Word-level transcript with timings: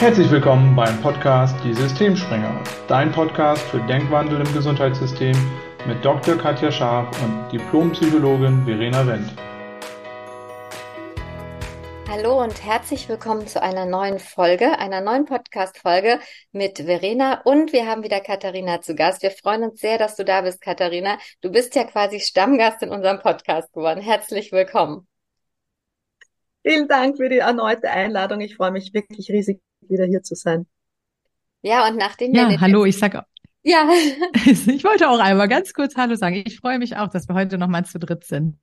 Herzlich 0.00 0.30
willkommen 0.30 0.76
beim 0.76 1.02
Podcast 1.02 1.56
Die 1.64 1.74
Systemspringer, 1.74 2.62
dein 2.86 3.10
Podcast 3.10 3.60
für 3.62 3.80
Denkwandel 3.80 4.46
im 4.46 4.54
Gesundheitssystem 4.54 5.36
mit 5.88 6.04
Dr. 6.04 6.36
Katja 6.38 6.70
Scharf 6.70 7.20
und 7.20 7.50
Diplompsychologin 7.50 8.64
Verena 8.64 9.04
Wendt. 9.04 9.34
Hallo 12.08 12.40
und 12.40 12.64
herzlich 12.64 13.08
willkommen 13.08 13.48
zu 13.48 13.60
einer 13.60 13.86
neuen 13.86 14.20
Folge, 14.20 14.78
einer 14.78 15.00
neuen 15.00 15.24
Podcast-Folge 15.24 16.20
mit 16.52 16.78
Verena 16.78 17.40
und 17.42 17.72
wir 17.72 17.88
haben 17.88 18.04
wieder 18.04 18.20
Katharina 18.20 18.80
zu 18.80 18.94
Gast. 18.94 19.24
Wir 19.24 19.32
freuen 19.32 19.64
uns 19.64 19.80
sehr, 19.80 19.98
dass 19.98 20.14
du 20.14 20.24
da 20.24 20.42
bist, 20.42 20.60
Katharina. 20.60 21.18
Du 21.40 21.50
bist 21.50 21.74
ja 21.74 21.82
quasi 21.82 22.20
Stammgast 22.20 22.84
in 22.84 22.90
unserem 22.90 23.18
Podcast 23.18 23.72
geworden. 23.72 24.00
Herzlich 24.00 24.52
willkommen. 24.52 25.08
Vielen 26.64 26.86
Dank 26.86 27.16
für 27.16 27.28
die 27.28 27.38
erneute 27.38 27.90
Einladung. 27.90 28.40
Ich 28.40 28.54
freue 28.54 28.70
mich 28.70 28.94
wirklich 28.94 29.28
riesig, 29.30 29.60
wieder 29.80 30.04
hier 30.04 30.22
zu 30.22 30.34
sein. 30.34 30.66
Ja, 31.62 31.88
und 31.88 31.96
nachdem 31.96 32.32
wir. 32.32 32.50
Ja, 32.50 32.60
hallo, 32.60 32.84
ich 32.84 32.98
sage 32.98 33.22
ja. 33.68 33.88
Ich 34.66 34.84
wollte 34.84 35.10
auch 35.10 35.18
einmal 35.18 35.48
ganz 35.48 35.74
kurz 35.74 35.96
Hallo 35.96 36.14
sagen. 36.14 36.42
Ich 36.46 36.58
freue 36.60 36.78
mich 36.78 36.96
auch, 36.96 37.08
dass 37.08 37.28
wir 37.28 37.34
heute 37.34 37.58
nochmal 37.58 37.84
zu 37.84 37.98
dritt 37.98 38.24
sind. 38.24 38.56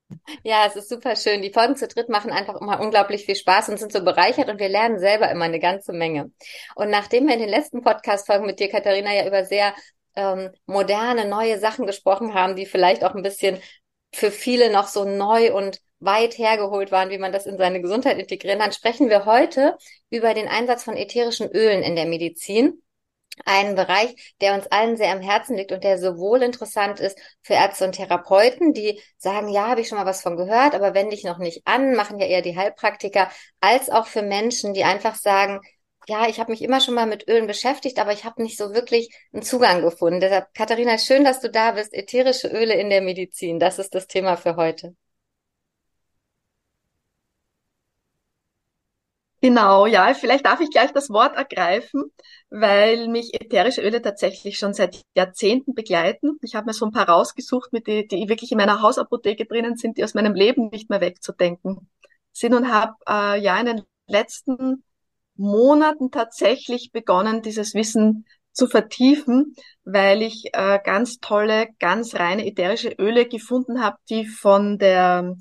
Ja, 0.44 0.66
es 0.66 0.76
ist 0.76 0.90
super 0.90 1.16
schön. 1.16 1.42
Die 1.42 1.52
Folgen 1.52 1.76
zu 1.76 1.88
dritt 1.88 2.10
machen 2.10 2.32
einfach 2.32 2.60
immer 2.60 2.80
unglaublich 2.80 3.26
viel 3.26 3.36
Spaß 3.36 3.70
und 3.70 3.78
sind 3.78 3.92
so 3.92 4.04
bereichert 4.04 4.50
und 4.50 4.60
wir 4.60 4.70
lernen 4.70 5.00
selber 5.00 5.30
immer 5.30 5.46
eine 5.46 5.60
ganze 5.60 5.94
Menge. 5.94 6.32
Und 6.76 6.90
nachdem 6.90 7.28
wir 7.28 7.34
in 7.34 7.42
den 7.42 7.50
letzten 7.50 7.82
Podcast-Folgen 7.82 8.46
mit 8.46 8.60
dir, 8.60 8.70
Katharina, 8.70 9.14
ja 9.14 9.28
über 9.28 9.46
sehr 9.46 9.74
ähm, 10.16 10.50
moderne, 10.66 11.28
neue 11.28 11.60
Sachen 11.60 11.86
gesprochen 11.86 12.34
haben, 12.34 12.56
die 12.56 12.66
vielleicht 12.66 13.04
auch 13.04 13.16
ein 13.16 13.24
bisschen 13.24 13.60
für 14.14 14.32
viele 14.32 14.72
noch 14.72 14.88
so 14.88 15.06
neu 15.06 15.54
und 15.54 15.80
weit 16.06 16.38
hergeholt 16.38 16.92
waren, 16.92 17.10
wie 17.10 17.18
man 17.18 17.32
das 17.32 17.46
in 17.46 17.58
seine 17.58 17.82
Gesundheit 17.82 18.18
integrieren 18.18 18.60
kann, 18.60 18.72
sprechen 18.72 19.10
wir 19.10 19.26
heute 19.26 19.78
über 20.10 20.34
den 20.34 20.48
Einsatz 20.48 20.84
von 20.84 20.96
ätherischen 20.96 21.50
Ölen 21.52 21.84
in 21.84 21.96
der 21.96 22.06
Medizin 22.06 22.82
einen 23.44 23.76
Bereich, 23.76 24.34
der 24.40 24.54
uns 24.54 24.68
allen 24.68 24.96
sehr 24.98 25.12
am 25.12 25.22
Herzen 25.22 25.58
liegt 25.58 25.72
und 25.72 25.84
der 25.84 25.98
sowohl 25.98 26.42
interessant 26.42 27.00
ist 27.00 27.20
für 27.42 27.54
Ärzte 27.54 27.86
und 27.86 27.94
Therapeuten, 27.94 28.74
die 28.74 29.02
sagen, 29.18 29.50
ja, 29.50 29.68
habe 29.68 29.82
ich 29.82 29.90
schon 29.90 29.98
mal 29.98 30.06
was 30.06 30.22
von 30.22 30.38
gehört, 30.38 30.74
aber 30.74 30.94
wende 30.94 31.16
ich 31.16 31.24
noch 31.24 31.38
nicht 31.38 31.68
an, 31.68 31.96
machen 31.96 32.20
ja 32.20 32.28
eher 32.28 32.42
die 32.42 32.56
Heilpraktiker, 32.56 33.30
als 33.60 33.90
auch 33.90 34.08
für 34.08 34.22
Menschen, 34.22 34.74
die 34.74 34.84
einfach 34.84 35.16
sagen, 35.16 35.60
ja, 36.08 36.28
ich 36.28 36.40
habe 36.40 36.52
mich 36.52 36.62
immer 36.62 36.82
schon 36.82 36.94
mal 36.94 37.08
mit 37.08 37.28
Ölen 37.28 37.48
beschäftigt, 37.48 38.00
aber 38.00 38.14
ich 38.14 38.26
habe 38.26 38.42
nicht 38.44 38.58
so 38.58 38.74
wirklich 38.74 39.10
einen 39.34 39.42
Zugang 39.42 39.82
gefunden. 39.82 40.20
Deshalb, 40.20 40.54
Katharina, 40.54 40.98
schön, 41.00 41.24
dass 41.24 41.40
du 41.40 41.50
da 41.50 41.72
bist. 41.72 41.94
Ätherische 41.94 42.48
Öle 42.48 42.76
in 42.76 42.92
der 42.92 43.02
Medizin, 43.02 43.60
das 43.60 43.80
ist 43.80 43.96
das 43.96 44.06
Thema 44.08 44.38
für 44.38 44.56
heute. 44.56 44.96
Genau, 49.46 49.86
ja, 49.86 50.12
vielleicht 50.16 50.48
darf 50.48 50.60
ich 50.60 50.72
gleich 50.72 50.92
das 50.92 51.12
Wort 51.12 51.36
ergreifen, 51.36 52.06
weil 52.50 53.08
mich 53.10 53.36
ätherische 53.40 53.84
Öle 53.84 54.02
tatsächlich 54.02 54.58
schon 54.58 54.74
seit 54.74 55.04
Jahrzehnten 55.16 55.76
begleiten. 55.76 56.40
Ich 56.42 56.56
habe 56.56 56.66
mir 56.66 56.74
so 56.74 56.84
ein 56.88 56.92
paar 56.92 57.08
rausgesucht, 57.08 57.72
mit 57.72 57.86
die, 57.86 58.08
die 58.08 58.28
wirklich 58.28 58.52
in 58.52 58.58
meiner 58.58 58.82
Hausapotheke 58.82 59.46
drinnen 59.46 59.78
sind, 59.78 59.98
die 60.00 60.04
aus 60.04 60.16
meinem 60.16 60.34
Leben 60.34 60.70
nicht 60.70 60.90
mehr 60.90 61.00
wegzudenken 61.00 61.88
sind 62.32 62.56
und 62.56 62.74
habe 62.74 62.96
äh, 63.08 63.40
ja 63.40 63.60
in 63.60 63.68
den 63.68 63.82
letzten 64.08 64.84
Monaten 65.36 66.10
tatsächlich 66.10 66.92
begonnen, 66.92 67.44
dieses 67.44 67.76
Wissen 67.76 68.26
zu 68.52 68.66
vertiefen, 68.66 69.54
weil 69.84 70.24
ich 70.24 70.50
äh, 70.54 70.80
ganz 70.84 71.20
tolle, 71.20 71.68
ganz 71.80 72.16
reine 72.16 72.48
ätherische 72.48 72.96
Öle 72.98 73.28
gefunden 73.28 73.84
habe, 73.84 73.98
die 74.10 74.26
von 74.26 74.80
der 74.80 75.36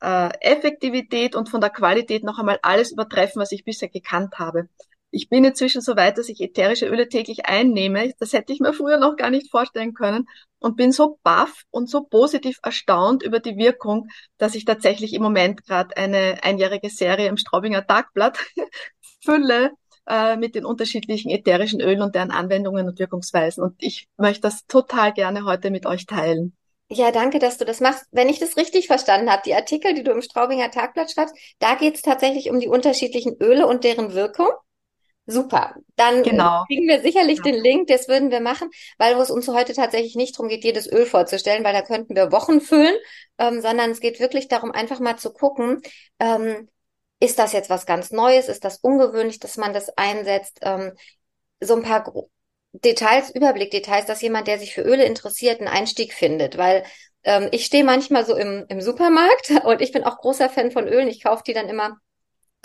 äh, 0.00 0.30
Effektivität 0.40 1.34
und 1.34 1.48
von 1.48 1.60
der 1.60 1.70
Qualität 1.70 2.24
noch 2.24 2.38
einmal 2.38 2.58
alles 2.62 2.92
übertreffen, 2.92 3.40
was 3.40 3.52
ich 3.52 3.64
bisher 3.64 3.88
gekannt 3.88 4.38
habe. 4.38 4.68
Ich 5.10 5.30
bin 5.30 5.44
inzwischen 5.44 5.80
so 5.80 5.96
weit, 5.96 6.18
dass 6.18 6.28
ich 6.28 6.40
ätherische 6.40 6.86
Öle 6.86 7.08
täglich 7.08 7.46
einnehme. 7.46 8.12
Das 8.18 8.34
hätte 8.34 8.52
ich 8.52 8.60
mir 8.60 8.74
früher 8.74 8.98
noch 8.98 9.16
gar 9.16 9.30
nicht 9.30 9.50
vorstellen 9.50 9.94
können 9.94 10.26
und 10.58 10.76
bin 10.76 10.92
so 10.92 11.18
baff 11.22 11.62
und 11.70 11.88
so 11.88 12.04
positiv 12.04 12.58
erstaunt 12.62 13.22
über 13.22 13.40
die 13.40 13.56
Wirkung, 13.56 14.08
dass 14.36 14.54
ich 14.54 14.66
tatsächlich 14.66 15.14
im 15.14 15.22
Moment 15.22 15.64
gerade 15.64 15.96
eine 15.96 16.40
einjährige 16.42 16.90
Serie 16.90 17.28
im 17.28 17.38
Straubinger 17.38 17.86
Tagblatt 17.86 18.38
fülle 19.24 19.72
äh, 20.06 20.36
mit 20.36 20.54
den 20.54 20.66
unterschiedlichen 20.66 21.30
ätherischen 21.30 21.80
Ölen 21.80 22.02
und 22.02 22.14
deren 22.14 22.30
Anwendungen 22.30 22.86
und 22.86 22.98
Wirkungsweisen. 22.98 23.62
Und 23.62 23.76
ich 23.78 24.08
möchte 24.18 24.42
das 24.42 24.66
total 24.66 25.14
gerne 25.14 25.44
heute 25.44 25.70
mit 25.70 25.86
euch 25.86 26.04
teilen. 26.04 26.57
Ja, 26.90 27.10
danke, 27.12 27.38
dass 27.38 27.58
du 27.58 27.66
das 27.66 27.80
machst. 27.80 28.06
Wenn 28.12 28.30
ich 28.30 28.38
das 28.38 28.56
richtig 28.56 28.86
verstanden 28.86 29.30
habe, 29.30 29.42
die 29.44 29.54
Artikel, 29.54 29.92
die 29.92 30.02
du 30.02 30.10
im 30.10 30.22
Straubinger 30.22 30.70
Tagblatt 30.70 31.10
schreibst, 31.10 31.36
da 31.58 31.74
geht 31.74 31.96
es 31.96 32.02
tatsächlich 32.02 32.50
um 32.50 32.60
die 32.60 32.68
unterschiedlichen 32.68 33.36
Öle 33.40 33.66
und 33.66 33.84
deren 33.84 34.14
Wirkung. 34.14 34.48
Super. 35.26 35.74
Dann 35.96 36.22
genau. 36.22 36.64
kriegen 36.66 36.88
wir 36.88 37.02
sicherlich 37.02 37.40
ja. 37.44 37.52
den 37.52 37.62
Link, 37.62 37.88
das 37.88 38.08
würden 38.08 38.30
wir 38.30 38.40
machen, 38.40 38.70
weil 38.96 39.14
es 39.20 39.30
uns 39.30 39.46
heute 39.48 39.74
tatsächlich 39.74 40.16
nicht 40.16 40.34
darum 40.34 40.48
geht, 40.48 40.64
jedes 40.64 40.90
Öl 40.90 41.04
vorzustellen, 41.04 41.64
weil 41.64 41.74
da 41.74 41.82
könnten 41.82 42.16
wir 42.16 42.32
Wochen 42.32 42.62
füllen, 42.62 42.96
ähm, 43.36 43.60
sondern 43.60 43.90
es 43.90 44.00
geht 44.00 44.20
wirklich 44.20 44.48
darum, 44.48 44.72
einfach 44.72 45.00
mal 45.00 45.18
zu 45.18 45.30
gucken, 45.30 45.82
ähm, 46.18 46.70
ist 47.20 47.38
das 47.38 47.52
jetzt 47.52 47.68
was 47.68 47.84
ganz 47.84 48.10
Neues, 48.10 48.48
ist 48.48 48.64
das 48.64 48.78
ungewöhnlich, 48.78 49.38
dass 49.38 49.58
man 49.58 49.74
das 49.74 49.90
einsetzt, 49.98 50.60
ähm, 50.62 50.92
so 51.60 51.74
ein 51.74 51.82
paar 51.82 52.10
Details, 52.72 53.30
Überblickdetails, 53.30 54.06
dass 54.06 54.22
jemand, 54.22 54.46
der 54.46 54.58
sich 54.58 54.74
für 54.74 54.82
Öle 54.82 55.04
interessiert, 55.04 55.60
einen 55.60 55.68
Einstieg 55.68 56.12
findet, 56.12 56.58
weil 56.58 56.84
ähm, 57.24 57.48
ich 57.52 57.64
stehe 57.64 57.84
manchmal 57.84 58.24
so 58.26 58.36
im, 58.36 58.64
im 58.68 58.80
Supermarkt 58.80 59.50
und 59.64 59.80
ich 59.80 59.92
bin 59.92 60.04
auch 60.04 60.18
großer 60.18 60.50
Fan 60.50 60.70
von 60.70 60.86
Ölen. 60.86 61.08
Ich 61.08 61.22
kaufe 61.22 61.42
die 61.46 61.54
dann 61.54 61.68
immer 61.68 61.96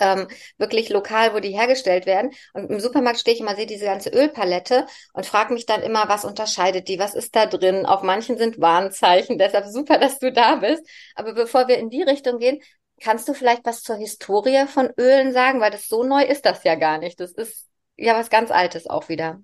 ähm, 0.00 0.28
wirklich 0.58 0.88
lokal, 0.90 1.34
wo 1.34 1.40
die 1.40 1.50
hergestellt 1.56 2.06
werden. 2.06 2.32
Und 2.52 2.70
im 2.70 2.80
Supermarkt 2.80 3.20
stehe 3.20 3.34
ich 3.34 3.40
immer, 3.40 3.56
sehe 3.56 3.66
diese 3.66 3.84
ganze 3.84 4.10
Ölpalette 4.10 4.86
und 5.12 5.26
frage 5.26 5.54
mich 5.54 5.66
dann 5.66 5.82
immer, 5.82 6.08
was 6.08 6.24
unterscheidet 6.24 6.88
die, 6.88 6.98
was 6.98 7.14
ist 7.14 7.34
da 7.36 7.46
drin? 7.46 7.86
Auf 7.86 8.02
manchen 8.02 8.36
sind 8.36 8.60
Warnzeichen, 8.60 9.38
deshalb 9.38 9.66
super, 9.66 9.98
dass 9.98 10.18
du 10.18 10.32
da 10.32 10.56
bist. 10.56 10.82
Aber 11.14 11.34
bevor 11.34 11.68
wir 11.68 11.78
in 11.78 11.90
die 11.90 12.02
Richtung 12.02 12.38
gehen, 12.38 12.60
kannst 13.00 13.28
du 13.28 13.34
vielleicht 13.34 13.64
was 13.64 13.82
zur 13.82 13.96
Historie 13.96 14.66
von 14.66 14.90
Ölen 14.98 15.32
sagen, 15.32 15.60
weil 15.60 15.70
das 15.70 15.88
so 15.88 16.04
neu 16.04 16.22
ist 16.24 16.44
das 16.46 16.64
ja 16.64 16.74
gar 16.74 16.98
nicht. 16.98 17.20
Das 17.20 17.32
ist 17.32 17.66
ja 17.96 18.16
was 18.16 18.30
ganz 18.30 18.50
Altes 18.50 18.86
auch 18.86 19.08
wieder. 19.08 19.40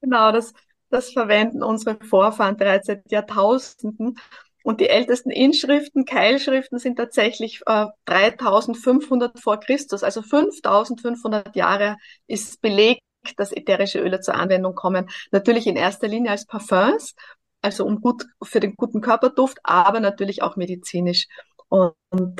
Genau, 0.00 0.32
das, 0.32 0.52
das 0.90 1.10
verwenden 1.12 1.62
unsere 1.62 1.96
Vorfahren 2.04 2.56
bereits 2.56 2.86
seit 2.86 3.10
Jahrtausenden. 3.10 4.18
Und 4.62 4.80
die 4.80 4.88
ältesten 4.88 5.30
Inschriften, 5.30 6.04
Keilschriften 6.04 6.78
sind 6.78 6.96
tatsächlich 6.96 7.60
äh, 7.66 7.86
3500 8.04 9.40
vor 9.40 9.58
Christus. 9.60 10.02
Also 10.02 10.22
5500 10.22 11.56
Jahre 11.56 11.96
ist 12.26 12.60
belegt, 12.60 13.00
dass 13.36 13.52
ätherische 13.52 14.00
Öle 14.00 14.20
zur 14.20 14.34
Anwendung 14.34 14.74
kommen. 14.74 15.08
Natürlich 15.32 15.66
in 15.66 15.76
erster 15.76 16.08
Linie 16.08 16.30
als 16.32 16.46
Parfums, 16.46 17.14
also 17.62 17.84
um 17.86 18.00
gut 18.00 18.24
für 18.42 18.60
den 18.60 18.74
guten 18.76 19.00
Körperduft, 19.00 19.58
aber 19.64 20.00
natürlich 20.00 20.42
auch 20.42 20.56
medizinisch. 20.56 21.26
Und 21.68 21.94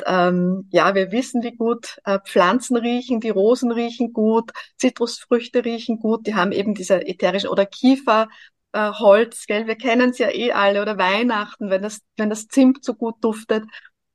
ähm, 0.07 0.67
ja, 0.71 0.95
wir 0.95 1.11
wissen, 1.11 1.43
wie 1.43 1.55
gut 1.55 1.99
äh, 2.03 2.19
Pflanzen 2.25 2.75
riechen, 2.77 3.19
die 3.19 3.29
Rosen 3.29 3.71
riechen 3.71 4.11
gut, 4.11 4.51
Zitrusfrüchte 4.77 5.63
riechen 5.63 5.99
gut, 5.99 6.25
die 6.25 6.35
haben 6.35 6.51
eben 6.51 6.73
diese 6.73 7.05
ätherischen 7.07 7.49
oder 7.49 7.65
Kiefer, 7.67 8.27
äh, 8.73 8.91
Holz, 8.91 9.45
gell? 9.45 9.67
Wir 9.67 9.75
kennen 9.75 10.11
es 10.11 10.17
ja 10.17 10.29
eh 10.31 10.51
alle 10.51 10.81
oder 10.81 10.97
Weihnachten, 10.97 11.69
wenn 11.69 11.83
das, 11.83 12.01
wenn 12.17 12.29
das 12.29 12.47
Zimt 12.47 12.83
so 12.83 12.95
gut 12.95 13.15
duftet. 13.21 13.63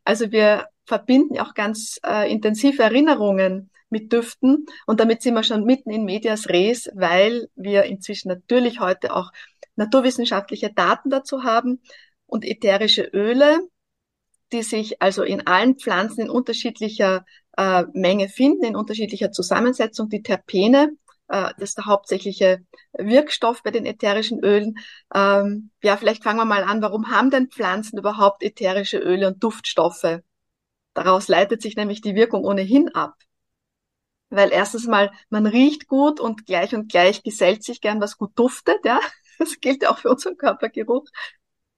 Also 0.05 0.33
wir 0.33 0.67
verbinden 0.87 1.39
auch 1.39 1.55
ganz 1.55 1.99
äh, 2.05 2.31
intensive 2.31 2.83
Erinnerungen 2.83 3.71
mit 3.91 4.13
Düften 4.13 4.67
und 4.87 4.99
damit 5.01 5.23
sind 5.23 5.35
wir 5.35 5.45
schon 5.45 5.65
mitten 5.65 5.91
in 5.91 6.05
Medias 6.05 6.49
Res, 6.49 6.91
weil 6.95 7.49
wir 7.55 7.85
inzwischen 7.85 8.29
natürlich 8.29 8.81
heute 8.81 9.15
auch 9.15 9.31
naturwissenschaftliche 9.77 10.73
Daten 10.73 11.11
dazu 11.11 11.45
haben 11.45 11.81
und 12.27 12.45
ätherische 12.45 13.03
Öle 13.03 13.61
die 14.55 14.63
sich 14.63 15.03
also 15.03 15.23
in 15.23 15.47
allen 15.47 15.77
Pflanzen 15.77 16.23
in 16.23 16.31
unterschiedlicher 16.31 17.25
äh, 17.57 17.85
Menge 17.93 18.29
finden, 18.29 18.65
in 18.65 18.77
unterschiedlicher 18.77 19.33
Zusammensetzung. 19.33 20.09
Die 20.09 20.23
Terpene, 20.23 20.93
äh, 21.29 21.51
das 21.59 21.71
ist 21.71 21.79
der 21.79 21.87
hauptsächliche 21.87 22.65
Wirkstoff 22.93 23.63
bei 23.63 23.73
den 23.73 23.85
ätherischen 23.85 24.43
Ölen. 24.45 24.77
Ähm, 25.13 25.71
ja, 25.83 25.97
vielleicht 25.97 26.23
fangen 26.23 26.39
wir 26.39 26.45
mal 26.45 26.65
an, 26.65 26.83
warum 26.83 27.11
haben 27.11 27.31
denn 27.31 27.51
Pflanzen 27.51 27.99
überhaupt 27.99 28.43
ätherische 28.43 28.99
Öle 28.99 29.27
und 29.29 29.43
Duftstoffe? 29.43 30.21
Daraus 30.95 31.29
leitet 31.29 31.61
sich 31.61 31.77
nämlich 31.77 32.01
die 32.01 32.15
Wirkung 32.15 32.45
ohnehin 32.45 32.89
ab. 32.95 33.15
Weil 34.31 34.53
erstens 34.53 34.87
mal, 34.87 35.11
man 35.29 35.47
riecht 35.47 35.89
gut 35.89 36.21
und 36.21 36.47
gleich 36.47 36.75
und 36.75 36.91
gleich 36.91 37.23
gesellt 37.23 37.65
sich 37.65 37.81
gern, 37.81 38.01
was 38.01 38.17
gut 38.17 38.33
duftet, 38.37 38.85
ja. 38.85 39.01
Das 39.41 39.59
gilt 39.59 39.83
ja 39.83 39.91
auch 39.91 39.99
für 39.99 40.11
unseren 40.11 40.37
Körpergeruch. 40.37 41.05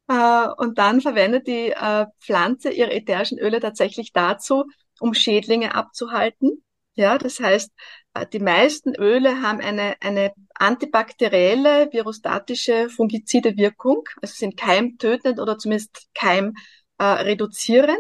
Äh, 0.09 0.49
und 0.57 0.79
dann 0.79 1.01
verwendet 1.01 1.47
die 1.47 1.71
äh, 1.71 2.07
Pflanze 2.21 2.71
ihre 2.71 2.93
ätherischen 2.93 3.39
Öle 3.39 3.61
tatsächlich 3.61 4.13
dazu, 4.13 4.65
um 5.01 5.15
Schädlinge 5.15 5.75
abzuhalten. 5.75 6.63
Ja, 6.95 7.19
das 7.19 7.41
heißt, 7.41 7.71
äh, 8.15 8.27
die 8.27 8.39
meisten 8.39 8.95
Öle 8.95 9.43
haben 9.43 9.61
eine, 9.61 9.97
eine 10.01 10.33
antibakterielle, 10.55 11.93
virostatische, 11.93 12.89
fungizide 12.89 13.57
Wirkung, 13.57 14.05
also 14.23 14.35
sind 14.35 14.57
keimtötend 14.57 15.41
oder 15.41 15.59
zumindest 15.59 16.09
keimreduzierend. 16.15 17.99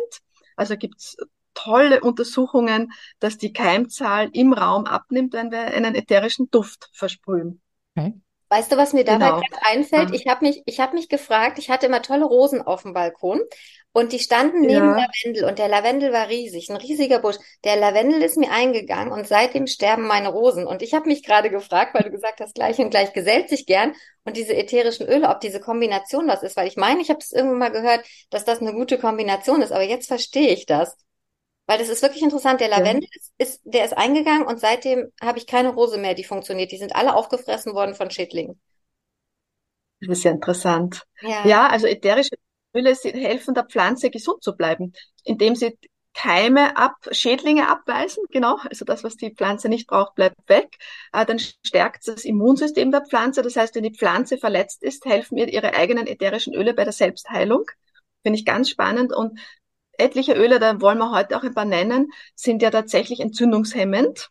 Also 0.56 0.76
gibt's 0.76 1.16
tolle 1.52 2.00
Untersuchungen, 2.00 2.92
dass 3.18 3.38
die 3.38 3.52
Keimzahl 3.52 4.30
im 4.32 4.52
Raum 4.52 4.86
abnimmt, 4.86 5.32
wenn 5.32 5.50
wir 5.50 5.60
einen 5.60 5.94
ätherischen 5.94 6.50
Duft 6.50 6.88
versprühen. 6.92 7.60
Okay. 7.96 8.14
Weißt 8.48 8.70
du, 8.70 8.76
was 8.76 8.92
mir 8.92 9.04
dabei 9.04 9.30
genau. 9.30 9.42
einfällt? 9.62 10.10
Ich 10.12 10.26
habe 10.26 10.44
mich, 10.44 10.62
ich 10.66 10.78
habe 10.80 10.94
mich 10.94 11.08
gefragt, 11.08 11.58
ich 11.58 11.68
hatte 11.68 11.86
immer 11.86 12.02
tolle 12.02 12.24
Rosen 12.24 12.62
auf 12.62 12.82
dem 12.82 12.92
Balkon 12.92 13.40
und 13.96 14.12
die 14.12 14.18
standen 14.18 14.60
neben 14.60 14.90
ja. 14.90 15.06
Lavendel 15.24 15.48
und 15.48 15.58
der 15.58 15.68
Lavendel 15.68 16.12
war 16.12 16.28
riesig, 16.28 16.68
ein 16.68 16.76
riesiger 16.76 17.18
Busch. 17.18 17.36
Der 17.64 17.76
Lavendel 17.76 18.22
ist 18.22 18.36
mir 18.36 18.52
eingegangen 18.52 19.10
und 19.10 19.26
seitdem 19.26 19.66
sterben 19.66 20.06
meine 20.06 20.28
Rosen. 20.28 20.66
Und 20.66 20.82
ich 20.82 20.92
habe 20.92 21.08
mich 21.08 21.22
gerade 21.22 21.48
gefragt, 21.48 21.94
weil 21.94 22.02
du 22.02 22.10
gesagt 22.10 22.40
hast, 22.40 22.54
gleich 22.54 22.78
und 22.78 22.90
gleich 22.90 23.14
gesellt 23.14 23.48
sich 23.48 23.64
gern 23.64 23.94
und 24.24 24.36
diese 24.36 24.54
ätherischen 24.54 25.08
Öle, 25.08 25.30
ob 25.30 25.40
diese 25.40 25.60
Kombination 25.60 26.28
was 26.28 26.42
ist, 26.42 26.56
weil 26.56 26.68
ich 26.68 26.76
meine, 26.76 27.00
ich 27.00 27.08
habe 27.08 27.20
das 27.20 27.32
irgendwann 27.32 27.58
mal 27.58 27.70
gehört, 27.70 28.06
dass 28.28 28.44
das 28.44 28.60
eine 28.60 28.74
gute 28.74 28.98
Kombination 28.98 29.62
ist, 29.62 29.72
aber 29.72 29.84
jetzt 29.84 30.08
verstehe 30.08 30.50
ich 30.50 30.66
das. 30.66 30.96
Weil 31.66 31.78
das 31.78 31.88
ist 31.88 32.02
wirklich 32.02 32.22
interessant. 32.22 32.60
Der 32.60 32.68
Lavendel 32.68 33.08
ja. 33.12 33.20
ist, 33.20 33.32
ist, 33.38 33.60
der 33.64 33.84
ist 33.84 33.96
eingegangen 33.96 34.46
und 34.46 34.60
seitdem 34.60 35.12
habe 35.20 35.38
ich 35.38 35.46
keine 35.46 35.70
Rose 35.70 35.98
mehr, 35.98 36.14
die 36.14 36.24
funktioniert. 36.24 36.70
Die 36.72 36.78
sind 36.78 36.94
alle 36.94 37.14
aufgefressen 37.14 37.74
worden 37.74 37.94
von 37.94 38.10
Schädlingen. 38.10 38.60
Das 40.00 40.18
ist 40.18 40.24
ja 40.24 40.30
interessant. 40.30 41.02
Ja, 41.22 41.46
ja 41.46 41.66
also 41.66 41.86
ätherische 41.86 42.36
Öle 42.74 42.94
helfen 42.94 43.54
der 43.54 43.64
Pflanze 43.64 44.10
gesund 44.10 44.42
zu 44.42 44.54
bleiben, 44.56 44.92
indem 45.24 45.56
sie 45.56 45.76
Keime 46.16 46.78
ab, 46.78 46.94
Schädlinge 47.10 47.68
abweisen, 47.68 48.24
genau, 48.30 48.56
also 48.70 48.86
das, 48.86 49.04
was 49.04 49.16
die 49.16 49.34
Pflanze 49.34 49.68
nicht 49.68 49.86
braucht, 49.86 50.14
bleibt 50.14 50.48
weg. 50.48 50.78
Äh, 51.12 51.26
dann 51.26 51.38
stärkt 51.38 52.08
das 52.08 52.24
Immunsystem 52.24 52.90
der 52.90 53.04
Pflanze. 53.04 53.42
Das 53.42 53.54
heißt, 53.54 53.74
wenn 53.74 53.82
die 53.82 53.94
Pflanze 53.94 54.38
verletzt 54.38 54.82
ist, 54.82 55.04
helfen 55.04 55.36
ihr 55.36 55.48
ihre 55.48 55.74
eigenen 55.74 56.06
ätherischen 56.06 56.54
Öle 56.54 56.72
bei 56.72 56.84
der 56.84 56.94
Selbstheilung. 56.94 57.66
Finde 58.22 58.38
ich 58.38 58.46
ganz 58.46 58.70
spannend. 58.70 59.14
Und 59.14 59.38
etliche 59.98 60.34
Öle, 60.34 60.58
da 60.58 60.80
wollen 60.80 60.98
wir 60.98 61.10
heute 61.10 61.36
auch 61.36 61.42
ein 61.42 61.54
paar 61.54 61.64
nennen, 61.64 62.12
sind 62.34 62.62
ja 62.62 62.70
tatsächlich 62.70 63.20
entzündungshemmend. 63.20 64.30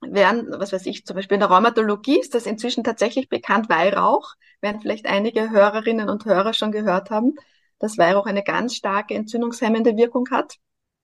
Während, 0.00 0.50
was 0.58 0.72
weiß 0.72 0.86
ich, 0.86 1.04
zum 1.06 1.16
Beispiel 1.16 1.36
in 1.36 1.40
der 1.40 1.50
Rheumatologie 1.50 2.18
ist 2.18 2.34
das 2.34 2.46
inzwischen 2.46 2.82
tatsächlich 2.82 3.28
bekannt, 3.28 3.68
Weihrauch, 3.68 4.34
werden 4.60 4.80
vielleicht 4.80 5.06
einige 5.06 5.50
Hörerinnen 5.50 6.08
und 6.08 6.24
Hörer 6.24 6.54
schon 6.54 6.72
gehört 6.72 7.10
haben, 7.10 7.34
dass 7.78 7.98
Weihrauch 7.98 8.26
eine 8.26 8.42
ganz 8.42 8.74
starke 8.74 9.14
entzündungshemmende 9.14 9.96
Wirkung 9.96 10.28
hat. 10.30 10.56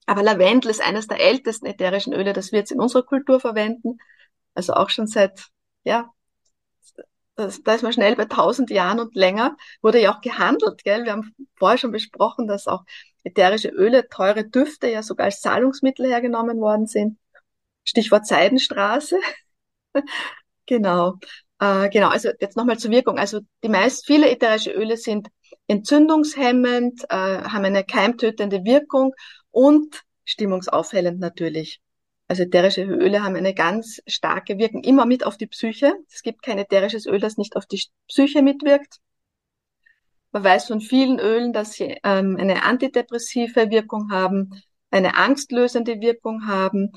Aber 0.07 0.23
Lavendel 0.23 0.71
ist 0.71 0.81
eines 0.81 1.07
der 1.07 1.21
ältesten 1.21 1.67
ätherischen 1.67 2.13
Öle, 2.13 2.33
das 2.33 2.51
wir 2.51 2.61
jetzt 2.61 2.73
in 2.73 2.81
unserer 2.81 3.03
Kultur 3.03 3.41
verwenden. 3.41 3.99
Also 4.55 4.73
auch 4.73 4.91
schon 4.91 5.07
seit, 5.07 5.49
ja, 5.85 6.13
das, 7.39 7.63
da 7.63 7.75
ist 7.75 7.83
man 7.83 7.93
schnell 7.93 8.17
bei 8.17 8.25
tausend 8.25 8.69
Jahren 8.71 8.99
und 8.99 9.15
länger, 9.15 9.57
wurde 9.81 10.01
ja 10.01 10.13
auch 10.15 10.21
gehandelt, 10.21 10.83
gell? 10.83 11.05
Wir 11.05 11.13
haben 11.13 11.35
vorher 11.57 11.79
schon 11.79 11.93
besprochen, 11.93 12.49
dass 12.49 12.67
auch 12.67 12.83
ätherische 13.23 13.69
Öle, 13.69 14.09
teure 14.09 14.45
Düfte 14.45 14.89
ja 14.89 15.03
sogar 15.05 15.27
als 15.27 15.41
Zahlungsmittel 15.41 16.07
hergenommen 16.07 16.59
worden 16.59 16.87
sind. 16.87 17.17
Stichwort 17.85 18.27
Seidenstraße. 18.27 19.19
genau. 20.67 21.15
Äh, 21.61 21.89
genau, 21.91 22.09
also 22.09 22.31
jetzt 22.41 22.57
nochmal 22.57 22.79
zur 22.79 22.91
Wirkung. 22.91 23.19
Also 23.19 23.41
die 23.63 23.69
meist, 23.69 24.07
viele 24.07 24.29
ätherische 24.29 24.73
Öle 24.73 24.97
sind 24.97 25.29
entzündungshemmend, 25.69 27.05
äh, 27.05 27.15
haben 27.15 27.65
eine 27.65 27.85
keimtötende 27.85 28.65
Wirkung 28.65 29.15
und 29.53 30.03
stimmungsaufhellend 30.25 31.21
natürlich. 31.21 31.81
Also 32.29 32.43
ätherische 32.43 32.83
Öle 32.83 33.23
haben 33.23 33.37
eine 33.37 33.55
ganz 33.55 34.01
starke 34.07 34.59
Wirkung 34.59 34.85
immer 34.85 35.07
mit 35.07 35.25
auf 35.25 35.39
die 35.39 35.47
Psyche. 35.47 35.95
Es 36.13 36.23
gibt 36.23 36.43
kein 36.43 36.59
ätherisches 36.59 37.07
Öl, 37.07 37.19
das 37.19 37.39
nicht 37.39 37.57
auf 37.57 37.65
die 37.65 37.83
Psyche 38.07 38.43
mitwirkt. 38.43 38.99
Man 40.31 40.45
weiß 40.45 40.67
von 40.67 40.83
vielen 40.83 41.19
Ölen, 41.19 41.55
dass 41.55 41.73
sie 41.73 41.97
ähm, 42.05 42.37
eine 42.39 42.65
antidepressive 42.65 43.71
Wirkung 43.71 44.11
haben, 44.11 44.51
eine 44.91 45.17
angstlösende 45.17 46.01
Wirkung 46.01 46.47
haben. 46.47 46.93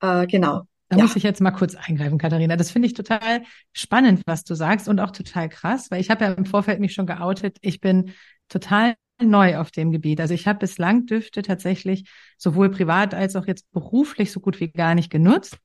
Äh, 0.00 0.26
genau. 0.26 0.64
Da 0.90 0.98
ja. 0.98 1.02
muss 1.02 1.16
ich 1.16 1.22
jetzt 1.22 1.40
mal 1.40 1.50
kurz 1.50 1.74
eingreifen, 1.74 2.18
Katharina. 2.18 2.56
Das 2.56 2.70
finde 2.70 2.86
ich 2.86 2.92
total 2.92 3.42
spannend, 3.72 4.22
was 4.26 4.44
du 4.44 4.54
sagst 4.54 4.86
und 4.86 5.00
auch 5.00 5.12
total 5.12 5.48
krass, 5.48 5.90
weil 5.90 6.02
ich 6.02 6.10
habe 6.10 6.26
ja 6.26 6.32
im 6.32 6.44
Vorfeld 6.44 6.78
mich 6.78 6.92
schon 6.92 7.06
geoutet. 7.06 7.56
Ich 7.62 7.80
bin 7.80 8.12
total 8.50 8.94
neu 9.20 9.58
auf 9.58 9.70
dem 9.70 9.92
Gebiet. 9.92 10.20
Also 10.20 10.34
ich 10.34 10.46
habe 10.46 10.60
bislang 10.60 11.06
Düfte 11.06 11.42
tatsächlich 11.42 12.08
sowohl 12.36 12.70
privat 12.70 13.14
als 13.14 13.36
auch 13.36 13.46
jetzt 13.46 13.70
beruflich 13.72 14.32
so 14.32 14.40
gut 14.40 14.60
wie 14.60 14.68
gar 14.68 14.94
nicht 14.94 15.10
genutzt. 15.10 15.58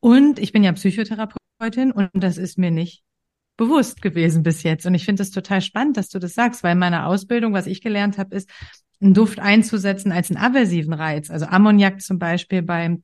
Und 0.00 0.38
ich 0.38 0.52
bin 0.52 0.64
ja 0.64 0.72
Psychotherapeutin 0.72 1.92
und 1.92 2.10
das 2.14 2.38
ist 2.38 2.58
mir 2.58 2.70
nicht 2.70 3.02
bewusst 3.56 4.02
gewesen 4.02 4.42
bis 4.42 4.62
jetzt. 4.62 4.86
Und 4.86 4.94
ich 4.94 5.04
finde 5.04 5.22
es 5.22 5.30
total 5.30 5.60
spannend, 5.62 5.96
dass 5.96 6.08
du 6.08 6.18
das 6.18 6.34
sagst, 6.34 6.62
weil 6.62 6.74
meine 6.74 7.06
Ausbildung, 7.06 7.52
was 7.52 7.66
ich 7.66 7.80
gelernt 7.80 8.18
habe, 8.18 8.34
ist, 8.36 8.50
einen 9.00 9.14
Duft 9.14 9.38
einzusetzen 9.38 10.12
als 10.12 10.30
einen 10.30 10.42
aversiven 10.42 10.92
Reiz. 10.92 11.30
Also 11.30 11.46
Ammoniak 11.46 12.00
zum 12.00 12.18
Beispiel 12.18 12.62
beim 12.62 13.02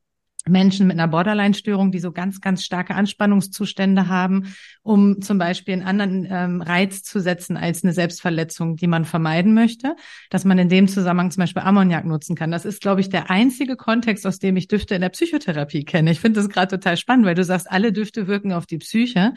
Menschen 0.48 0.88
mit 0.88 0.98
einer 0.98 1.08
Borderline-Störung, 1.08 1.92
die 1.92 2.00
so 2.00 2.10
ganz, 2.10 2.40
ganz 2.40 2.64
starke 2.64 2.94
Anspannungszustände 2.94 4.08
haben, 4.08 4.54
um 4.82 5.22
zum 5.22 5.38
Beispiel 5.38 5.74
einen 5.74 5.82
anderen 5.82 6.26
ähm, 6.28 6.62
Reiz 6.62 7.02
zu 7.02 7.20
setzen 7.20 7.56
als 7.56 7.84
eine 7.84 7.92
Selbstverletzung, 7.92 8.76
die 8.76 8.88
man 8.88 9.04
vermeiden 9.04 9.54
möchte, 9.54 9.94
dass 10.30 10.44
man 10.44 10.58
in 10.58 10.68
dem 10.68 10.88
Zusammenhang 10.88 11.30
zum 11.30 11.42
Beispiel 11.42 11.62
Ammoniak 11.62 12.04
nutzen 12.04 12.34
kann. 12.34 12.50
Das 12.50 12.64
ist, 12.64 12.80
glaube 12.80 13.00
ich, 13.00 13.08
der 13.08 13.30
einzige 13.30 13.76
Kontext, 13.76 14.26
aus 14.26 14.38
dem 14.38 14.56
ich 14.56 14.66
Düfte 14.66 14.94
in 14.96 15.00
der 15.00 15.10
Psychotherapie 15.10 15.84
kenne. 15.84 16.10
Ich 16.10 16.20
finde 16.20 16.40
das 16.40 16.48
gerade 16.48 16.78
total 16.78 16.96
spannend, 16.96 17.26
weil 17.26 17.34
du 17.36 17.44
sagst, 17.44 17.70
alle 17.70 17.92
Düfte 17.92 18.26
wirken 18.26 18.52
auf 18.52 18.66
die 18.66 18.78
Psyche. 18.78 19.34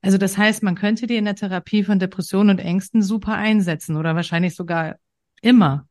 Also 0.00 0.16
das 0.16 0.38
heißt, 0.38 0.62
man 0.62 0.76
könnte 0.76 1.06
die 1.06 1.16
in 1.16 1.24
der 1.24 1.34
Therapie 1.34 1.82
von 1.82 1.98
Depressionen 1.98 2.50
und 2.50 2.64
Ängsten 2.64 3.02
super 3.02 3.34
einsetzen 3.34 3.96
oder 3.96 4.14
wahrscheinlich 4.14 4.54
sogar 4.54 4.96
immer. 5.42 5.87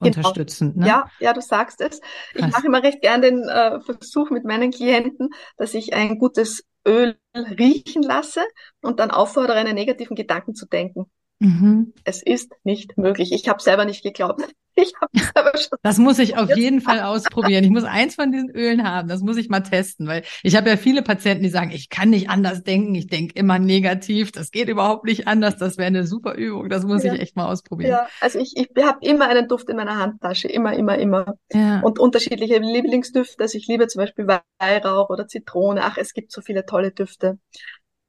Genau. 0.00 0.16
unterstützend. 0.16 0.76
Ne? 0.78 0.86
Ja, 0.86 1.10
ja, 1.20 1.32
du 1.32 1.40
sagst 1.40 1.80
es. 1.80 2.00
Krass. 2.00 2.10
Ich 2.34 2.46
mache 2.52 2.66
immer 2.66 2.82
recht 2.82 3.02
gern 3.02 3.22
den 3.22 3.42
äh, 3.48 3.80
Versuch 3.80 4.30
mit 4.30 4.44
meinen 4.44 4.70
Klienten, 4.70 5.30
dass 5.56 5.74
ich 5.74 5.94
ein 5.94 6.18
gutes 6.18 6.64
Öl 6.86 7.18
riechen 7.34 8.02
lasse 8.02 8.42
und 8.80 8.98
dann 8.98 9.10
auffordere, 9.10 9.58
einen 9.58 9.74
negativen 9.74 10.16
Gedanken 10.16 10.54
zu 10.54 10.66
denken. 10.66 11.10
Mhm. 11.40 11.94
Es 12.04 12.22
ist 12.22 12.52
nicht 12.64 12.98
möglich. 12.98 13.32
Ich 13.32 13.48
habe 13.48 13.62
selber 13.62 13.84
nicht 13.84 14.02
geglaubt. 14.02 14.42
Ich 14.76 14.94
habe 14.98 15.10
selber 15.12 15.58
schon. 15.58 15.78
Das 15.82 15.98
muss 15.98 16.18
ich 16.20 16.38
auf 16.38 16.56
jeden 16.56 16.80
Fall 16.80 17.00
ausprobieren. 17.00 17.64
Ich 17.64 17.70
muss 17.70 17.82
eins 17.82 18.14
von 18.14 18.30
diesen 18.30 18.50
Ölen 18.50 18.88
haben. 18.88 19.08
Das 19.08 19.20
muss 19.20 19.36
ich 19.36 19.50
mal 19.50 19.60
testen, 19.60 20.06
weil 20.06 20.22
ich 20.42 20.56
habe 20.56 20.70
ja 20.70 20.76
viele 20.78 21.02
Patienten, 21.02 21.42
die 21.42 21.50
sagen, 21.50 21.72
ich 21.72 21.90
kann 21.90 22.08
nicht 22.08 22.30
anders 22.30 22.62
denken. 22.62 22.94
Ich 22.94 23.08
denke 23.08 23.34
immer 23.34 23.58
negativ. 23.58 24.32
Das 24.32 24.52
geht 24.52 24.68
überhaupt 24.68 25.04
nicht 25.04 25.26
anders. 25.26 25.58
Das 25.58 25.76
wäre 25.76 25.88
eine 25.88 26.06
super 26.06 26.34
Übung. 26.34 26.70
Das 26.70 26.84
muss 26.84 27.02
ja. 27.02 27.12
ich 27.12 27.20
echt 27.20 27.36
mal 27.36 27.46
ausprobieren. 27.46 27.90
Ja, 27.90 28.08
also 28.20 28.38
ich, 28.38 28.56
ich 28.56 28.70
habe 28.82 28.98
immer 29.02 29.28
einen 29.28 29.48
Duft 29.48 29.68
in 29.68 29.76
meiner 29.76 29.98
Handtasche. 29.98 30.48
Immer, 30.48 30.72
immer, 30.74 30.96
immer. 30.96 31.34
Ja. 31.52 31.80
Und 31.80 31.98
unterschiedliche 31.98 32.58
Lieblingsdüfte. 32.58 33.42
Also 33.42 33.58
ich 33.58 33.66
liebe 33.66 33.86
zum 33.88 34.00
Beispiel 34.00 34.28
Weihrauch 34.28 35.10
oder 35.10 35.26
Zitrone. 35.26 35.82
Ach, 35.82 35.98
es 35.98 36.14
gibt 36.14 36.32
so 36.32 36.40
viele 36.40 36.64
tolle 36.64 36.92
Düfte. 36.92 37.38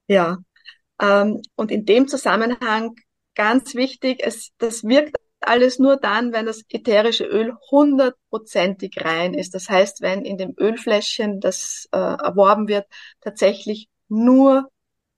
Ja. 0.08 0.38
Ähm, 1.02 1.42
und 1.56 1.72
in 1.72 1.86
dem 1.86 2.08
Zusammenhang 2.08 2.96
ganz 3.36 3.76
wichtig, 3.76 4.22
es, 4.24 4.52
das 4.58 4.84
wirkt 4.84 5.16
alles 5.42 5.80
nur 5.80 5.98
dann, 5.98 6.34
wenn 6.34 6.46
das 6.46 6.64
ätherische 6.70 7.26
Öl 7.26 7.54
hundertprozentig 7.72 9.04
rein 9.04 9.34
ist. 9.34 9.56
Das 9.56 9.70
heißt, 9.70 10.02
wenn 10.02 10.24
in 10.24 10.38
dem 10.38 10.54
Ölfläschchen, 10.58 11.40
das 11.40 11.88
äh, 11.92 11.98
erworben 11.98 12.68
wird, 12.68 12.86
tatsächlich 13.22 13.90
nur 14.08 14.70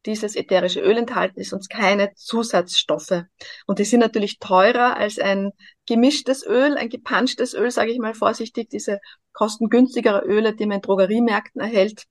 dieses 0.05 0.36
ätherische 0.36 0.82
Öl 0.82 0.98
enthalten 0.98 1.39
ist 1.39 1.53
und 1.53 1.70
keine 1.70 2.13
Zusatzstoffe. 2.15 3.24
Und 3.65 3.79
die 3.79 3.86
sind 3.86 4.01
natürlich 4.01 4.39
teurer 4.39 4.98
als 4.98 5.20
ein 5.20 5.51
gemischtes 5.88 6.46
Öl, 6.46 6.77
ein 6.77 6.89
gepanschtes 6.89 7.53
Öl, 7.53 7.72
sage 7.72 7.91
ich 7.91 8.00
mal 8.00 8.13
vorsichtig, 8.13 8.70
diese 8.70 9.00
kostengünstigere 9.34 10.24
Öle, 10.25 10.55
die 10.55 10.65
man 10.65 10.77
in 10.77 10.82
Drogeriemärkten 10.82 11.62
erhält. 11.62 12.03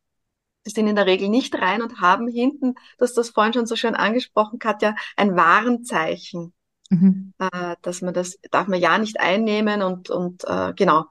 Die 0.67 0.71
sind 0.71 0.87
in 0.87 0.97
der 0.97 1.07
Regel 1.07 1.29
nicht 1.29 1.55
rein 1.57 1.83
und 1.83 2.01
haben 2.01 2.29
hinten, 2.29 2.75
das 2.99 3.15
das 3.15 3.31
vorhin 3.31 3.53
schon 3.53 3.67
so 3.67 3.77
schön 3.77 3.95
angesprochen, 3.95 4.59
Katja, 4.59 4.95
ein 5.17 5.37
Warenzeichen. 5.37 6.53
Mhm. 6.91 7.33
Äh, 7.39 7.77
dass 7.83 8.03
man 8.03 8.15
das 8.15 8.39
darf 8.51 8.69
man 8.69 8.79
ja 8.81 8.99
nicht 8.99 9.19
einnehmen 9.19 9.83
und, 9.83 10.11
und 10.11 10.45
äh, 10.45 10.73
genau. 10.75 11.07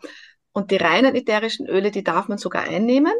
Und 0.53 0.71
die 0.71 0.77
reinen 0.77 1.15
ätherischen 1.15 1.67
Öle, 1.67 1.91
die 1.91 2.03
darf 2.03 2.27
man 2.27 2.37
sogar 2.37 2.63
einnehmen. 2.63 3.13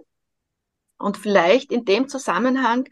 Und 0.98 1.18
vielleicht 1.18 1.72
in 1.72 1.86
dem 1.86 2.08
Zusammenhang 2.08 2.86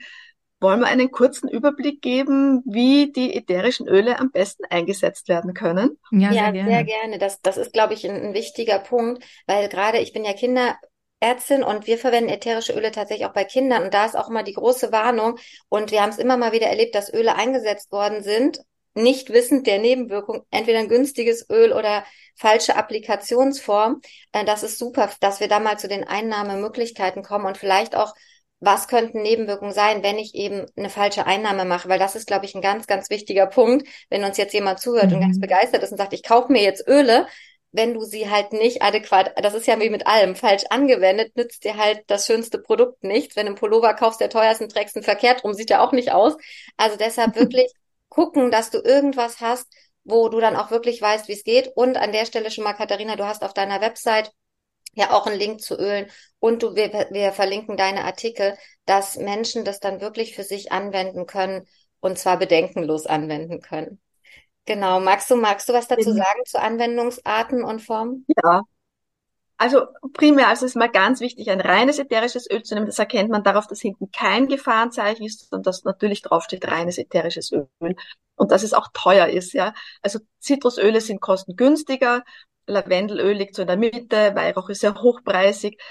wollen 0.59 0.79
wir 0.81 0.87
einen 0.87 1.11
kurzen 1.11 1.47
Überblick 1.47 2.01
geben, 2.01 2.63
wie 2.65 3.11
die 3.11 3.35
ätherischen 3.35 3.87
Öle 3.87 4.19
am 4.19 4.31
besten 4.31 4.65
eingesetzt 4.65 5.29
werden 5.29 5.53
können. 5.53 5.97
Ja, 6.11 6.31
sehr, 6.31 6.43
ja, 6.43 6.51
gerne. 6.51 6.71
sehr 6.71 6.83
gerne. 6.83 7.17
Das, 7.17 7.41
das 7.41 7.57
ist, 7.57 7.71
glaube 7.71 7.93
ich, 7.93 8.09
ein, 8.09 8.15
ein 8.15 8.33
wichtiger 8.33 8.79
Punkt, 8.79 9.23
weil 9.47 9.69
gerade 9.69 9.99
ich 9.99 10.11
bin 10.11 10.25
ja 10.25 10.33
Kinder, 10.33 10.75
Ärztin 11.19 11.63
und 11.63 11.87
wir 11.87 11.97
verwenden 11.97 12.29
ätherische 12.29 12.73
Öle 12.73 12.91
tatsächlich 12.91 13.27
auch 13.27 13.33
bei 13.33 13.43
Kindern 13.43 13.83
und 13.83 13.93
da 13.93 14.05
ist 14.05 14.15
auch 14.15 14.29
immer 14.29 14.43
die 14.43 14.53
große 14.53 14.91
Warnung 14.91 15.37
und 15.67 15.91
wir 15.91 16.01
haben 16.01 16.11
es 16.11 16.17
immer 16.17 16.37
mal 16.37 16.51
wieder 16.51 16.67
erlebt, 16.67 16.95
dass 16.95 17.13
Öle 17.13 17.35
eingesetzt 17.35 17.91
worden 17.91 18.23
sind, 18.23 18.61
nicht 18.93 19.29
wissend 19.29 19.67
der 19.67 19.79
Nebenwirkung, 19.79 20.43
entweder 20.51 20.79
ein 20.79 20.89
günstiges 20.89 21.49
Öl 21.49 21.73
oder 21.73 22.03
falsche 22.35 22.75
Applikationsform. 22.75 24.01
Äh, 24.31 24.45
das 24.45 24.63
ist 24.63 24.79
super, 24.79 25.09
dass 25.19 25.39
wir 25.39 25.47
da 25.47 25.59
mal 25.59 25.77
zu 25.77 25.87
den 25.87 26.05
Einnahmemöglichkeiten 26.05 27.23
kommen 27.23 27.45
und 27.45 27.57
vielleicht 27.57 27.95
auch 27.95 28.13
was 28.61 28.89
könnten 28.89 29.21
Nebenwirkungen 29.21 29.73
sein, 29.73 30.03
wenn 30.03 30.17
ich 30.17 30.35
eben 30.35 30.65
eine 30.75 30.89
falsche 30.89 31.25
Einnahme 31.25 31.63
mache? 31.63 31.87
Weil 31.87 31.99
das 31.99 32.15
ist, 32.15 32.27
glaube 32.27 32.45
ich, 32.45 32.55
ein 32.55 32.61
ganz, 32.61 32.87
ganz 32.87 33.09
wichtiger 33.09 33.47
Punkt. 33.47 33.87
Wenn 34.09 34.23
uns 34.25 34.37
jetzt 34.37 34.53
jemand 34.53 34.79
zuhört 34.79 35.07
mhm. 35.07 35.15
und 35.15 35.21
ganz 35.21 35.39
begeistert 35.39 35.81
ist 35.83 35.91
und 35.91 35.97
sagt, 35.97 36.13
ich 36.13 36.23
kaufe 36.23 36.51
mir 36.51 36.61
jetzt 36.61 36.85
Öle, 36.85 37.25
wenn 37.71 37.93
du 37.93 38.03
sie 38.03 38.29
halt 38.29 38.51
nicht 38.53 38.81
adäquat, 38.81 39.31
das 39.43 39.53
ist 39.53 39.67
ja 39.67 39.79
wie 39.79 39.89
mit 39.89 40.07
allem, 40.07 40.35
falsch 40.35 40.63
angewendet, 40.69 41.35
nützt 41.35 41.63
dir 41.63 41.77
halt 41.77 42.03
das 42.07 42.25
schönste 42.25 42.59
Produkt 42.59 43.03
nichts. 43.03 43.35
Wenn 43.35 43.45
du 43.45 43.51
einen 43.51 43.59
Pullover 43.59 43.93
kaufst, 43.93 44.19
der 44.21 44.29
teuersten 44.29 44.69
trägst 44.69 44.95
einen 44.95 45.03
verkehrt 45.03 45.43
rum, 45.43 45.53
sieht 45.53 45.69
ja 45.69 45.81
auch 45.85 45.91
nicht 45.91 46.11
aus. 46.11 46.35
Also 46.77 46.97
deshalb 46.97 47.35
wirklich 47.39 47.71
gucken, 48.09 48.51
dass 48.51 48.71
du 48.71 48.79
irgendwas 48.79 49.39
hast, 49.39 49.67
wo 50.03 50.29
du 50.29 50.39
dann 50.39 50.55
auch 50.55 50.71
wirklich 50.71 51.01
weißt, 51.01 51.27
wie 51.27 51.33
es 51.33 51.43
geht. 51.43 51.71
Und 51.75 51.97
an 51.97 52.11
der 52.11 52.25
Stelle 52.25 52.49
schon 52.51 52.63
mal, 52.63 52.73
Katharina, 52.73 53.15
du 53.15 53.25
hast 53.25 53.43
auf 53.43 53.53
deiner 53.53 53.81
Website 53.81 54.31
ja 54.93 55.11
auch 55.11 55.27
einen 55.27 55.37
Link 55.37 55.61
zu 55.61 55.75
Ölen 55.75 56.09
und 56.39 56.63
du, 56.63 56.75
wir, 56.75 57.07
wir 57.11 57.31
verlinken 57.31 57.77
deine 57.77 58.03
Artikel, 58.03 58.57
dass 58.85 59.17
Menschen 59.17 59.63
das 59.63 59.79
dann 59.79 60.01
wirklich 60.01 60.35
für 60.35 60.43
sich 60.43 60.71
anwenden 60.71 61.27
können 61.27 61.67
und 61.99 62.17
zwar 62.17 62.37
bedenkenlos 62.37 63.05
anwenden 63.05 63.61
können. 63.61 64.01
Genau. 64.69 64.99
Magst 64.99 65.31
du, 65.31 65.35
magst 65.35 65.67
du 65.67 65.73
was 65.73 65.87
dazu 65.87 66.13
sagen 66.13 66.45
zu 66.45 66.61
Anwendungsarten 66.61 67.63
und 67.63 67.81
Formen? 67.81 68.23
Ja. 68.43 68.61
Also 69.57 69.87
primär, 70.13 70.47
also 70.47 70.67
ist 70.67 70.75
mal 70.75 70.91
ganz 70.91 71.21
wichtig, 71.21 71.49
ein 71.49 71.59
reines 71.59 71.97
ätherisches 71.97 72.47
Öl 72.49 72.61
zu 72.61 72.75
nehmen. 72.75 72.85
Das 72.85 72.99
erkennt 72.99 73.31
man 73.31 73.43
darauf, 73.43 73.65
dass 73.65 73.81
hinten 73.81 74.11
kein 74.11 74.47
Gefahrenzeichen 74.47 75.25
ist 75.25 75.51
und 75.51 75.65
dass 75.65 75.85
natürlich 75.85 76.21
draufsteht 76.21 76.67
reines 76.67 76.99
ätherisches 76.99 77.51
Öl 77.51 77.67
und 78.35 78.51
dass 78.51 78.61
es 78.61 78.73
auch 78.73 78.89
teuer 78.93 79.27
ist. 79.27 79.53
Ja, 79.53 79.73
also 80.03 80.19
Zitrusöle 80.37 81.01
sind 81.01 81.19
kostengünstiger, 81.19 82.23
Lavendelöl 82.67 83.33
liegt 83.33 83.55
so 83.55 83.63
in 83.63 83.67
der 83.67 83.77
Mitte, 83.77 84.35
Weihrauch 84.35 84.69
ist 84.69 84.81
sehr 84.81 84.93
hochpreisig, 84.93 85.81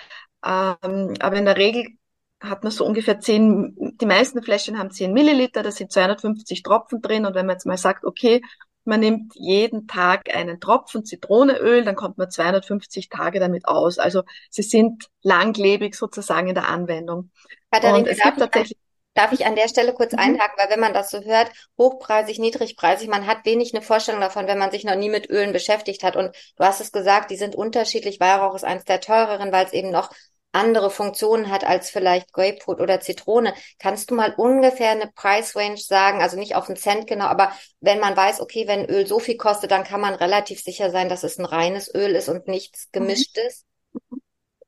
ähm, 0.46 1.14
aber 1.18 1.36
in 1.36 1.46
der 1.46 1.56
Regel 1.56 1.98
hat 2.40 2.62
man 2.62 2.70
so 2.70 2.84
ungefähr 2.84 3.20
zehn, 3.20 3.74
die 4.00 4.06
meisten 4.06 4.42
Fläschchen 4.42 4.78
haben 4.78 4.90
10 4.90 5.12
Milliliter, 5.12 5.62
da 5.62 5.72
sind 5.72 5.90
250 5.92 6.62
Tropfen 6.62 7.00
drin. 7.00 7.26
Und 7.26 7.34
wenn 7.34 7.46
man 7.46 7.56
jetzt 7.56 7.66
mal 7.66 7.76
sagt, 7.76 8.04
okay, 8.04 8.42
man 8.88 9.00
nimmt 9.00 9.34
jeden 9.36 9.86
Tag 9.86 10.34
einen 10.34 10.60
Tropfen 10.60 11.04
Zitroneöl, 11.04 11.84
dann 11.84 11.94
kommt 11.94 12.18
man 12.18 12.30
250 12.30 13.08
Tage 13.08 13.38
damit 13.38 13.68
aus. 13.68 13.98
Also 13.98 14.22
sie 14.50 14.62
sind 14.62 15.08
langlebig 15.22 15.94
sozusagen 15.94 16.48
in 16.48 16.54
der 16.54 16.68
Anwendung. 16.68 17.30
Katharina, 17.70 17.98
und 17.98 18.08
es 18.08 18.20
gibt 18.20 18.38
tatsächlich 18.38 18.78
Darf 19.18 19.32
ich 19.32 19.46
an 19.46 19.56
der 19.56 19.66
Stelle 19.66 19.94
kurz 19.94 20.12
mhm. 20.12 20.20
einhaken, 20.20 20.54
weil 20.58 20.70
wenn 20.70 20.78
man 20.78 20.92
das 20.92 21.10
so 21.10 21.20
hört, 21.20 21.50
hochpreisig, 21.76 22.38
niedrigpreisig, 22.38 23.08
man 23.08 23.26
hat 23.26 23.44
wenig 23.44 23.74
eine 23.74 23.82
Vorstellung 23.82 24.20
davon, 24.20 24.46
wenn 24.46 24.58
man 24.58 24.70
sich 24.70 24.84
noch 24.84 24.94
nie 24.94 25.08
mit 25.08 25.28
Ölen 25.28 25.52
beschäftigt 25.52 26.04
hat. 26.04 26.14
Und 26.14 26.36
du 26.56 26.64
hast 26.64 26.80
es 26.80 26.92
gesagt, 26.92 27.32
die 27.32 27.36
sind 27.36 27.56
unterschiedlich. 27.56 28.20
Weihrauch 28.20 28.54
ist 28.54 28.62
eins 28.62 28.84
der 28.84 29.00
teureren, 29.00 29.50
weil 29.50 29.66
es 29.66 29.72
eben 29.72 29.90
noch 29.90 30.12
andere 30.52 30.90
Funktionen 30.90 31.50
hat 31.50 31.64
als 31.64 31.90
vielleicht 31.90 32.32
Grapefruit 32.32 32.80
oder 32.80 33.00
Zitrone. 33.00 33.54
Kannst 33.78 34.10
du 34.10 34.14
mal 34.14 34.34
ungefähr 34.36 34.90
eine 34.90 35.10
Price 35.14 35.54
Range 35.54 35.76
sagen? 35.76 36.22
Also 36.22 36.36
nicht 36.38 36.54
auf 36.54 36.68
einen 36.68 36.76
Cent 36.76 37.06
genau, 37.06 37.26
aber 37.26 37.52
wenn 37.80 38.00
man 38.00 38.16
weiß, 38.16 38.40
okay, 38.40 38.66
wenn 38.66 38.86
Öl 38.86 39.06
so 39.06 39.18
viel 39.18 39.36
kostet, 39.36 39.70
dann 39.70 39.84
kann 39.84 40.00
man 40.00 40.14
relativ 40.14 40.60
sicher 40.60 40.90
sein, 40.90 41.08
dass 41.08 41.22
es 41.22 41.38
ein 41.38 41.44
reines 41.44 41.94
Öl 41.94 42.14
ist 42.14 42.28
und 42.28 42.48
nichts 42.48 42.86
mhm. 42.86 43.00
gemischtes. 43.00 43.64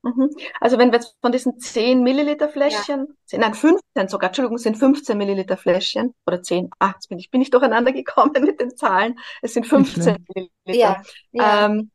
Mhm. 0.03 0.31
Also 0.61 0.79
wenn 0.79 0.93
wir 0.93 0.99
jetzt 0.99 1.17
von 1.21 1.33
diesen 1.33 1.59
10 1.59 2.03
Milliliter 2.03 2.49
Fläschchen, 2.49 3.17
ja. 3.31 3.39
nein, 3.39 3.55
15 3.55 4.09
sogar, 4.09 4.31
Entschuldigung, 4.31 4.59
sind 4.59 4.79
15 4.79 5.17
Milliliter 5.17 5.57
Fläschchen 5.57 6.15
oder 6.27 6.43
10, 6.43 6.71
ach, 6.79 6.95
jetzt 6.95 7.09
bin 7.09 7.19
ich, 7.19 7.31
bin 7.31 7.43
ich 7.43 7.51
durcheinander 7.51 7.93
gekommen 7.93 8.33
mit 8.41 8.61
den 8.61 8.77
Zahlen. 8.77 9.19
Es 9.43 9.55
sind 9.55 9.67
15 9.67 10.25
Milliliter. 10.35 10.53
Ja. 10.67 11.03
ja. 11.33 11.67
Ähm, 11.67 11.91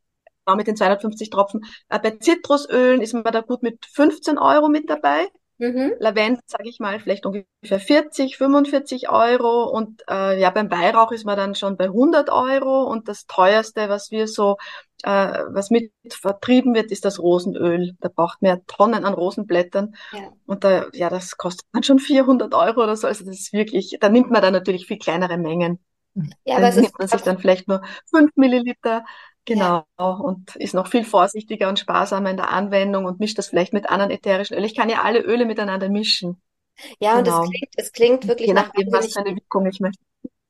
mit 0.54 0.66
den 0.66 0.76
250 0.76 1.30
Tropfen. 1.30 1.64
Äh, 1.88 1.98
bei 1.98 2.10
Zitrusölen 2.12 3.00
ist 3.00 3.14
man 3.14 3.24
da 3.24 3.40
gut 3.40 3.62
mit 3.62 3.84
15 3.86 4.38
Euro 4.38 4.68
mit 4.68 4.88
dabei. 4.88 5.28
Mhm. 5.58 5.94
Lavendel, 6.00 6.42
sage 6.46 6.68
ich 6.68 6.80
mal, 6.80 7.00
vielleicht 7.00 7.24
ungefähr 7.24 7.80
40, 7.80 8.36
45 8.36 9.08
Euro 9.08 9.64
und 9.64 10.02
äh, 10.08 10.38
ja, 10.38 10.50
beim 10.50 10.70
Weihrauch 10.70 11.12
ist 11.12 11.24
man 11.24 11.36
dann 11.36 11.54
schon 11.54 11.78
bei 11.78 11.86
100 11.86 12.28
Euro 12.28 12.82
und 12.82 13.08
das 13.08 13.26
teuerste, 13.26 13.88
was 13.88 14.10
wir 14.10 14.28
so, 14.28 14.58
äh, 15.02 15.44
was 15.48 15.70
mit 15.70 15.92
vertrieben 16.10 16.74
wird, 16.74 16.92
ist 16.92 17.06
das 17.06 17.18
Rosenöl. 17.18 17.94
Da 18.00 18.10
braucht 18.14 18.42
man 18.42 18.50
ja 18.50 18.62
Tonnen 18.66 19.06
an 19.06 19.14
Rosenblättern 19.14 19.94
ja. 20.12 20.28
und 20.44 20.62
da, 20.62 20.88
ja, 20.92 21.08
das 21.08 21.38
kostet 21.38 21.66
dann 21.72 21.82
schon 21.82 22.00
400 22.00 22.52
Euro 22.52 22.82
oder 22.82 22.96
so, 22.96 23.06
also 23.06 23.24
das 23.24 23.38
ist 23.38 23.52
wirklich, 23.54 23.96
da 23.98 24.10
nimmt 24.10 24.30
man 24.30 24.42
dann 24.42 24.52
natürlich 24.52 24.86
viel 24.86 24.98
kleinere 24.98 25.38
Mengen. 25.38 25.78
Ja, 26.44 26.56
aber 26.56 26.70
dann 26.70 26.80
nimmt 26.80 26.98
man 26.98 27.08
sich 27.08 27.20
dann 27.22 27.38
vielleicht 27.38 27.68
nur 27.68 27.82
5 28.10 28.30
Milliliter 28.36 29.04
Genau, 29.46 29.84
ja. 29.98 30.08
und 30.10 30.56
ist 30.56 30.74
noch 30.74 30.88
viel 30.88 31.04
vorsichtiger 31.04 31.68
und 31.68 31.78
sparsamer 31.78 32.30
in 32.30 32.36
der 32.36 32.50
Anwendung 32.50 33.04
und 33.04 33.20
mischt 33.20 33.38
das 33.38 33.46
vielleicht 33.46 33.72
mit 33.72 33.88
anderen 33.88 34.10
ätherischen 34.10 34.54
Ölen. 34.56 34.66
Ich 34.66 34.74
kann 34.74 34.90
ja 34.90 35.02
alle 35.02 35.20
Öle 35.20 35.46
miteinander 35.46 35.88
mischen. 35.88 36.42
Ja, 36.98 37.20
genau. 37.20 37.38
und 37.38 37.44
es 37.44 37.50
klingt, 37.50 37.72
es 37.76 37.92
klingt 37.92 38.28
wirklich 38.28 38.48
Je 38.48 38.54
nachdem, 38.54 38.88
nach 38.88 38.98
was 38.98 39.12
für 39.12 39.20
eine 39.20 39.36
Wirkung 39.36 39.66
ich 39.66 39.80
möchte. 39.80 40.02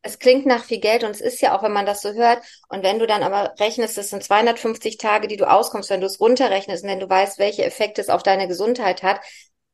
Es 0.02 0.18
klingt 0.18 0.46
nach 0.46 0.64
viel 0.64 0.80
Geld 0.80 1.04
und 1.04 1.10
es 1.10 1.20
ist 1.20 1.42
ja 1.42 1.56
auch, 1.56 1.62
wenn 1.62 1.72
man 1.72 1.84
das 1.84 2.00
so 2.00 2.12
hört. 2.12 2.42
Und 2.68 2.82
wenn 2.82 2.98
du 2.98 3.06
dann 3.06 3.22
aber 3.22 3.54
rechnest, 3.58 3.98
es 3.98 4.10
sind 4.10 4.22
250 4.22 4.98
Tage, 4.98 5.28
die 5.28 5.36
du 5.36 5.50
auskommst, 5.50 5.90
wenn 5.90 6.00
du 6.00 6.06
es 6.06 6.20
runterrechnest 6.20 6.84
und 6.84 6.90
wenn 6.90 7.00
du 7.00 7.08
weißt, 7.08 7.38
welche 7.38 7.64
Effekte 7.64 8.00
es 8.00 8.08
auf 8.08 8.22
deine 8.22 8.48
Gesundheit 8.48 9.02
hat 9.02 9.20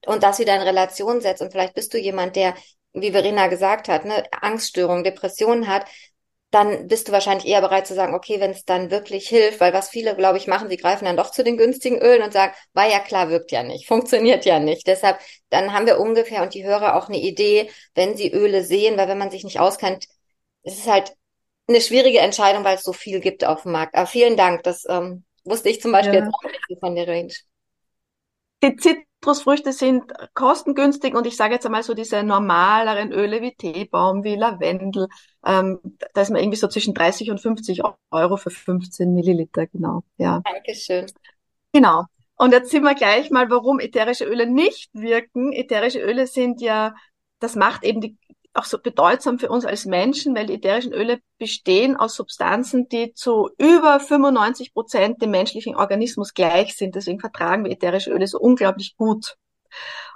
und 0.07 0.23
das 0.23 0.39
wieder 0.39 0.57
in 0.57 0.63
Relation 0.63 1.21
setzt 1.21 1.43
und 1.43 1.53
vielleicht 1.53 1.75
bist 1.75 1.95
du 1.95 1.99
jemand, 1.99 2.35
der 2.35 2.55
wie 2.95 3.13
Verena 3.13 3.47
gesagt 3.47 3.89
hat, 3.89 4.05
ne, 4.05 4.25
Angststörung, 4.33 5.05
Depressionen 5.05 5.69
hat, 5.69 5.87
dann 6.53 6.87
bist 6.87 7.09
du 7.09 7.13
wahrscheinlich 7.13 7.47
eher 7.47 7.63
bereit 7.63 7.87
zu 7.87 7.95
sagen, 7.95 8.15
okay, 8.15 8.39
wenn 8.39 8.51
es 8.51 8.67
dann 8.67 8.91
wirklich 8.91 9.27
hilft, 9.27 9.59
weil 9.61 9.73
was 9.73 9.89
viele, 9.89 10.15
glaube 10.15 10.37
ich, 10.37 10.47
machen, 10.47 10.69
sie 10.69 10.77
greifen 10.77 11.07
dann 11.07 11.17
doch 11.17 11.31
zu 11.31 11.43
den 11.43 11.57
günstigen 11.57 11.99
Ölen 11.99 12.23
und 12.23 12.33
sagen, 12.33 12.53
war 12.75 12.87
ja 12.87 13.01
klar, 13.01 13.31
wirkt 13.31 13.51
ja 13.53 13.63
nicht, 13.63 13.89
funktioniert 13.89 14.45
ja 14.45 14.59
nicht. 14.61 14.87
Deshalb, 14.87 15.19
dann 15.49 15.73
haben 15.73 15.87
wir 15.87 15.99
ungefähr 15.99 16.43
und 16.43 16.53
die 16.53 16.65
Hörer 16.65 16.97
auch 16.97 17.09
eine 17.09 17.19
Idee, 17.19 17.71
wenn 17.95 18.17
sie 18.19 18.31
Öle 18.33 18.65
sehen, 18.65 18.99
weil 18.99 19.09
wenn 19.09 19.17
man 19.19 19.31
sich 19.31 19.45
nicht 19.45 19.61
auskennt, 19.61 20.07
es 20.63 20.77
ist 20.77 20.87
halt 20.87 21.15
eine 21.69 21.81
schwierige 21.81 22.19
Entscheidung, 22.19 22.65
weil 22.65 22.77
es 22.77 22.83
so 22.83 22.93
viel 22.93 23.21
gibt 23.21 23.45
auf 23.45 23.63
dem 23.63 23.73
Markt. 23.73 23.95
Aber 23.95 24.07
vielen 24.07 24.37
Dank, 24.37 24.63
das 24.63 24.85
ähm, 24.89 25.25
wusste 25.45 25.71
ich 25.71 25.81
zum 25.81 25.93
Beispiel 25.93 26.17
ja. 26.17 26.25
jetzt 26.25 26.35
auch 26.35 26.43
nicht 26.45 26.81
von 26.81 26.95
der 26.95 27.09
Range. 27.09 27.33
Die 28.63 29.07
Zitrusfrüchte 29.23 29.73
sind 29.73 30.13
kostengünstig 30.35 31.15
und 31.15 31.29
ich 31.29 31.37
sage 31.37 31.55
jetzt 31.55 31.65
einmal 31.65 31.85
so 31.85 31.95
diese 31.95 32.25
normaleren 32.25 33.13
Öle 33.13 33.41
wie 33.41 33.55
Teebaum, 33.55 34.25
wie 34.25 34.35
Lavendel, 34.35 35.07
ähm, 35.47 35.79
da 36.13 36.23
ist 36.23 36.31
man 36.31 36.41
irgendwie 36.41 36.59
so 36.59 36.67
zwischen 36.67 36.93
30 36.93 37.31
und 37.31 37.41
50 37.41 37.83
Euro 38.11 38.37
für 38.37 38.51
15 38.51 39.15
Milliliter, 39.15 39.69
genau. 39.69 40.03
Ja. 40.17 40.43
Dankeschön. 40.45 41.07
Genau. 41.73 42.07
Und 42.35 42.53
jetzt 42.53 42.73
sehen 42.73 42.83
wir 42.83 42.97
gleich 42.97 43.31
mal, 43.31 43.49
warum 43.49 43.79
ätherische 43.79 44.25
Öle 44.25 44.49
nicht 44.49 44.91
wirken. 44.93 45.53
Ätherische 45.53 46.01
Öle 46.01 46.27
sind 46.27 46.61
ja, 46.61 46.93
das 47.39 47.55
macht 47.55 47.85
eben 47.85 48.01
die, 48.01 48.19
auch 48.55 48.65
so 48.65 48.79
bedeutsam 48.79 49.39
für 49.39 49.49
uns 49.49 49.65
als 49.65 49.87
Menschen, 49.87 50.35
weil 50.35 50.47
die 50.47 50.55
ätherischen 50.55 50.93
Öle 50.93 51.21
bestehen 51.39 51.97
aus 51.97 52.15
Substanzen, 52.15 52.89
die 52.89 53.15
zu 53.15 53.51
über 53.59 53.99
95 53.99 54.75
Prozent 54.75 55.23
dem 55.23 55.31
menschlichen 55.31 55.75
Organismus 55.75 56.35
gleich 56.35 56.77
sind. 56.77 56.95
Deswegen 56.95 57.21
vertragen 57.21 57.65
wir 57.65 57.73
ätherische 57.73 58.11
Öle 58.11 58.27
so 58.27 58.39
unglaublich 58.39 58.97
gut. 58.97 59.37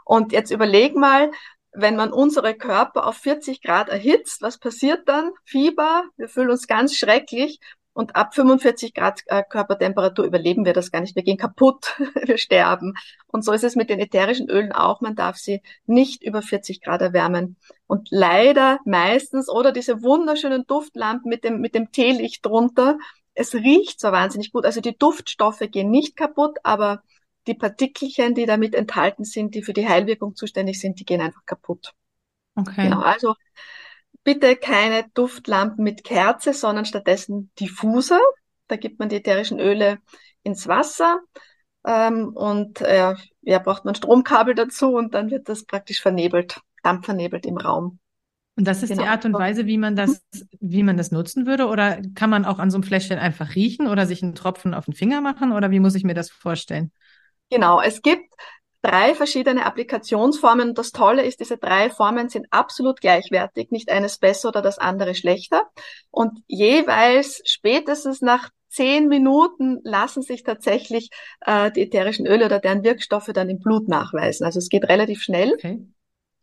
Und 0.05 0.33
jetzt 0.33 0.50
überleg 0.50 0.95
mal, 0.95 1.31
wenn 1.73 1.97
man 1.97 2.12
unsere 2.12 2.55
Körper 2.55 3.07
auf 3.07 3.16
40 3.16 3.62
Grad 3.62 3.88
erhitzt, 3.88 4.43
was 4.43 4.59
passiert 4.59 5.09
dann? 5.09 5.33
Fieber, 5.45 6.05
wir 6.16 6.28
fühlen 6.28 6.50
uns 6.50 6.66
ganz 6.66 6.95
schrecklich 6.95 7.61
und 7.97 8.15
ab 8.15 8.35
45 8.35 8.93
Grad 8.93 9.23
äh, 9.25 9.43
Körpertemperatur 9.43 10.26
überleben 10.26 10.67
wir 10.67 10.75
das 10.75 10.91
gar 10.91 11.00
nicht. 11.00 11.17
Wir 11.17 11.23
gehen 11.23 11.38
kaputt, 11.38 11.99
wir 12.26 12.37
sterben. 12.37 12.93
Und 13.26 13.43
so 13.43 13.53
ist 13.53 13.65
es 13.65 13.75
mit 13.75 13.88
den 13.88 14.00
ätherischen 14.00 14.50
Ölen 14.50 14.73
auch. 14.73 15.00
Man 15.00 15.17
darf 15.17 15.38
sie 15.38 15.62
nicht 15.87 16.23
über 16.23 16.43
40 16.43 16.83
Grad 16.83 17.00
erwärmen. 17.00 17.57
Und 17.87 18.09
leider 18.11 18.81
meistens, 18.85 19.49
oder 19.49 19.73
diese 19.73 20.03
wunderschönen 20.03 20.67
Duftlampen 20.67 21.31
mit 21.31 21.43
dem, 21.43 21.62
mit 21.62 21.75
dem 21.75 21.91
Teelicht 21.91 22.45
drunter, 22.45 22.99
es 23.33 23.55
riecht 23.55 23.99
so 23.99 24.12
wahnsinnig 24.12 24.53
gut. 24.53 24.67
Also 24.67 24.83
die 24.83 24.99
Duftstoffe 24.99 25.62
gehen 25.71 25.91
nicht 25.91 26.17
kaputt, 26.17 26.59
aber 26.65 27.03
die 27.47 27.55
Partikelchen, 27.55 28.35
die 28.35 28.45
damit 28.45 28.75
enthalten 28.75 29.25
sind, 29.25 29.55
die 29.55 29.62
für 29.62 29.73
die 29.73 29.88
Heilwirkung 29.88 30.35
zuständig 30.35 30.83
sind, 30.83 31.00
die 31.00 31.07
gehen 31.07 31.23
einfach 31.23 31.47
kaputt. 31.47 31.95
Okay. 32.57 32.83
Genau, 32.83 33.00
also 33.00 33.37
bitte 34.26 34.56
keine 34.56 35.04
Duftlampen 35.14 35.85
mit 35.85 36.02
Kerze, 36.02 36.52
sondern 36.52 36.85
stattdessen 36.85 37.52
Diffuser. 37.61 38.21
Da 38.66 38.75
gibt 38.75 38.99
man 38.99 39.09
die 39.09 39.16
ätherischen 39.16 39.61
Öle 39.61 39.99
ins 40.42 40.66
Wasser 40.66 41.21
ähm, 41.87 42.30
und 42.35 42.80
äh, 42.80 43.14
ja, 43.42 43.59
braucht 43.61 43.85
man 43.85 43.95
Stromkabel 43.95 44.56
dazu 44.56 44.88
und 44.97 45.14
dann 45.14 45.30
wird 45.30 45.49
das 45.49 45.64
praktisch 45.64 46.02
vernebelt, 46.02 46.61
dampfvernebelt 46.83 47.47
im 47.47 47.56
Raum. 47.56 48.00
Und 48.56 48.66
das 48.66 48.83
ist 48.83 48.88
genau. 48.88 49.04
die 49.04 49.09
Art 49.09 49.25
und 49.25 49.35
Weise, 49.35 49.66
wie 49.66 49.78
man 49.78 49.95
das, 49.95 50.21
wie 50.59 50.83
man 50.83 50.97
das 50.97 51.12
nutzen 51.12 51.47
würde? 51.47 51.68
Oder 51.68 52.02
kann 52.16 52.28
man 52.28 52.45
auch 52.45 52.59
an 52.59 52.73
so 52.73 52.78
einem 52.78 52.83
Fläschchen 52.83 53.21
einfach 53.21 53.54
riechen 53.54 53.87
oder 53.87 54.06
sich 54.06 54.25
einen 54.25 54.35
Tropfen 54.35 54.75
auf 54.75 54.87
den 54.87 54.95
Finger 54.95 55.21
machen? 55.21 55.52
Oder 55.52 55.71
wie 55.71 55.78
muss 55.78 55.95
ich 55.95 56.02
mir 56.02 56.14
das 56.14 56.30
vorstellen? 56.30 56.90
Genau, 57.49 57.80
es 57.80 58.02
gibt 58.02 58.35
drei 58.87 59.14
verschiedene 59.14 59.66
Applikationsformen. 59.66 60.71
Und 60.71 60.78
das 60.78 60.93
Tolle 60.93 61.25
ist, 61.25 61.40
diese 61.40 61.59
drei 61.59 61.90
Formen 61.90 62.28
sind 62.28 62.47
absolut 62.50 63.00
gleichwertig, 63.00 63.71
nicht 63.71 63.90
eines 63.90 64.19
besser 64.19 64.49
oder 64.49 64.62
das 64.62 64.78
andere 64.78 65.14
schlechter. 65.14 65.62
Und 66.11 66.43
jeweils 66.47 67.43
spätestens 67.45 68.21
nach 68.23 68.50
zehn 68.69 69.09
Minuten 69.09 69.81
lassen 69.85 70.23
sich 70.23 70.43
tatsächlich 70.43 71.11
äh, 71.40 71.71
die 71.73 71.83
ätherischen 71.83 72.26
Öle 72.26 72.47
oder 72.47 72.59
deren 72.59 72.85
Wirkstoffe 72.85 73.31
dann 73.33 73.49
im 73.49 73.59
Blut 73.59 73.88
nachweisen. 73.88 74.45
Also 74.45 74.59
es 74.59 74.69
geht 74.69 74.85
relativ 74.85 75.23
schnell. 75.23 75.55
Okay. 75.55 75.81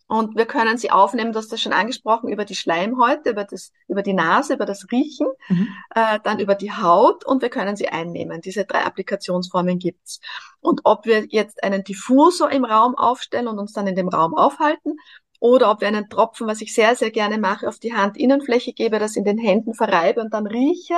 Und 0.08 0.36
wir 0.36 0.46
können 0.46 0.78
sie 0.78 0.92
aufnehmen, 0.92 1.32
du 1.32 1.40
hast 1.40 1.52
das 1.52 1.62
schon 1.62 1.74
angesprochen, 1.74 2.30
über 2.30 2.46
die 2.46 2.56
Schleimhäute, 2.56 3.32
über, 3.32 3.46
das, 3.46 3.72
über 3.88 4.02
die 4.02 4.14
Nase, 4.14 4.56
über 4.56 4.66
das 4.66 4.92
Riechen, 4.92 5.28
mhm. 5.48 5.70
äh, 5.96 6.20
dann 6.24 6.40
über 6.40 6.56
die 6.56 6.72
Haut 6.72 7.26
und 7.26 7.42
wir 7.42 7.50
können 7.50 7.76
sie 7.76 7.88
einnehmen. 7.88 8.42
Diese 8.42 8.66
drei 8.66 8.84
Applikationsformen 8.86 9.80
gibt's. 9.80 10.20
Und 10.60 10.82
ob 10.84 11.06
wir 11.06 11.26
jetzt 11.30 11.64
einen 11.64 11.84
Diffusor 11.84 12.52
im 12.52 12.66
Raum 12.66 12.96
aufstellen 12.96 13.48
und 13.48 13.60
uns 13.60 13.74
dann 13.74 13.88
in 13.88 13.96
dem 13.96 14.10
Raum 14.10 14.36
aufhalten 14.36 14.98
oder 15.40 15.72
ob 15.72 15.82
wir 15.82 15.88
einen 15.88 16.10
Tropfen, 16.10 16.48
was 16.48 16.62
ich 16.62 16.74
sehr, 16.74 16.96
sehr 16.96 17.12
gerne 17.12 17.38
mache, 17.38 17.68
auf 17.68 17.80
die 17.80 17.96
Handinnenfläche 17.96 18.74
gebe, 18.74 19.00
das 19.00 19.16
in 19.16 19.24
den 19.24 19.38
Händen 19.38 19.74
verreibe 19.74 20.22
und 20.22 20.34
dann 20.34 20.48
rieche 20.48 20.96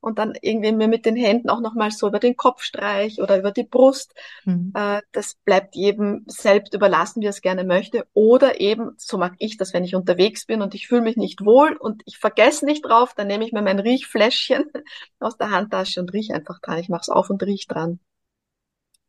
und 0.00 0.18
dann 0.18 0.34
irgendwie 0.40 0.72
mir 0.72 0.88
mit 0.88 1.06
den 1.06 1.16
Händen 1.16 1.50
auch 1.50 1.60
nochmal 1.60 1.90
so 1.90 2.08
über 2.08 2.18
den 2.18 2.36
Kopf 2.36 2.62
streich 2.62 3.20
oder 3.20 3.38
über 3.38 3.50
die 3.50 3.64
Brust. 3.64 4.14
Mhm. 4.44 4.72
Äh, 4.74 5.02
das 5.12 5.34
bleibt 5.44 5.74
jedem 5.74 6.24
selbst 6.26 6.74
überlassen, 6.74 7.20
wie 7.20 7.26
er 7.26 7.30
es 7.30 7.40
gerne 7.40 7.64
möchte. 7.64 8.06
Oder 8.12 8.60
eben, 8.60 8.92
so 8.96 9.18
mag 9.18 9.34
ich 9.38 9.56
das, 9.56 9.72
wenn 9.74 9.84
ich 9.84 9.94
unterwegs 9.94 10.46
bin 10.46 10.62
und 10.62 10.74
ich 10.74 10.88
fühle 10.88 11.02
mich 11.02 11.16
nicht 11.16 11.44
wohl 11.44 11.76
und 11.76 12.02
ich 12.06 12.18
vergesse 12.18 12.64
nicht 12.64 12.84
drauf, 12.84 13.14
dann 13.14 13.26
nehme 13.26 13.44
ich 13.44 13.52
mir 13.52 13.62
mein 13.62 13.78
Riechfläschchen 13.78 14.64
aus 15.20 15.36
der 15.36 15.50
Handtasche 15.50 16.00
und 16.00 16.12
riech 16.12 16.32
einfach 16.32 16.60
dran. 16.60 16.78
Ich 16.78 16.88
mache 16.88 17.02
es 17.02 17.08
auf 17.08 17.30
und 17.30 17.42
riech 17.42 17.66
dran. 17.66 17.98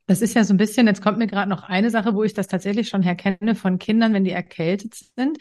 Das 0.07 0.23
ist 0.23 0.33
ja 0.33 0.43
so 0.43 0.55
ein 0.55 0.57
bisschen, 0.57 0.87
jetzt 0.87 1.03
kommt 1.03 1.19
mir 1.19 1.27
gerade 1.27 1.47
noch 1.47 1.61
eine 1.61 1.91
Sache, 1.91 2.15
wo 2.15 2.23
ich 2.23 2.33
das 2.33 2.47
tatsächlich 2.47 2.89
schon 2.89 3.03
herkenne 3.03 3.53
von 3.53 3.77
Kindern, 3.77 4.11
wenn 4.11 4.23
die 4.23 4.31
erkältet 4.31 4.95
sind, 4.95 5.37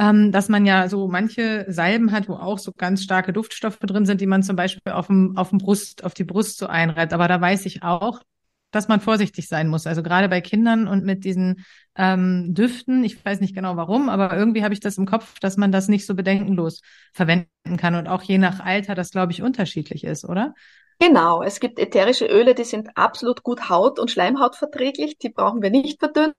ähm, 0.00 0.32
dass 0.32 0.48
man 0.48 0.64
ja 0.64 0.88
so 0.88 1.08
manche 1.08 1.66
Salben 1.68 2.10
hat, 2.10 2.26
wo 2.26 2.32
auch 2.32 2.58
so 2.58 2.72
ganz 2.72 3.02
starke 3.02 3.34
Duftstoffe 3.34 3.78
drin 3.80 4.06
sind, 4.06 4.22
die 4.22 4.26
man 4.26 4.42
zum 4.42 4.56
Beispiel 4.56 4.94
auf 4.94 5.08
dem, 5.08 5.36
auf 5.36 5.50
dem 5.50 5.58
Brust, 5.58 6.04
auf 6.04 6.14
die 6.14 6.24
Brust 6.24 6.56
so 6.56 6.66
einreibt. 6.66 7.12
Aber 7.12 7.28
da 7.28 7.38
weiß 7.38 7.66
ich 7.66 7.82
auch, 7.82 8.22
dass 8.70 8.88
man 8.88 9.00
vorsichtig 9.00 9.46
sein 9.46 9.68
muss. 9.68 9.86
Also 9.86 10.02
gerade 10.02 10.30
bei 10.30 10.40
Kindern 10.40 10.88
und 10.88 11.04
mit 11.04 11.24
diesen 11.24 11.66
ähm, 11.96 12.54
Düften, 12.54 13.04
ich 13.04 13.22
weiß 13.22 13.40
nicht 13.40 13.54
genau 13.54 13.76
warum, 13.76 14.08
aber 14.08 14.34
irgendwie 14.34 14.64
habe 14.64 14.72
ich 14.72 14.80
das 14.80 14.96
im 14.96 15.04
Kopf, 15.04 15.38
dass 15.38 15.58
man 15.58 15.70
das 15.70 15.88
nicht 15.88 16.06
so 16.06 16.14
bedenkenlos 16.14 16.80
verwenden 17.12 17.76
kann 17.76 17.94
und 17.94 18.08
auch 18.08 18.22
je 18.22 18.38
nach 18.38 18.60
Alter 18.60 18.94
das, 18.94 19.10
glaube 19.10 19.32
ich, 19.32 19.42
unterschiedlich 19.42 20.04
ist, 20.04 20.24
oder? 20.24 20.54
Genau, 20.98 21.42
es 21.42 21.60
gibt 21.60 21.78
ätherische 21.78 22.24
Öle, 22.24 22.54
die 22.54 22.64
sind 22.64 22.96
absolut 22.96 23.42
gut 23.42 23.68
haut- 23.68 23.98
und 23.98 24.10
schleimhautverträglich, 24.10 25.18
die 25.18 25.28
brauchen 25.28 25.60
wir 25.60 25.70
nicht 25.70 25.98
verdünnen. 25.98 26.32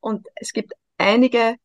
Und 0.00 0.26
es 0.36 0.54
gibt 0.54 0.72
einige 0.96 1.56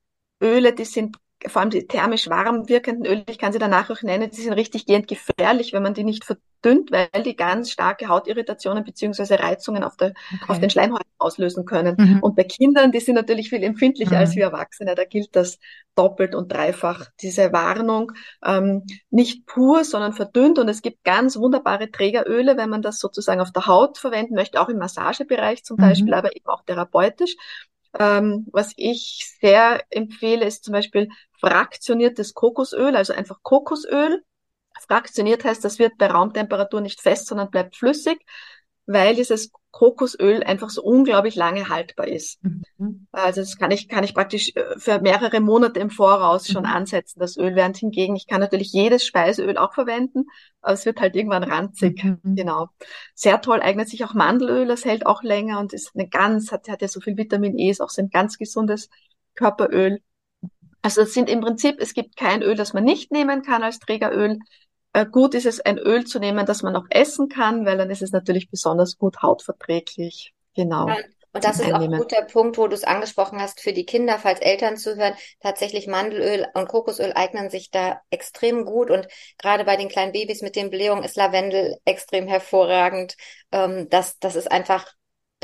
Öle, 0.42 0.74
die 0.74 0.86
sind 0.86 1.18
vor 1.48 1.62
allem 1.62 1.70
die 1.70 1.88
thermisch 1.88 2.30
warm 2.30 2.68
wirkenden 2.70 3.06
Öle, 3.06 3.24
ich 3.30 3.38
kann 3.38 3.54
sie 3.54 3.60
danach 3.60 3.90
auch 3.90 4.02
nennen, 4.02 4.30
die 4.30 4.42
sind 4.42 4.54
richtig 4.54 4.86
gehend 4.86 5.08
gefährlich, 5.08 5.74
wenn 5.74 5.84
man 5.84 5.94
die 5.94 6.04
nicht 6.04 6.26
verdünnt, 6.26 6.92
weil 6.92 7.24
die 7.24 7.36
ganz 7.36 7.72
starke 7.72 8.08
Hautirritationen 8.08 8.84
beziehungsweise 8.84 9.40
Reizungen 9.40 9.84
auf, 9.84 9.98
der, 9.98 10.14
okay. 10.34 10.46
auf 10.48 10.60
den 10.60 10.70
Schleimhäuten 10.70 11.06
auslösen 11.18 11.66
können. 11.66 11.96
Mhm. 11.98 12.20
Und 12.22 12.36
bei 12.36 12.44
Kindern, 12.44 12.92
die 12.92 13.00
sind 13.00 13.16
natürlich 13.16 13.50
viel 13.50 13.64
empfindlicher 13.64 14.16
mhm. 14.16 14.18
als 14.18 14.36
wir 14.36 14.46
Erwachsene, 14.46 14.96
da 14.96 15.04
gilt 15.04 15.36
das 15.36 15.60
doppelt 15.96 16.36
und 16.36 16.52
dreifach. 16.52 17.06
Diese 17.22 17.54
Warnung, 17.54 18.12
ähm, 18.44 18.84
nicht 19.10 19.46
pur, 19.46 19.84
sondern 19.84 20.14
verdünnt. 20.14 20.60
Und 20.60 20.68
es 20.68 20.82
gibt 20.82 21.04
ganz 21.04 21.38
wunderbare 21.38 21.92
Trägeröle, 21.92 22.58
wenn 22.58 22.70
man 22.70 22.82
das 22.82 23.00
sozusagen 23.00 23.42
auf 23.42 23.52
der 23.52 23.68
Haut 23.68 23.98
verwenden 23.98 24.36
möchte, 24.36 24.60
auch 24.60 24.70
im 24.70 24.78
Massagebereich 24.78 25.64
zum 25.64 25.78
mhm. 25.78 25.82
Beispiel, 25.82 26.14
aber 26.14 26.36
eben 26.36 26.48
auch 26.48 26.64
therapeutisch. 26.64 27.36
Ähm, 28.00 28.48
was 28.52 28.74
ich 28.76 29.36
sehr 29.40 29.84
empfehle, 29.90 30.46
ist 30.46 30.64
zum 30.64 30.74
Beispiel 30.74 31.10
fraktioniertes 31.40 32.34
Kokosöl, 32.34 32.96
also 32.96 33.14
einfach 33.14 33.40
Kokosöl. 33.44 34.24
Fraktioniert 34.88 35.46
heißt, 35.46 35.64
das 35.64 35.80
wird 35.80 35.98
bei 35.98 36.08
Raumtemperatur 36.08 36.82
nicht 36.82 37.02
fest, 37.02 37.28
sondern 37.28 37.50
bleibt 37.50 37.76
flüssig 37.78 38.20
weil 38.86 39.16
dieses 39.16 39.52
Kokosöl 39.72 40.42
einfach 40.44 40.70
so 40.70 40.82
unglaublich 40.82 41.36
lange 41.36 41.68
haltbar 41.68 42.08
ist. 42.08 42.42
Mhm. 42.44 43.08
Also 43.12 43.42
das 43.42 43.58
kann 43.58 43.72
ich, 43.72 43.90
kann 43.90 44.06
ich 44.06 44.14
praktisch 44.14 44.56
äh, 44.56 44.78
für 44.78 45.02
mehrere 45.02 45.42
Monate 45.42 45.82
im 45.82 45.90
Voraus 45.90 46.48
schon 46.48 46.64
mhm. 46.64 46.70
ansetzen, 46.70 47.20
das 47.20 47.36
Öl. 47.36 47.56
Während 47.56 47.76
hingegen, 47.76 48.16
ich 48.16 48.26
kann 48.26 48.40
natürlich 48.40 48.72
jedes 48.72 49.06
Speiseöl 49.06 49.58
auch 49.58 49.74
verwenden, 49.74 50.28
aber 50.62 50.74
es 50.74 50.86
wird 50.86 51.02
halt 51.02 51.16
irgendwann 51.16 51.44
ranzig. 51.44 52.02
Mhm. 52.04 52.36
Genau. 52.36 52.70
Sehr 53.16 53.42
toll 53.42 53.60
eignet 53.62 53.90
sich 53.90 54.06
auch 54.06 54.14
Mandelöl, 54.14 54.66
das 54.66 54.86
hält 54.86 55.06
auch 55.06 55.24
länger 55.24 55.60
und 55.60 55.74
ist 55.74 55.92
eine 55.94 56.08
ganz, 56.08 56.54
hat, 56.54 56.70
hat 56.70 56.82
ja 56.82 56.88
so 56.88 57.02
viel 57.02 57.18
Vitamin 57.18 57.58
E, 57.58 57.70
ist 57.70 57.82
auch 57.82 57.90
so 57.90 58.02
ein 58.02 58.10
ganz 58.10 58.38
gesundes 58.38 58.90
Körperöl. 59.34 60.00
Also 60.84 61.02
es 61.02 61.14
sind 61.14 61.30
im 61.30 61.42
Prinzip, 61.42 61.78
es 61.80 61.94
gibt 61.94 62.16
kein 62.16 62.44
Öl, 62.44 62.56
das 62.56 62.74
man 62.74 62.84
nicht 62.84 63.12
nehmen 63.12 63.42
kann 63.42 63.64
als 63.64 63.80
Trägeröl. 63.80 64.40
Äh, 64.96 65.06
gut 65.08 65.36
ist 65.36 65.46
es, 65.46 65.60
ein 65.60 65.78
Öl 65.78 66.06
zu 66.06 66.20
nehmen, 66.20 66.46
das 66.46 66.64
man 66.64 66.74
auch 66.78 66.86
essen 66.90 67.28
kann, 67.28 67.66
weil 67.66 67.78
dann 67.78 67.90
ist 67.90 68.02
es 68.02 68.14
natürlich 68.14 68.50
besonders 68.50 68.98
gut 68.98 69.22
hautverträglich. 69.22 70.34
Genau. 70.56 70.88
Ja. 70.88 70.96
Und 71.34 71.44
das 71.44 71.60
ist 71.60 71.74
auch 71.74 71.82
ein 71.82 71.92
guter 71.92 72.22
Punkt, 72.22 72.58
wo 72.58 72.70
du 72.70 72.76
es 72.76 72.86
angesprochen 72.86 73.42
hast 73.42 73.60
für 73.60 73.74
die 73.74 73.86
Kinder, 73.86 74.18
falls 74.20 74.40
Eltern 74.40 74.78
zuhören. 74.78 75.14
Tatsächlich 75.42 75.88
Mandelöl 75.88 76.48
und 76.54 76.70
Kokosöl 76.70 77.12
eignen 77.14 77.50
sich 77.50 77.72
da 77.72 78.00
extrem 78.10 78.64
gut. 78.64 78.90
Und 78.90 79.10
gerade 79.38 79.66
bei 79.66 79.76
den 79.76 79.90
kleinen 79.90 80.14
Babys 80.14 80.42
mit 80.42 80.56
den 80.56 80.70
Blähungen 80.70 81.04
ist 81.04 81.18
Lavendel 81.18 81.76
extrem 81.84 82.30
hervorragend. 82.30 83.18
Ähm, 83.52 83.90
das, 83.90 84.18
das 84.20 84.38
ist 84.38 84.50
einfach 84.50 84.90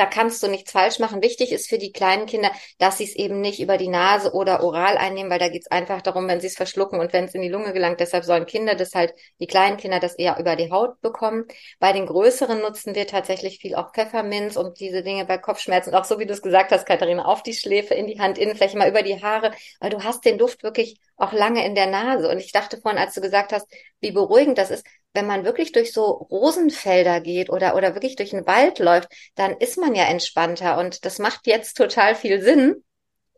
da 0.01 0.07
kannst 0.07 0.41
du 0.41 0.47
nichts 0.47 0.71
falsch 0.71 0.97
machen. 0.97 1.21
Wichtig 1.21 1.51
ist 1.51 1.69
für 1.69 1.77
die 1.77 1.91
kleinen 1.91 2.25
Kinder, 2.25 2.51
dass 2.79 2.97
sie 2.97 3.03
es 3.03 3.15
eben 3.15 3.39
nicht 3.39 3.59
über 3.59 3.77
die 3.77 3.87
Nase 3.87 4.33
oder 4.33 4.63
oral 4.63 4.97
einnehmen, 4.97 5.29
weil 5.29 5.37
da 5.37 5.47
geht 5.47 5.61
es 5.61 5.69
einfach 5.71 6.01
darum, 6.01 6.27
wenn 6.27 6.41
sie 6.41 6.47
es 6.47 6.55
verschlucken 6.55 6.99
und 6.99 7.13
wenn 7.13 7.25
es 7.25 7.35
in 7.35 7.43
die 7.43 7.49
Lunge 7.49 7.71
gelangt. 7.71 7.99
Deshalb 7.99 8.25
sollen 8.25 8.47
Kinder 8.47 8.73
das 8.73 8.95
halt, 8.95 9.13
die 9.39 9.45
kleinen 9.45 9.77
Kinder 9.77 9.99
das 9.99 10.15
eher 10.15 10.39
über 10.39 10.55
die 10.55 10.71
Haut 10.71 10.99
bekommen. 11.01 11.45
Bei 11.79 11.93
den 11.93 12.07
größeren 12.07 12.61
nutzen 12.61 12.95
wir 12.95 13.05
tatsächlich 13.05 13.59
viel 13.59 13.75
auch 13.75 13.93
Pfefferminz 13.93 14.55
und 14.55 14.79
diese 14.79 15.03
Dinge 15.03 15.25
bei 15.25 15.37
Kopfschmerzen. 15.37 15.93
auch 15.93 16.05
so 16.05 16.17
wie 16.17 16.25
du 16.25 16.33
es 16.33 16.41
gesagt 16.41 16.71
hast, 16.71 16.87
Katharina, 16.87 17.25
auf 17.25 17.43
die 17.43 17.53
Schläfe, 17.53 17.93
in 17.93 18.07
die 18.07 18.19
Handinnenfläche, 18.19 18.79
mal 18.79 18.89
über 18.89 19.03
die 19.03 19.21
Haare, 19.21 19.51
weil 19.79 19.91
du 19.91 20.03
hast 20.03 20.25
den 20.25 20.39
Duft 20.39 20.63
wirklich 20.63 20.99
auch 21.21 21.33
lange 21.33 21.65
in 21.65 21.75
der 21.75 21.87
Nase. 21.87 22.29
Und 22.29 22.39
ich 22.39 22.51
dachte 22.51 22.79
vorhin, 22.81 22.99
als 22.99 23.13
du 23.13 23.21
gesagt 23.21 23.53
hast, 23.53 23.67
wie 23.99 24.11
beruhigend 24.11 24.57
das 24.57 24.71
ist, 24.71 24.85
wenn 25.13 25.27
man 25.27 25.45
wirklich 25.45 25.71
durch 25.71 25.93
so 25.93 26.03
Rosenfelder 26.05 27.21
geht 27.21 27.49
oder, 27.49 27.75
oder 27.75 27.93
wirklich 27.95 28.15
durch 28.15 28.31
den 28.31 28.47
Wald 28.47 28.79
läuft, 28.79 29.09
dann 29.35 29.57
ist 29.57 29.77
man 29.77 29.93
ja 29.93 30.05
entspannter 30.05 30.77
und 30.77 31.05
das 31.05 31.19
macht 31.19 31.47
jetzt 31.47 31.75
total 31.75 32.15
viel 32.15 32.41
Sinn. 32.41 32.83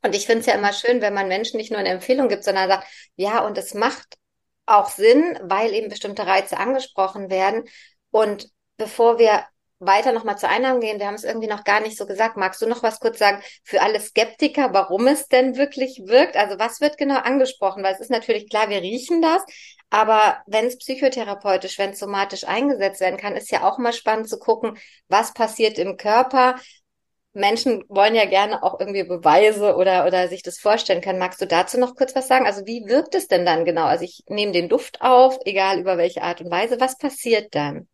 Und 0.01 0.15
ich 0.15 0.25
finde 0.25 0.41
es 0.41 0.45
ja 0.45 0.53
immer 0.53 0.73
schön, 0.73 1.01
wenn 1.01 1.13
man 1.13 1.27
Menschen 1.27 1.57
nicht 1.57 1.71
nur 1.71 1.79
eine 1.79 1.89
Empfehlung 1.89 2.27
gibt, 2.29 2.43
sondern 2.43 2.69
sagt, 2.69 2.87
ja, 3.15 3.45
und 3.45 3.57
es 3.57 3.73
macht 3.73 4.17
auch 4.65 4.89
Sinn, 4.89 5.37
weil 5.41 5.73
eben 5.73 5.89
bestimmte 5.89 6.25
Reize 6.25 6.57
angesprochen 6.57 7.29
werden. 7.29 7.63
Und 8.11 8.49
bevor 8.77 9.17
wir 9.17 9.45
weiter 9.85 10.11
nochmal 10.11 10.37
zur 10.37 10.49
Einnahme 10.49 10.79
gehen, 10.79 10.99
wir 10.99 11.07
haben 11.07 11.15
es 11.15 11.23
irgendwie 11.23 11.47
noch 11.47 11.63
gar 11.63 11.79
nicht 11.79 11.97
so 11.97 12.05
gesagt. 12.05 12.37
Magst 12.37 12.61
du 12.61 12.67
noch 12.67 12.83
was 12.83 12.99
kurz 12.99 13.19
sagen 13.19 13.41
für 13.63 13.81
alle 13.81 13.99
Skeptiker, 13.99 14.73
warum 14.73 15.07
es 15.07 15.27
denn 15.27 15.55
wirklich 15.57 16.01
wirkt? 16.05 16.37
Also 16.37 16.59
was 16.59 16.81
wird 16.81 16.97
genau 16.97 17.19
angesprochen? 17.19 17.83
Weil 17.83 17.93
es 17.93 17.99
ist 17.99 18.11
natürlich 18.11 18.49
klar, 18.49 18.69
wir 18.69 18.81
riechen 18.81 19.21
das, 19.21 19.43
aber 19.89 20.41
wenn 20.47 20.65
es 20.65 20.77
psychotherapeutisch, 20.77 21.77
wenn 21.77 21.91
es 21.91 21.99
somatisch 21.99 22.45
eingesetzt 22.47 22.99
werden 22.99 23.17
kann, 23.19 23.35
ist 23.35 23.51
ja 23.51 23.63
auch 23.67 23.77
mal 23.77 23.93
spannend 23.93 24.27
zu 24.27 24.39
gucken, 24.39 24.77
was 25.07 25.33
passiert 25.33 25.77
im 25.77 25.97
Körper. 25.97 26.55
Menschen 27.33 27.83
wollen 27.89 28.15
ja 28.15 28.25
gerne 28.25 28.63
auch 28.63 28.79
irgendwie 28.79 29.03
Beweise 29.03 29.75
oder, 29.75 30.05
oder 30.05 30.27
sich 30.27 30.43
das 30.43 30.59
vorstellen 30.59 31.01
können. 31.01 31.19
Magst 31.19 31.41
du 31.41 31.47
dazu 31.47 31.79
noch 31.79 31.95
kurz 31.95 32.15
was 32.15 32.27
sagen? 32.27 32.45
Also 32.45 32.65
wie 32.65 32.85
wirkt 32.87 33.15
es 33.15 33.27
denn 33.27 33.45
dann 33.45 33.65
genau? 33.65 33.85
Also 33.85 34.03
ich 34.05 34.23
nehme 34.27 34.51
den 34.51 34.69
Duft 34.69 35.01
auf, 35.01 35.37
egal 35.45 35.79
über 35.79 35.97
welche 35.97 36.21
Art 36.21 36.41
und 36.41 36.51
Weise. 36.51 36.79
Was 36.79 36.97
passiert 36.97 37.53
dann? 37.55 37.87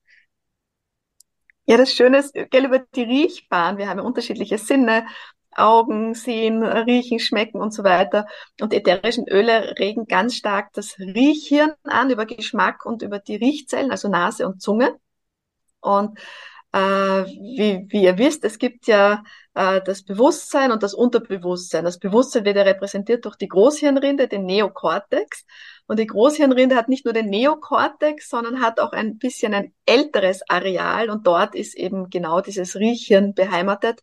Ja, 1.70 1.78
das 1.78 1.94
Schöne 1.94 2.18
ist, 2.18 2.34
gell, 2.34 2.66
über 2.66 2.80
die 2.80 3.04
Riechbahn. 3.04 3.78
Wir 3.78 3.88
haben 3.88 4.00
ja 4.00 4.04
unterschiedliche 4.04 4.58
Sinne. 4.58 5.06
Augen, 5.56 6.16
sehen, 6.16 6.64
riechen, 6.64 7.20
schmecken 7.20 7.62
und 7.62 7.74
so 7.74 7.84
weiter. 7.84 8.26
Und 8.60 8.74
ätherischen 8.74 9.28
Öle 9.30 9.76
regen 9.78 10.06
ganz 10.06 10.36
stark 10.36 10.74
das 10.74 10.98
Riechhirn 10.98 11.74
an 11.84 12.10
über 12.10 12.26
Geschmack 12.26 12.86
und 12.86 13.04
über 13.04 13.20
die 13.20 13.36
Riechzellen, 13.36 13.92
also 13.92 14.10
Nase 14.10 14.48
und 14.48 14.62
Zunge. 14.64 14.98
Und 15.80 16.18
wie, 16.78 17.86
wie 17.90 18.04
ihr 18.04 18.18
wisst, 18.18 18.44
es 18.46 18.60
gibt 18.60 18.88
ja 18.88 19.24
äh, 19.56 19.82
das 19.82 20.04
Bewusstsein 20.04 20.72
und 20.72 20.84
das 20.84 20.94
Unterbewusstsein. 20.94 21.84
Das 21.84 22.00
Bewusstsein 22.00 22.46
wird 22.46 22.58
ja 22.58 22.64
repräsentiert 22.64 23.26
durch 23.26 23.36
die 23.36 23.48
Großhirnrinde, 23.48 24.28
den 24.28 24.46
Neokortex. 24.46 25.46
Und 25.88 26.00
die 26.00 26.08
Großhirnrinde 26.08 26.76
hat 26.76 26.88
nicht 26.88 27.06
nur 27.06 27.14
den 27.14 27.30
Neokortex, 27.30 28.30
sondern 28.30 28.62
hat 28.62 28.80
auch 28.80 28.92
ein 28.92 29.18
bisschen 29.18 29.54
ein 29.54 29.74
älteres 29.86 30.42
Areal 30.48 31.10
und 31.10 31.26
dort 31.26 31.56
ist 31.56 31.76
eben 31.76 32.10
genau 32.10 32.42
dieses 32.42 32.76
Riechhirn 32.76 33.34
beheimatet. 33.34 34.02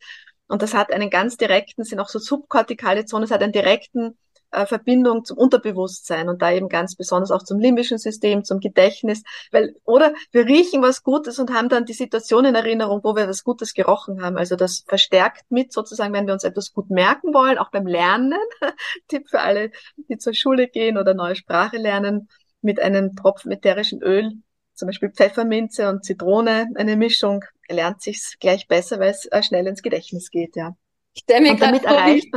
Und 0.49 0.63
das 0.63 0.75
hat 0.75 0.93
einen 0.93 1.11
ganz 1.11 1.37
direkten, 1.37 1.85
sind 1.85 2.01
auch 2.01 2.09
so 2.09 2.19
subkortikale 2.19 3.05
Zonen, 3.05 3.25
es 3.25 3.31
hat 3.31 3.43
einen 3.43 3.53
direkten 3.53 4.19
äh, 4.51 4.67
Verbindung 4.67 5.25
zum 5.25 5.39
Unterbewusstsein 5.39 6.29
und 6.29 6.43
da 6.43 6.53
eben 6.53 6.69
ganz 6.69 6.95
besonders 6.95 7.31
auch 7.31 7.43
zum 7.43 7.59
limbischen 7.59 7.99
System, 7.99 8.45
zum 8.45 8.61
Gedächtnis, 8.61 9.23
weil, 9.53 9.75
oder 9.85 10.15
wir 10.33 10.47
riechen 10.47 10.83
was 10.83 11.03
Gutes 11.03 11.39
und 11.39 11.53
haben 11.53 11.69
dann 11.69 11.85
die 11.85 11.93
Situation 11.93 12.45
in 12.45 12.55
Erinnerung, 12.55 13.01
wo 13.03 13.15
wir 13.17 13.29
was 13.29 13.45
Gutes 13.45 13.75
gerochen 13.75 14.23
haben. 14.23 14.37
Also 14.37 14.57
das 14.57 14.85
verstärkt 14.87 15.45
mit 15.51 15.73
sozusagen, 15.73 16.13
wenn 16.13 16.27
wir 16.27 16.35
uns 16.35 16.45
etwas 16.45 16.73
gut 16.73 16.91
merken 16.91 17.35
wollen, 17.35 17.59
auch 17.59 17.71
beim 17.71 17.87
Lernen. 17.87 18.39
Tipp 19.09 19.29
für 19.29 19.41
alle, 19.41 19.71
die 20.09 20.19
zur 20.19 20.35
Schule 20.35 20.69
gehen 20.69 20.99
oder 20.99 21.15
neue 21.15 21.37
Sprache 21.37 21.77
lernen, 21.77 22.29
mit 22.63 22.81
einem 22.81 23.15
Tropfen 23.15 23.53
ätherischen 23.53 24.03
Öl, 24.03 24.33
zum 24.75 24.87
Beispiel 24.87 25.11
Pfefferminze 25.11 25.89
und 25.89 26.05
Zitrone, 26.05 26.69
eine 26.75 26.97
Mischung, 26.97 27.45
lernt 27.69 28.03
sich's 28.03 28.37
gleich 28.39 28.69
besser, 28.69 28.99
weil 29.01 29.11
es 29.11 29.27
äh, 29.27 29.43
schnell 29.43 29.67
ins 29.67 29.83
Gedächtnis 29.83 30.31
geht, 30.31 30.57
ja. 30.57 30.77
Ich 31.17 31.23
stelle 31.23 31.41
mir 31.41 31.57
gerade 31.57 31.81
vor, 31.81 31.97
wie, 32.05 32.31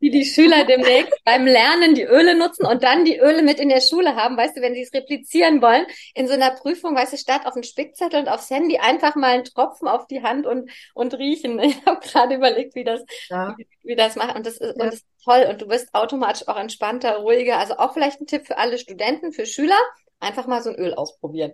wie, 0.00 0.10
die 0.10 0.24
Schüler 0.24 0.64
demnächst 0.64 1.14
beim 1.24 1.46
Lernen 1.46 1.94
die 1.94 2.02
Öle 2.02 2.36
nutzen 2.36 2.66
und 2.66 2.82
dann 2.82 3.04
die 3.04 3.16
Öle 3.16 3.42
mit 3.42 3.60
in 3.60 3.68
der 3.68 3.80
Schule 3.80 4.16
haben, 4.16 4.36
weißt 4.36 4.56
du, 4.56 4.60
wenn 4.60 4.74
sie 4.74 4.82
es 4.82 4.92
replizieren 4.92 5.62
wollen, 5.62 5.86
in 6.16 6.26
so 6.26 6.34
einer 6.34 6.50
Prüfung, 6.50 6.96
weißt 6.96 7.12
du, 7.12 7.16
statt 7.16 7.46
auf 7.46 7.54
den 7.54 7.62
Spickzettel 7.62 8.18
und 8.18 8.28
aufs 8.28 8.50
Handy 8.50 8.78
einfach 8.78 9.14
mal 9.14 9.34
einen 9.34 9.44
Tropfen 9.44 9.86
auf 9.86 10.08
die 10.08 10.24
Hand 10.24 10.46
und, 10.46 10.68
und 10.94 11.14
riechen. 11.14 11.60
Ich 11.68 11.84
habe 11.86 12.00
gerade 12.00 12.34
überlegt, 12.34 12.74
wie 12.74 12.82
das, 12.82 13.04
ja. 13.28 13.54
wie, 13.56 13.68
wie, 13.84 13.94
das 13.94 14.16
macht. 14.16 14.34
Und 14.34 14.46
das, 14.46 14.54
ist, 14.54 14.62
ja. 14.62 14.72
und 14.72 14.78
das 14.78 14.94
ist 14.96 15.06
toll. 15.22 15.46
Und 15.48 15.62
du 15.62 15.68
wirst 15.68 15.94
automatisch 15.94 16.48
auch 16.48 16.58
entspannter, 16.58 17.18
ruhiger. 17.18 17.58
Also 17.58 17.76
auch 17.76 17.92
vielleicht 17.92 18.20
ein 18.20 18.26
Tipp 18.26 18.46
für 18.46 18.58
alle 18.58 18.78
Studenten, 18.78 19.32
für 19.32 19.46
Schüler, 19.46 19.78
einfach 20.18 20.46
mal 20.46 20.62
so 20.62 20.70
ein 20.70 20.76
Öl 20.76 20.94
ausprobieren. 20.94 21.52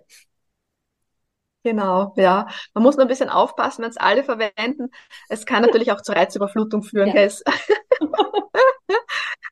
Genau, 1.65 2.13
ja. 2.15 2.47
Man 2.75 2.83
muss 2.83 2.95
nur 2.95 3.05
ein 3.05 3.07
bisschen 3.07 3.29
aufpassen, 3.29 3.81
wenn 3.81 3.89
es 3.89 3.97
alle 3.97 4.23
verwenden. 4.23 4.91
Es 5.29 5.47
kann 5.47 5.63
natürlich 5.63 5.91
auch 5.91 6.01
zur 6.01 6.15
Reizüberflutung 6.15 6.83
führen. 6.83 7.07
Ja. 7.07 7.15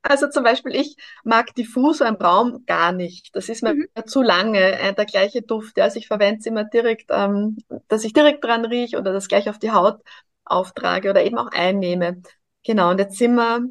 also 0.03 0.29
zum 0.29 0.43
Beispiel, 0.43 0.75
ich 0.75 0.95
mag 1.23 1.55
Diffusor 1.55 2.05
im 2.05 2.17
Raum 2.17 2.65
gar 2.67 2.91
nicht. 2.91 3.35
Das 3.35 3.49
ist 3.49 3.63
mir 3.63 3.73
mhm. 3.73 3.87
zu 4.05 4.21
lange, 4.21 4.59
äh, 4.59 4.93
der 4.93 5.05
gleiche 5.05 5.41
Duft. 5.41 5.79
Also 5.79 5.97
ich 5.97 6.05
verwende 6.05 6.41
es 6.41 6.45
immer 6.45 6.65
direkt, 6.65 7.09
ähm, 7.09 7.57
dass 7.87 8.03
ich 8.03 8.13
direkt 8.13 8.43
dran 8.43 8.63
rieche 8.63 8.99
oder 8.99 9.11
das 9.11 9.27
gleich 9.27 9.49
auf 9.49 9.57
die 9.57 9.71
Haut 9.71 9.99
auftrage 10.45 11.09
oder 11.09 11.23
eben 11.23 11.39
auch 11.39 11.49
einnehme. 11.51 12.21
Genau, 12.63 12.91
und 12.91 12.99
jetzt 12.99 13.17
sind 13.17 13.33
wir 13.33 13.63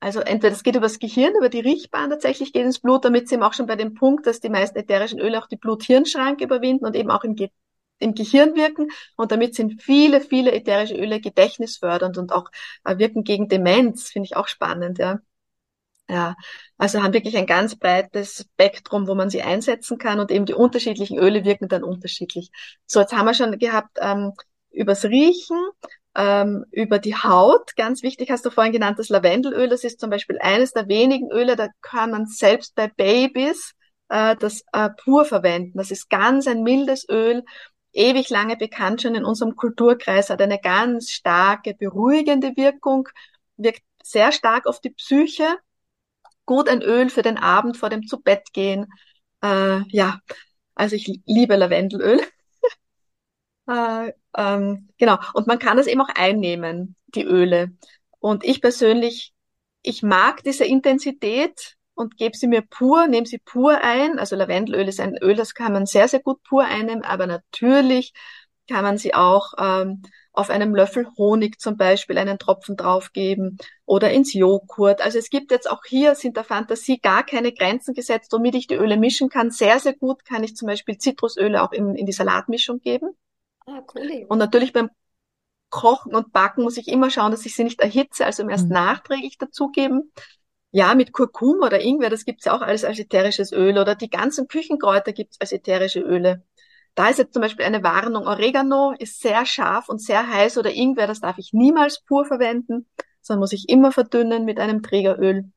also 0.00 0.20
entweder 0.20 0.52
es 0.52 0.62
geht 0.62 0.76
übers 0.76 0.98
Gehirn, 0.98 1.34
über 1.36 1.48
die 1.48 1.60
Riechbahn 1.60 2.10
tatsächlich 2.10 2.52
geht 2.52 2.64
ins 2.64 2.78
Blut, 2.78 3.04
damit 3.04 3.28
sind 3.28 3.40
wir 3.40 3.46
auch 3.46 3.52
schon 3.52 3.66
bei 3.66 3.76
dem 3.76 3.94
Punkt, 3.94 4.26
dass 4.26 4.40
die 4.40 4.48
meisten 4.48 4.78
ätherischen 4.78 5.18
Öle 5.18 5.42
auch 5.42 5.48
die 5.48 5.56
Blut-Hirn-Schranke 5.56 6.44
überwinden 6.44 6.86
und 6.86 6.94
eben 6.94 7.10
auch 7.10 7.24
im, 7.24 7.34
Ge 7.34 7.50
im 7.98 8.14
Gehirn 8.14 8.54
wirken. 8.54 8.90
Und 9.16 9.32
damit 9.32 9.56
sind 9.56 9.82
viele, 9.82 10.20
viele 10.20 10.52
ätherische 10.52 10.94
Öle 10.94 11.20
gedächtnisfördernd 11.20 12.16
und 12.16 12.32
auch 12.32 12.48
äh, 12.84 12.98
wirken 12.98 13.24
gegen 13.24 13.48
Demenz, 13.48 14.10
finde 14.10 14.26
ich 14.26 14.36
auch 14.36 14.46
spannend, 14.48 14.98
ja. 14.98 15.18
Ja, 16.10 16.36
also 16.78 17.02
haben 17.02 17.12
wirklich 17.12 17.36
ein 17.36 17.44
ganz 17.44 17.76
breites 17.76 18.46
Spektrum, 18.54 19.08
wo 19.08 19.14
man 19.14 19.28
sie 19.28 19.42
einsetzen 19.42 19.98
kann 19.98 20.20
und 20.20 20.30
eben 20.30 20.46
die 20.46 20.54
unterschiedlichen 20.54 21.18
Öle 21.18 21.44
wirken 21.44 21.68
dann 21.68 21.84
unterschiedlich. 21.84 22.50
So, 22.86 23.00
jetzt 23.00 23.12
haben 23.12 23.26
wir 23.26 23.34
schon 23.34 23.58
gehabt 23.58 23.98
ähm, 24.00 24.32
übers 24.70 25.04
Riechen 25.04 25.58
ähm, 26.18 26.66
über 26.72 26.98
die 26.98 27.14
Haut. 27.14 27.76
Ganz 27.76 28.02
wichtig 28.02 28.30
hast 28.30 28.44
du 28.44 28.50
vorhin 28.50 28.72
genannt, 28.72 28.98
das 28.98 29.08
Lavendelöl. 29.08 29.68
Das 29.68 29.84
ist 29.84 30.00
zum 30.00 30.10
Beispiel 30.10 30.38
eines 30.40 30.72
der 30.72 30.88
wenigen 30.88 31.30
Öle, 31.30 31.54
da 31.54 31.68
kann 31.80 32.10
man 32.10 32.26
selbst 32.26 32.74
bei 32.74 32.88
Babys 32.88 33.74
äh, 34.08 34.34
das 34.36 34.64
äh, 34.72 34.90
pur 34.90 35.24
verwenden. 35.24 35.78
Das 35.78 35.92
ist 35.92 36.10
ganz 36.10 36.48
ein 36.48 36.64
mildes 36.64 37.08
Öl, 37.08 37.44
ewig 37.92 38.30
lange 38.30 38.56
bekannt 38.56 39.02
schon 39.02 39.14
in 39.14 39.24
unserem 39.24 39.54
Kulturkreis, 39.54 40.28
hat 40.28 40.42
eine 40.42 40.58
ganz 40.60 41.10
starke, 41.10 41.74
beruhigende 41.74 42.56
Wirkung, 42.56 43.08
wirkt 43.56 43.82
sehr 44.02 44.32
stark 44.32 44.66
auf 44.66 44.80
die 44.80 44.90
Psyche. 44.90 45.56
Gut 46.46 46.68
ein 46.68 46.82
Öl 46.82 47.10
für 47.10 47.22
den 47.22 47.38
Abend 47.38 47.76
vor 47.76 47.90
dem 47.90 48.06
Zubettgehen. 48.06 48.86
Äh, 49.42 49.82
ja, 49.88 50.20
also 50.74 50.96
ich 50.96 51.20
liebe 51.26 51.56
Lavendelöl. 51.56 52.20
Äh, 53.70 54.12
ähm, 54.38 54.88
genau. 54.98 55.18
Und 55.34 55.48
man 55.48 55.58
kann 55.58 55.78
es 55.78 55.88
eben 55.88 56.00
auch 56.00 56.14
einnehmen, 56.14 56.94
die 57.08 57.24
Öle. 57.24 57.72
Und 58.20 58.44
ich 58.44 58.62
persönlich, 58.62 59.32
ich 59.82 60.02
mag 60.02 60.44
diese 60.44 60.64
Intensität 60.64 61.76
und 61.94 62.16
gebe 62.16 62.36
sie 62.36 62.46
mir 62.46 62.62
pur, 62.62 63.08
nehme 63.08 63.26
sie 63.26 63.38
pur 63.38 63.80
ein. 63.82 64.18
Also 64.20 64.36
Lavendelöl 64.36 64.86
ist 64.88 65.00
ein 65.00 65.16
Öl, 65.20 65.34
das 65.34 65.54
kann 65.54 65.72
man 65.72 65.86
sehr, 65.86 66.06
sehr 66.06 66.20
gut 66.20 66.42
pur 66.44 66.64
einnehmen, 66.64 67.02
aber 67.02 67.26
natürlich 67.26 68.12
kann 68.68 68.84
man 68.84 68.96
sie 68.98 69.12
auch 69.14 69.54
ähm, 69.58 70.02
auf 70.32 70.50
einem 70.50 70.72
Löffel 70.74 71.08
Honig 71.16 71.58
zum 71.58 71.76
Beispiel 71.76 72.16
einen 72.16 72.38
Tropfen 72.38 72.76
draufgeben 72.76 73.58
oder 73.86 74.12
ins 74.12 74.34
Joghurt. 74.34 75.00
Also 75.00 75.18
es 75.18 75.30
gibt 75.30 75.50
jetzt 75.50 75.68
auch 75.68 75.82
hier, 75.84 76.14
sind 76.14 76.36
der 76.36 76.44
Fantasie 76.44 77.00
gar 77.00 77.24
keine 77.24 77.52
Grenzen 77.52 77.92
gesetzt, 77.94 78.32
womit 78.32 78.54
ich 78.54 78.68
die 78.68 78.76
Öle 78.76 78.98
mischen 78.98 79.30
kann. 79.30 79.50
Sehr, 79.50 79.80
sehr 79.80 79.94
gut 79.94 80.24
kann 80.24 80.44
ich 80.44 80.54
zum 80.54 80.68
Beispiel 80.68 80.96
Zitrusöle 80.98 81.62
auch 81.62 81.72
in, 81.72 81.96
in 81.96 82.06
die 82.06 82.12
Salatmischung 82.12 82.78
geben. 82.78 83.16
Ah, 83.68 83.82
cool. 83.94 84.26
Und 84.28 84.38
natürlich 84.38 84.72
beim 84.72 84.90
Kochen 85.68 86.14
und 86.14 86.32
Backen 86.32 86.62
muss 86.62 86.78
ich 86.78 86.88
immer 86.88 87.10
schauen, 87.10 87.30
dass 87.30 87.44
ich 87.44 87.54
sie 87.54 87.64
nicht 87.64 87.80
erhitze, 87.80 88.24
also 88.24 88.48
erst 88.48 88.66
mhm. 88.66 88.72
nachträglich 88.72 89.36
dazugeben. 89.36 90.12
Ja, 90.70 90.94
mit 90.94 91.12
Kurkuma 91.12 91.66
oder 91.66 91.80
Ingwer, 91.80 92.10
das 92.10 92.24
gibt's 92.24 92.46
ja 92.46 92.56
auch 92.56 92.62
alles 92.62 92.84
als 92.84 92.98
ätherisches 92.98 93.52
Öl 93.52 93.78
oder 93.78 93.94
die 93.94 94.10
ganzen 94.10 94.48
Küchenkräuter 94.48 95.12
gibt's 95.12 95.40
als 95.40 95.52
ätherische 95.52 96.00
Öle. 96.00 96.44
Da 96.94 97.08
ist 97.08 97.18
jetzt 97.18 97.32
zum 97.32 97.42
Beispiel 97.42 97.64
eine 97.64 97.82
Warnung. 97.82 98.26
Oregano 98.26 98.92
ist 98.98 99.20
sehr 99.20 99.46
scharf 99.46 99.88
und 99.88 100.02
sehr 100.02 100.28
heiß 100.28 100.58
oder 100.58 100.72
Ingwer, 100.72 101.06
das 101.06 101.20
darf 101.20 101.38
ich 101.38 101.52
niemals 101.52 102.02
pur 102.04 102.24
verwenden, 102.24 102.86
sondern 103.20 103.40
muss 103.40 103.52
ich 103.52 103.68
immer 103.68 103.92
verdünnen 103.92 104.44
mit 104.44 104.58
einem 104.58 104.82
Trägeröl. 104.82 105.50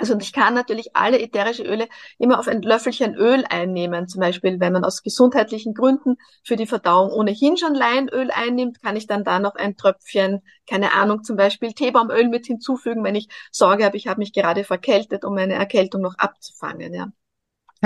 Also 0.00 0.16
ich 0.20 0.32
kann 0.32 0.54
natürlich 0.54 0.94
alle 0.94 1.20
ätherische 1.20 1.64
Öle 1.64 1.88
immer 2.18 2.38
auf 2.38 2.46
ein 2.46 2.62
Löffelchen 2.62 3.16
Öl 3.16 3.44
einnehmen. 3.50 4.06
Zum 4.06 4.20
Beispiel, 4.20 4.60
wenn 4.60 4.72
man 4.72 4.84
aus 4.84 5.02
gesundheitlichen 5.02 5.74
Gründen 5.74 6.16
für 6.44 6.54
die 6.54 6.66
Verdauung 6.66 7.10
ohnehin 7.10 7.56
schon 7.56 7.74
Leinöl 7.74 8.30
einnimmt, 8.30 8.80
kann 8.80 8.94
ich 8.94 9.08
dann 9.08 9.24
da 9.24 9.40
noch 9.40 9.56
ein 9.56 9.76
Tröpfchen, 9.76 10.42
keine 10.68 10.92
Ahnung, 10.94 11.24
zum 11.24 11.36
Beispiel 11.36 11.72
Teebaumöl 11.72 12.28
mit 12.28 12.46
hinzufügen, 12.46 13.02
wenn 13.02 13.16
ich 13.16 13.28
Sorge 13.50 13.84
habe, 13.84 13.96
ich 13.96 14.06
habe 14.06 14.20
mich 14.20 14.32
gerade 14.32 14.62
verkältet, 14.62 15.24
um 15.24 15.34
meine 15.34 15.54
Erkältung 15.54 16.00
noch 16.00 16.14
abzufangen. 16.16 16.94
Ja. 16.94 17.08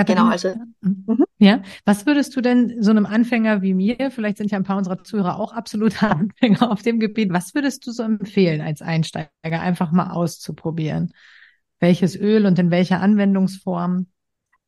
Genau, 0.05 0.27
also. 0.27 0.53
Mhm. 0.81 1.23
Ja, 1.39 1.61
was 1.85 2.05
würdest 2.05 2.35
du 2.35 2.41
denn 2.41 2.81
so 2.81 2.91
einem 2.91 3.05
Anfänger 3.05 3.61
wie 3.63 3.73
mir, 3.73 4.11
vielleicht 4.11 4.37
sind 4.37 4.51
ja 4.51 4.57
ein 4.57 4.63
paar 4.63 4.77
unserer 4.77 5.03
Zuhörer 5.03 5.39
auch 5.39 5.51
absolute 5.51 6.01
Anfänger 6.09 6.71
auf 6.71 6.83
dem 6.83 6.99
Gebiet, 6.99 7.33
was 7.33 7.55
würdest 7.55 7.85
du 7.87 7.91
so 7.91 8.03
empfehlen 8.03 8.61
als 8.61 8.81
Einsteiger, 8.81 9.29
einfach 9.43 9.91
mal 9.91 10.11
auszuprobieren? 10.11 11.11
Welches 11.83 12.15
Öl 12.15 12.47
und 12.47 12.57
in 12.57 12.71
welcher 12.71 12.99
Anwendungsform? 13.01 14.07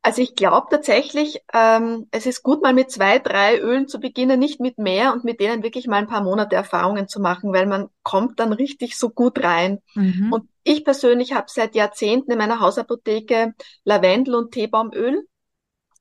Also 0.04 0.22
ich 0.22 0.36
glaube 0.36 0.68
tatsächlich, 0.70 1.42
ähm, 1.52 2.08
es 2.12 2.28
ist 2.28 2.44
gut, 2.44 2.62
mal 2.62 2.76
mit 2.76 2.92
zwei, 2.92 3.18
drei 3.18 3.60
Ölen 3.60 3.88
zu 3.88 4.00
beginnen, 4.00 4.40
nicht 4.40 4.60
mit 4.60 4.78
mehr 4.78 5.14
und 5.14 5.24
mit 5.24 5.40
denen 5.40 5.64
wirklich 5.64 5.88
mal 5.88 5.98
ein 5.98 6.08
paar 6.08 6.22
Monate 6.22 6.56
Erfahrungen 6.56 7.08
zu 7.08 7.20
machen, 7.20 7.52
weil 7.54 7.66
man 7.66 7.88
kommt 8.04 8.40
dann 8.40 8.54
richtig 8.54 9.00
so 9.00 9.10
gut 9.10 9.44
rein. 9.44 9.80
Mhm. 9.96 10.32
Und 10.32 10.50
ich 10.64 10.86
persönlich 10.86 11.34
habe 11.34 11.48
seit 11.50 11.74
Jahrzehnten 11.74 12.32
in 12.32 12.38
meiner 12.38 12.60
Hausapotheke 12.60 13.56
Lavendel 13.84 14.36
und 14.36 14.52
Teebaumöl, 14.52 15.26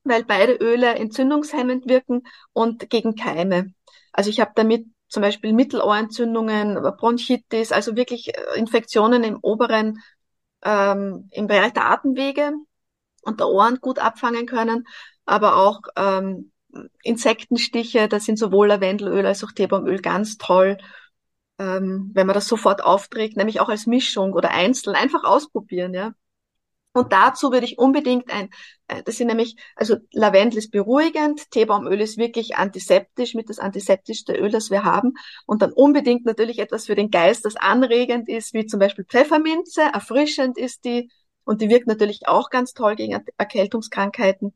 weil 0.03 0.23
beide 0.23 0.53
Öle 0.53 0.93
entzündungshemmend 0.93 1.89
wirken 1.89 2.27
und 2.53 2.91
gegen 2.91 3.15
Keime. 3.15 3.73
Also 4.11 4.29
ich 4.29 4.39
habe 4.39 4.51
damit 4.53 4.85
zum 5.07 5.21
Beispiel 5.21 5.53
Mittelohrentzündungen, 5.53 6.75
Bronchitis, 6.97 7.71
also 7.71 7.95
wirklich 7.95 8.37
äh, 8.37 8.59
Infektionen 8.59 9.23
im 9.23 9.39
oberen 9.41 9.99
ähm, 10.65 11.29
im 11.31 11.47
Bereich 11.47 11.73
der 11.73 11.89
Atemwege 11.89 12.53
und 13.21 13.39
der 13.39 13.47
Ohren 13.47 13.79
gut 13.79 13.99
abfangen 13.99 14.45
können, 14.45 14.85
aber 15.25 15.55
auch 15.55 15.81
ähm, 15.95 16.51
Insektenstiche, 17.03 18.09
da 18.09 18.19
sind 18.19 18.37
sowohl 18.37 18.67
Lavendelöl 18.67 19.25
als 19.25 19.43
auch 19.43 19.51
Teebaumöl 19.53 20.01
ganz 20.01 20.37
toll, 20.37 20.77
ähm, 21.59 22.11
wenn 22.13 22.27
man 22.27 22.33
das 22.33 22.47
sofort 22.47 22.83
aufträgt, 22.83 23.37
nämlich 23.37 23.61
auch 23.61 23.69
als 23.69 23.87
Mischung 23.87 24.33
oder 24.33 24.51
einzeln, 24.51 24.95
einfach 24.95 25.23
ausprobieren, 25.23 25.93
ja. 25.93 26.13
Und 26.95 27.11
dazu 27.11 27.51
würde 27.51 27.65
ich 27.65 27.77
unbedingt 27.77 28.31
ein, 28.31 28.49
äh, 28.87 29.03
das 29.03 29.17
sind 29.17 29.27
nämlich, 29.27 29.57
also 29.75 29.97
Lavendel 30.13 30.59
ist 30.59 30.71
beruhigend, 30.71 31.51
Teebaumöl 31.51 31.99
ist 31.99 32.17
wirklich 32.17 32.55
antiseptisch, 32.55 33.33
mit 33.33 33.49
das 33.49 33.59
antiseptischste 33.59 34.33
Öl, 34.33 34.49
das 34.49 34.71
wir 34.71 34.85
haben. 34.85 35.13
Und 35.45 35.61
dann 35.61 35.73
unbedingt 35.73 36.25
natürlich 36.25 36.59
etwas 36.59 36.85
für 36.85 36.95
den 36.95 37.11
Geist, 37.11 37.43
das 37.43 37.57
anregend 37.57 38.29
ist, 38.29 38.53
wie 38.53 38.65
zum 38.65 38.79
Beispiel 38.79 39.03
Pfefferminze, 39.03 39.81
erfrischend 39.81 40.57
ist 40.57 40.85
die 40.85 41.09
und 41.43 41.61
die 41.61 41.69
wirkt 41.69 41.85
natürlich 41.87 42.27
auch 42.27 42.49
ganz 42.49 42.73
toll 42.73 42.95
gegen 42.95 43.21
Erkältungskrankheiten. 43.37 44.53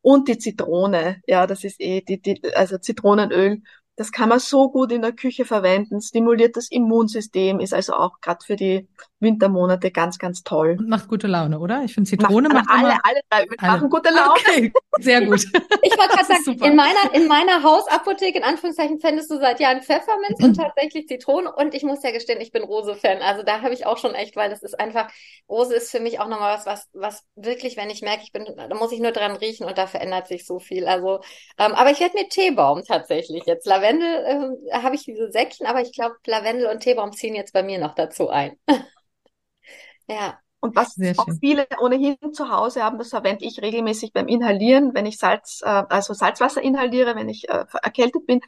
Und 0.00 0.28
die 0.28 0.38
Zitrone, 0.38 1.20
ja, 1.26 1.46
das 1.46 1.64
ist 1.64 1.80
eh 1.80 2.02
die, 2.02 2.20
die 2.22 2.40
also 2.54 2.78
Zitronenöl 2.78 3.62
das 4.00 4.12
kann 4.12 4.30
man 4.30 4.38
so 4.38 4.70
gut 4.70 4.92
in 4.92 5.02
der 5.02 5.12
Küche 5.12 5.44
verwenden, 5.44 6.00
stimuliert 6.00 6.56
das 6.56 6.70
Immunsystem, 6.70 7.60
ist 7.60 7.74
also 7.74 7.92
auch 7.92 8.22
gerade 8.22 8.42
für 8.42 8.56
die 8.56 8.88
Wintermonate 9.18 9.90
ganz, 9.90 10.18
ganz 10.18 10.42
toll. 10.42 10.76
Und 10.78 10.88
macht 10.88 11.06
gute 11.06 11.26
Laune, 11.26 11.58
oder? 11.58 11.82
Ich 11.84 11.92
finde 11.92 12.08
Zitrone 12.08 12.48
macht, 12.48 12.66
macht 12.66 12.70
alle, 12.70 12.92
immer, 12.92 13.00
alle 13.02 13.20
drei 13.28 13.46
alle. 13.58 13.72
machen 13.72 13.90
gute 13.90 14.08
Laune. 14.08 14.30
Okay, 14.30 14.72
sehr 15.00 15.20
gut. 15.26 15.40
ich 15.82 15.98
wollte 15.98 16.16
gerade 16.16 16.24
sagen, 16.24 16.58
in 16.62 16.76
meiner, 16.76 17.12
in 17.12 17.28
meiner 17.28 17.62
Hausapotheke, 17.62 18.38
in 18.38 18.44
Anführungszeichen, 18.44 19.00
fändest 19.00 19.30
du 19.30 19.36
seit 19.36 19.60
Jahren 19.60 19.82
Pfefferminz 19.82 20.42
und 20.42 20.54
tatsächlich 20.54 21.06
Zitrone. 21.06 21.52
Und 21.54 21.74
ich 21.74 21.82
muss 21.82 22.02
ja 22.02 22.10
gestehen, 22.10 22.40
ich 22.40 22.52
bin 22.52 22.62
Rose-Fan. 22.62 23.20
Also 23.20 23.42
da 23.42 23.60
habe 23.60 23.74
ich 23.74 23.84
auch 23.84 23.98
schon 23.98 24.14
echt, 24.14 24.34
weil 24.34 24.48
das 24.48 24.62
ist 24.62 24.80
einfach, 24.80 25.10
Rose 25.46 25.74
ist 25.74 25.90
für 25.90 26.00
mich 26.00 26.20
auch 26.20 26.28
nochmal 26.28 26.56
was, 26.56 26.64
was, 26.64 26.88
was 26.94 27.22
wirklich, 27.36 27.76
wenn 27.76 27.90
ich 27.90 28.00
merke, 28.00 28.22
ich 28.22 28.32
bin, 28.32 28.46
da 28.56 28.74
muss 28.74 28.92
ich 28.92 29.00
nur 29.00 29.12
dran 29.12 29.36
riechen 29.36 29.66
und 29.66 29.76
da 29.76 29.86
verändert 29.86 30.26
sich 30.26 30.46
so 30.46 30.58
viel. 30.58 30.88
Also, 30.88 31.20
ähm, 31.58 31.74
aber 31.74 31.90
ich 31.90 32.00
werde 32.00 32.16
mir 32.16 32.30
Teebaum 32.30 32.82
tatsächlich 32.82 33.44
jetzt. 33.44 33.66
Lavendel 33.66 33.89
äh, 33.98 34.72
habe 34.72 34.94
ich 34.94 35.04
diese 35.04 35.30
Säckchen, 35.30 35.66
aber 35.66 35.80
ich 35.80 35.92
glaube, 35.92 36.16
Lavendel 36.26 36.66
und 36.66 36.80
Teebaum 36.80 37.12
ziehen 37.12 37.34
jetzt 37.34 37.52
bei 37.52 37.62
mir 37.62 37.78
noch 37.78 37.94
dazu 37.94 38.28
ein. 38.28 38.56
ja. 40.08 40.38
Und 40.60 40.76
was 40.76 40.94
Sehr 40.94 41.18
auch 41.18 41.24
schön. 41.24 41.38
viele 41.40 41.66
ohnehin 41.80 42.16
zu 42.32 42.50
Hause 42.50 42.84
haben, 42.84 42.98
das 42.98 43.08
verwende 43.08 43.46
ich 43.46 43.62
regelmäßig 43.62 44.12
beim 44.12 44.28
Inhalieren, 44.28 44.92
wenn 44.92 45.06
ich 45.06 45.16
Salz, 45.16 45.62
äh, 45.64 45.84
also 45.88 46.12
Salzwasser 46.12 46.60
inhaliere, 46.60 47.16
wenn 47.16 47.30
ich 47.30 47.48
äh, 47.48 47.64
erkältet 47.82 48.26
bin, 48.26 48.40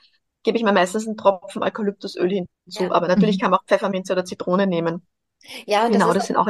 gebe 0.42 0.58
ich 0.58 0.64
mir 0.64 0.72
meistens 0.72 1.06
einen 1.06 1.16
Tropfen 1.16 1.62
Eukalyptusöl 1.62 2.28
hinzu. 2.28 2.84
Ja. 2.84 2.92
Aber 2.92 3.08
natürlich 3.08 3.38
mhm. 3.38 3.40
kann 3.40 3.50
man 3.52 3.60
auch 3.60 3.66
Pfefferminze 3.66 4.12
oder 4.12 4.26
Zitrone 4.26 4.66
nehmen. 4.66 5.06
Ja, 5.64 5.86
und 5.86 5.92
genau, 5.92 6.08
das, 6.08 6.18
das 6.18 6.26
sind 6.28 6.36
auch 6.36 6.48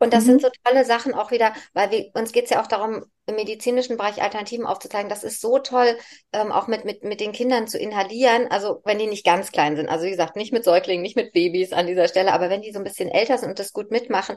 und 0.00 0.14
das 0.14 0.24
mhm. 0.24 0.28
sind 0.28 0.42
so 0.42 0.48
tolle 0.64 0.84
Sachen 0.84 1.14
auch 1.14 1.30
wieder, 1.30 1.54
weil 1.74 1.90
wir, 1.90 2.10
uns 2.14 2.32
geht 2.32 2.44
es 2.44 2.50
ja 2.50 2.62
auch 2.62 2.66
darum, 2.66 3.04
im 3.26 3.34
medizinischen 3.36 3.98
Bereich 3.98 4.22
Alternativen 4.22 4.66
aufzuzeigen. 4.66 5.10
Das 5.10 5.24
ist 5.24 5.40
so 5.40 5.58
toll, 5.58 5.96
ähm, 6.32 6.50
auch 6.50 6.66
mit, 6.66 6.86
mit, 6.86 7.04
mit 7.04 7.20
den 7.20 7.32
Kindern 7.32 7.68
zu 7.68 7.78
inhalieren. 7.78 8.48
Also 8.50 8.80
wenn 8.84 8.98
die 8.98 9.06
nicht 9.06 9.26
ganz 9.26 9.52
klein 9.52 9.76
sind. 9.76 9.88
Also 9.88 10.06
wie 10.06 10.10
gesagt, 10.10 10.36
nicht 10.36 10.52
mit 10.52 10.64
Säuglingen, 10.64 11.02
nicht 11.02 11.16
mit 11.16 11.32
Babys 11.32 11.72
an 11.72 11.86
dieser 11.86 12.08
Stelle, 12.08 12.32
aber 12.32 12.48
wenn 12.48 12.62
die 12.62 12.72
so 12.72 12.78
ein 12.78 12.84
bisschen 12.84 13.10
älter 13.10 13.36
sind 13.36 13.50
und 13.50 13.58
das 13.58 13.72
gut 13.72 13.90
mitmachen, 13.90 14.36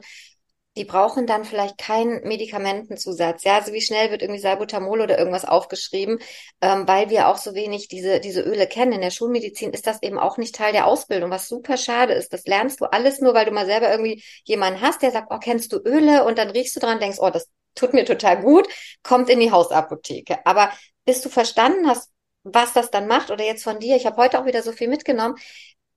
die 0.76 0.84
brauchen 0.84 1.26
dann 1.26 1.44
vielleicht 1.44 1.78
keinen 1.78 2.26
Medikamentenzusatz. 2.26 3.44
Ja, 3.44 3.56
also 3.56 3.72
wie 3.72 3.80
schnell 3.80 4.10
wird 4.10 4.22
irgendwie 4.22 4.40
Salbutamol 4.40 5.00
oder 5.00 5.18
irgendwas 5.18 5.44
aufgeschrieben, 5.44 6.18
ähm, 6.60 6.86
weil 6.88 7.10
wir 7.10 7.28
auch 7.28 7.36
so 7.36 7.54
wenig 7.54 7.88
diese, 7.88 8.20
diese 8.20 8.40
Öle 8.42 8.66
kennen. 8.66 8.92
In 8.92 9.00
der 9.00 9.10
Schulmedizin 9.10 9.72
ist 9.72 9.86
das 9.86 10.02
eben 10.02 10.18
auch 10.18 10.36
nicht 10.36 10.54
Teil 10.54 10.72
der 10.72 10.86
Ausbildung, 10.86 11.30
was 11.30 11.48
super 11.48 11.76
schade 11.76 12.14
ist. 12.14 12.32
Das 12.32 12.44
lernst 12.46 12.80
du 12.80 12.86
alles 12.86 13.20
nur, 13.20 13.34
weil 13.34 13.44
du 13.44 13.52
mal 13.52 13.66
selber 13.66 13.90
irgendwie 13.90 14.22
jemanden 14.44 14.80
hast, 14.80 15.02
der 15.02 15.12
sagt, 15.12 15.28
oh, 15.30 15.38
kennst 15.38 15.72
du 15.72 15.78
Öle? 15.78 16.24
Und 16.24 16.38
dann 16.38 16.50
riechst 16.50 16.74
du 16.74 16.80
dran, 16.80 16.98
denkst, 16.98 17.18
oh, 17.20 17.30
das 17.30 17.48
tut 17.76 17.92
mir 17.92 18.04
total 18.04 18.40
gut, 18.40 18.68
kommt 19.02 19.28
in 19.30 19.40
die 19.40 19.52
Hausapotheke. 19.52 20.44
Aber 20.44 20.72
bis 21.04 21.20
du 21.22 21.28
verstanden 21.28 21.88
hast, 21.88 22.10
was 22.42 22.72
das 22.72 22.90
dann 22.90 23.06
macht, 23.06 23.30
oder 23.30 23.44
jetzt 23.44 23.64
von 23.64 23.78
dir, 23.78 23.96
ich 23.96 24.06
habe 24.06 24.16
heute 24.16 24.38
auch 24.38 24.44
wieder 24.44 24.62
so 24.62 24.72
viel 24.72 24.88
mitgenommen, 24.88 25.36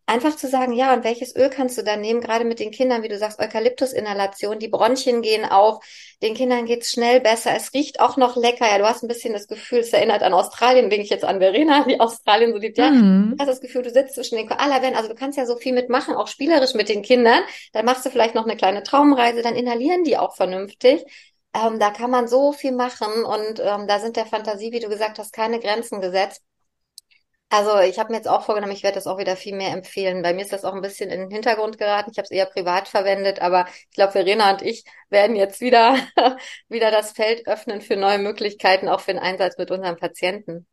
einfach 0.07 0.35
zu 0.37 0.47
sagen, 0.47 0.71
ja, 0.71 0.93
und 0.93 1.03
welches 1.03 1.35
Öl 1.35 1.49
kannst 1.49 1.77
du 1.77 1.83
dann 1.83 1.99
nehmen, 2.01 2.21
gerade 2.21 2.45
mit 2.45 2.59
den 2.59 2.71
Kindern, 2.71 3.03
wie 3.03 3.09
du 3.09 3.17
sagst, 3.17 3.39
Eukalyptusinhalation, 3.39 4.57
die 4.57 4.69
Bronchien 4.69 5.21
gehen 5.21 5.43
auf, 5.45 5.83
den 6.23 6.33
Kindern 6.33 6.65
geht's 6.65 6.91
schnell 6.91 7.19
besser, 7.19 7.51
es 7.55 7.73
riecht 7.73 7.99
auch 7.99 8.15
noch 8.15 8.37
lecker, 8.37 8.65
ja, 8.65 8.77
du 8.77 8.85
hast 8.85 9.03
ein 9.03 9.09
bisschen 9.09 9.33
das 9.33 9.47
Gefühl, 9.47 9.79
es 9.79 9.91
erinnert 9.91 10.23
an 10.23 10.33
Australien, 10.33 10.89
denke 10.89 11.03
ich 11.03 11.09
jetzt 11.09 11.25
an 11.25 11.39
Verena, 11.39 11.83
die 11.83 11.99
Australien 11.99 12.53
so 12.53 12.57
liebt, 12.57 12.77
ja, 12.77 12.89
mhm. 12.89 13.35
du 13.37 13.39
hast 13.39 13.49
das 13.49 13.61
Gefühl, 13.61 13.83
du 13.83 13.91
sitzt 13.91 14.15
zwischen 14.15 14.37
den 14.37 14.47
Koala, 14.47 14.77
also 14.95 15.09
du 15.09 15.15
kannst 15.15 15.37
ja 15.37 15.45
so 15.45 15.57
viel 15.57 15.73
mitmachen, 15.73 16.15
auch 16.15 16.27
spielerisch 16.27 16.73
mit 16.73 16.87
den 16.87 17.01
Kindern, 17.01 17.41
dann 17.73 17.85
machst 17.85 18.05
du 18.05 18.09
vielleicht 18.09 18.33
noch 18.33 18.45
eine 18.45 18.55
kleine 18.55 18.83
Traumreise, 18.83 19.41
dann 19.41 19.55
inhalieren 19.55 20.05
die 20.05 20.17
auch 20.17 20.35
vernünftig. 20.35 21.03
Ähm, 21.53 21.79
da 21.79 21.91
kann 21.91 22.11
man 22.11 22.27
so 22.27 22.51
viel 22.51 22.71
machen 22.71 23.25
und 23.25 23.59
ähm, 23.59 23.87
da 23.87 23.99
sind 23.99 24.15
der 24.15 24.25
Fantasie, 24.25 24.71
wie 24.71 24.79
du 24.79 24.89
gesagt 24.89 25.17
hast, 25.17 25.33
keine 25.33 25.59
Grenzen 25.59 26.01
gesetzt. 26.01 26.41
Also 27.49 27.79
ich 27.79 27.97
habe 27.97 28.11
mir 28.11 28.17
jetzt 28.17 28.27
auch 28.27 28.43
vorgenommen, 28.43 28.73
ich 28.73 28.83
werde 28.83 28.95
das 28.95 29.07
auch 29.07 29.17
wieder 29.17 29.37
viel 29.37 29.55
mehr 29.55 29.71
empfehlen. 29.71 30.21
Bei 30.21 30.33
mir 30.33 30.41
ist 30.41 30.51
das 30.51 30.65
auch 30.65 30.73
ein 30.73 30.81
bisschen 30.81 31.09
in 31.09 31.21
den 31.21 31.31
Hintergrund 31.31 31.77
geraten. 31.77 32.11
Ich 32.11 32.17
habe 32.17 32.25
es 32.25 32.31
eher 32.31 32.45
privat 32.45 32.89
verwendet, 32.89 33.41
aber 33.41 33.67
ich 33.69 33.91
glaube, 33.91 34.11
Verena 34.11 34.51
und 34.51 34.61
ich 34.61 34.83
werden 35.09 35.35
jetzt 35.37 35.61
wieder, 35.61 35.95
wieder 36.67 36.91
das 36.91 37.11
Feld 37.13 37.47
öffnen 37.47 37.81
für 37.81 37.95
neue 37.95 38.19
Möglichkeiten, 38.19 38.89
auch 38.89 38.99
für 38.99 39.13
den 39.13 39.21
Einsatz 39.21 39.57
mit 39.57 39.71
unseren 39.71 39.95
Patienten. 39.95 40.67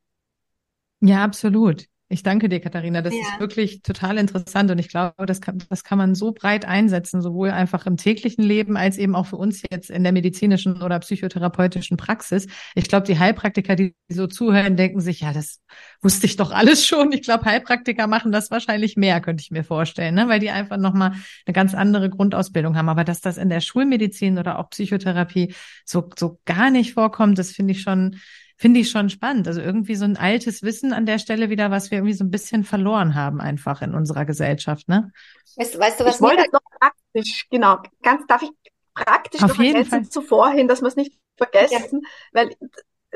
Ja, 1.01 1.23
absolut. 1.23 1.87
Ich 2.15 2.23
danke 2.23 2.49
dir, 2.49 2.61
Katharina. 2.61 3.03
Das 3.03 3.13
ja. 3.13 3.23
ist 3.23 3.41
wirklich 3.41 3.83
total 3.83 4.19
interessant 4.19 4.71
und 4.71 4.79
ich 4.79 4.87
glaube, 4.87 5.27
das 5.27 5.41
kann, 5.41 5.61
das 5.69 5.83
kann 5.83 5.99
man 5.99 6.15
so 6.15 6.31
breit 6.31 6.65
einsetzen, 6.65 7.21
sowohl 7.21 7.51
einfach 7.51 7.87
im 7.87 7.97
täglichen 7.97 8.45
Leben 8.45 8.77
als 8.77 8.99
eben 8.99 9.17
auch 9.17 9.27
für 9.27 9.35
uns 9.37 9.65
jetzt 9.69 9.91
in 9.91 10.05
der 10.05 10.13
medizinischen 10.13 10.81
oder 10.81 11.01
psychotherapeutischen 11.01 11.97
Praxis. 11.97 12.47
Ich 12.77 12.87
glaube, 12.87 13.05
die 13.05 13.19
Heilpraktiker, 13.19 13.75
die 13.75 13.97
so 14.09 14.29
zuhören, 14.29 14.77
denken 14.77 15.01
sich, 15.01 15.23
ja, 15.23 15.33
das 15.33 15.61
wusste 16.03 16.27
ich 16.27 16.37
doch 16.37 16.53
alles 16.53 16.87
schon. 16.87 17.11
Ich 17.11 17.23
glaube, 17.23 17.47
Heilpraktiker 17.47 18.07
machen 18.07 18.31
das 18.31 18.49
wahrscheinlich 18.53 18.97
mehr, 18.97 19.21
könnte 19.21 19.43
ich 19.43 19.51
mir 19.51 19.65
vorstellen, 19.65 20.15
ne? 20.15 20.29
weil 20.29 20.39
die 20.39 20.51
einfach 20.51 20.77
nochmal 20.77 21.15
eine 21.47 21.53
ganz 21.53 21.75
andere 21.75 22.11
Grundausbildung 22.11 22.77
haben. 22.77 22.89
Aber 22.89 23.03
dass 23.03 23.23
das 23.23 23.39
in 23.39 23.49
der 23.49 23.61
Schulmedizin 23.61 24.39
oder 24.39 24.61
auch 24.61 24.71
Psychotherapie 24.71 25.53
so, 25.85 26.09
so 26.17 26.39
gar 26.45 26.71
nicht 26.71 26.93
vorkommt, 26.95 27.41
das 27.41 27.51
finde 27.51 27.73
ich 27.73 27.83
schon 27.83 28.21
finde 28.57 28.81
ich 28.81 28.91
schon 28.91 29.11
spannend. 29.11 29.49
Also 29.49 29.61
irgendwie 29.61 29.95
so 29.95 30.05
ein 30.05 30.17
altes 30.17 30.63
Wissen 30.63 30.93
an 30.93 31.07
der 31.07 31.19
Stelle 31.19 31.51
wieder, 31.51 31.71
was 31.71 31.91
wir 31.91 31.99
irgendwie 31.99 32.15
so 32.15 32.25
ein 32.25 32.31
bisschen 32.31 32.65
verloren 32.65 33.15
haben 33.15 33.41
einfach 33.41 33.83
in 33.83 33.95
unserer 33.95 34.25
Gesellschaft, 34.25 34.89
ne? 34.89 35.13
Weißt, 35.57 35.79
weißt 35.79 36.01
du, 36.01 36.05
was 36.05 36.17
ich 36.17 36.21
wollte 36.21 36.45
noch 36.53 36.61
praktisch, 36.81 37.47
genau, 37.51 37.79
ganz, 38.03 38.27
darf 38.27 38.43
ich 38.43 38.51
praktisch 38.95 39.43
Auf 39.43 39.57
noch 39.57 39.63
jeden 39.63 39.85
Fall. 39.85 40.09
zuvor 40.09 40.51
hin, 40.51 40.69
dass 40.69 40.81
wir 40.81 40.89
es 40.89 40.97
nicht 40.97 41.19
vergessen, 41.37 42.03
ja. 42.03 42.09
weil 42.33 42.57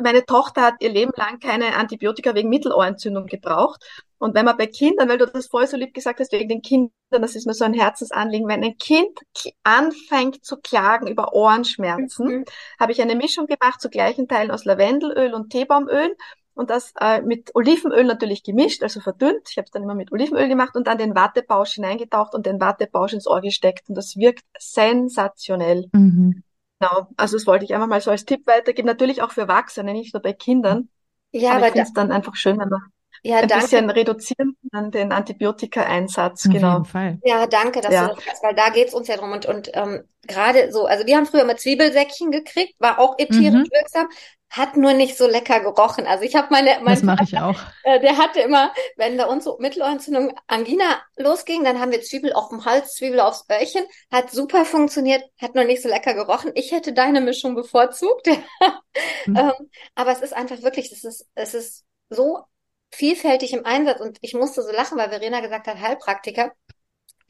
meine 0.02 0.24
Tochter 0.24 0.62
hat 0.62 0.74
ihr 0.80 0.90
Leben 0.90 1.12
lang 1.16 1.38
keine 1.40 1.76
Antibiotika 1.76 2.34
wegen 2.34 2.48
Mittelohrentzündung 2.48 3.26
gebraucht. 3.26 3.84
Und 4.18 4.34
wenn 4.34 4.44
man 4.44 4.56
bei 4.56 4.66
Kindern, 4.66 5.08
weil 5.08 5.18
du 5.18 5.26
das 5.26 5.46
vorher 5.46 5.68
so 5.68 5.76
lieb 5.76 5.94
gesagt 5.94 6.18
hast, 6.18 6.32
wegen 6.32 6.48
den 6.48 6.62
Kindern, 6.62 6.90
das 7.11 7.37
ist 7.37 7.46
mir 7.46 7.54
so 7.54 7.64
ein 7.64 7.74
Herzensanliegen, 7.74 8.48
wenn 8.48 8.64
ein 8.64 8.76
Kind 8.76 9.20
anfängt 9.62 10.44
zu 10.44 10.56
klagen 10.56 11.06
über 11.06 11.32
Ohrenschmerzen, 11.34 12.26
mhm. 12.26 12.44
habe 12.80 12.92
ich 12.92 13.00
eine 13.00 13.14
Mischung 13.14 13.46
gemacht 13.46 13.80
zu 13.80 13.88
gleichen 13.88 14.26
Teilen 14.26 14.50
aus 14.50 14.64
Lavendelöl 14.64 15.34
und 15.34 15.50
Teebaumöl 15.50 16.16
und 16.58 16.70
das 16.70 16.92
äh, 17.00 17.22
mit 17.22 17.54
Olivenöl 17.54 18.02
natürlich 18.02 18.42
gemischt, 18.42 18.82
also 18.82 18.98
verdünnt. 18.98 19.48
Ich 19.48 19.58
habe 19.58 19.66
es 19.66 19.70
dann 19.70 19.84
immer 19.84 19.94
mit 19.94 20.11
Olivenöl 20.11 20.48
gemacht 20.48 20.74
und 20.74 20.88
dann 20.88 20.98
den 20.98 21.14
Wattebausch 21.14 21.74
hineingetaucht 21.74 22.34
und 22.34 22.46
den 22.46 22.61
Wattebausch 22.61 23.12
ins 23.12 23.28
Ohr 23.28 23.40
gesteckt 23.40 23.88
und 23.88 23.94
das 23.94 24.16
wirkt 24.16 24.44
sensationell. 24.58 25.88
Mhm. 25.92 26.42
Genau, 26.80 27.08
also 27.16 27.36
das 27.36 27.46
wollte 27.46 27.64
ich 27.64 27.74
einfach 27.74 27.88
mal 27.88 28.00
so 28.00 28.10
als 28.10 28.24
Tipp 28.24 28.46
weitergeben. 28.46 28.86
Natürlich 28.86 29.22
auch 29.22 29.32
für 29.32 29.42
Erwachsene, 29.42 29.92
nicht 29.92 30.14
nur 30.14 30.22
bei 30.22 30.32
Kindern. 30.32 30.88
Ja, 31.32 31.50
aber, 31.50 31.58
aber 31.58 31.66
ich 31.66 31.72
finde 31.72 31.88
es 31.88 31.92
dann 31.92 32.12
einfach 32.12 32.36
schön, 32.36 32.58
wenn 32.58 32.68
man 32.68 32.80
ja, 33.22 33.38
ein 33.38 33.48
danke. 33.48 33.64
bisschen 33.64 33.90
reduzieren 33.90 34.56
an 34.72 34.90
den 34.90 35.12
Antibiotika-Einsatz. 35.12 36.46
Auf 36.46 36.52
genau. 36.52 36.72
Jeden 36.74 36.84
Fall. 36.84 37.18
Ja, 37.24 37.46
danke, 37.46 37.80
dass 37.80 37.92
ja. 37.92 38.08
du 38.08 38.14
das 38.14 38.24
sagst, 38.24 38.42
weil 38.42 38.54
da 38.54 38.70
geht's 38.70 38.94
uns 38.94 39.08
ja 39.08 39.16
drum. 39.16 39.32
Und, 39.32 39.46
und 39.46 39.70
ähm, 39.74 40.04
gerade 40.26 40.70
so, 40.72 40.86
also 40.86 41.06
wir 41.06 41.16
haben 41.16 41.26
früher 41.26 41.44
mal 41.44 41.58
Zwiebelsäckchen 41.58 42.30
gekriegt, 42.30 42.74
war 42.78 42.98
auch 42.98 43.18
ätherisch 43.18 43.52
mhm. 43.52 43.68
wirksam, 43.72 44.08
hat 44.50 44.76
nur 44.76 44.94
nicht 44.94 45.16
so 45.16 45.26
lecker 45.26 45.61
gerochen. 45.61 46.06
Also 46.06 46.24
ich 46.24 46.34
habe 46.34 46.48
meine, 46.50 46.78
mein 46.82 46.94
das 46.94 47.02
mache 47.02 47.24
ich 47.24 47.38
auch. 47.38 47.58
Äh, 47.84 48.00
der 48.00 48.16
hatte 48.16 48.40
immer, 48.40 48.72
wenn 48.96 49.16
bei 49.16 49.26
uns 49.26 49.44
so 49.44 49.58
Mittelohrentzündung 49.58 50.32
Angina 50.46 51.02
losging, 51.16 51.64
dann 51.64 51.80
haben 51.80 51.92
wir 51.92 52.02
Zwiebel 52.02 52.32
auf 52.32 52.48
dem 52.48 52.64
Hals, 52.64 52.94
Zwiebel 52.94 53.20
aufs 53.20 53.44
Öhrchen, 53.50 53.84
hat 54.11 54.30
super 54.30 54.64
funktioniert, 54.64 55.22
hat 55.40 55.54
nur 55.54 55.64
nicht 55.64 55.82
so 55.82 55.88
lecker 55.88 56.14
gerochen. 56.14 56.52
Ich 56.54 56.72
hätte 56.72 56.92
deine 56.92 57.20
Mischung 57.20 57.54
bevorzugt. 57.54 58.26
mhm. 58.26 58.37
ähm, 59.37 59.70
aber 59.94 60.12
es 60.12 60.20
ist 60.20 60.32
einfach 60.32 60.62
wirklich, 60.62 60.90
es 60.92 61.04
ist, 61.04 61.26
es 61.34 61.54
ist 61.54 61.84
so 62.08 62.44
vielfältig 62.90 63.52
im 63.52 63.66
Einsatz 63.66 64.00
und 64.00 64.18
ich 64.22 64.34
musste 64.34 64.62
so 64.62 64.72
lachen, 64.72 64.96
weil 64.96 65.11
Verena 65.11 65.40
gesagt 65.40 65.66
hat, 65.66 65.78
Heilpraktiker. 65.78 66.52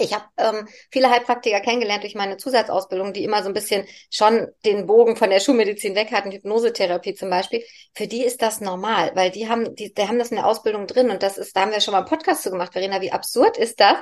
Ich 0.01 0.15
habe 0.15 0.25
ähm, 0.37 0.69
viele 0.93 1.11
Heilpraktiker 1.11 1.61
kennengelernt 1.61 2.05
durch 2.05 2.15
meine 2.15 2.37
Zusatzausbildung, 2.37 3.13
die 3.13 3.25
immer 3.25 3.43
so 3.43 3.49
ein 3.49 3.55
bisschen 3.55 3.85
schon 4.11 4.47
den 4.65 4.87
Bogen 4.87 5.17
von 5.17 5.29
der 5.29 5.41
Schulmedizin 5.41 5.97
weg 5.97 6.13
hatten, 6.13 6.31
Hypnosetherapie 6.31 7.15
zum 7.15 7.31
Beispiel. 7.31 7.65
Für 7.95 8.07
die 8.07 8.25
ist 8.25 8.41
das 8.41 8.61
normal, 8.61 9.11
weil 9.15 9.33
die 9.33 9.49
haben, 9.49 9.75
die, 9.75 9.93
die 9.93 10.09
haben 10.09 10.21
das 10.21 10.31
in 10.31 10.37
der 10.37 10.47
Ausbildung 10.47 10.87
drin 10.87 11.11
und 11.11 11.25
das 11.25 11.37
ist, 11.37 11.57
da 11.57 11.63
haben 11.63 11.73
wir 11.73 11.81
schon 11.81 11.93
mal 11.93 11.99
einen 11.99 12.09
Podcast 12.09 12.45
zu 12.45 12.51
gemacht, 12.51 12.73
Verena, 12.73 13.01
wie 13.01 13.11
absurd 13.11 13.59
ist 13.59 13.81
das? 13.81 13.97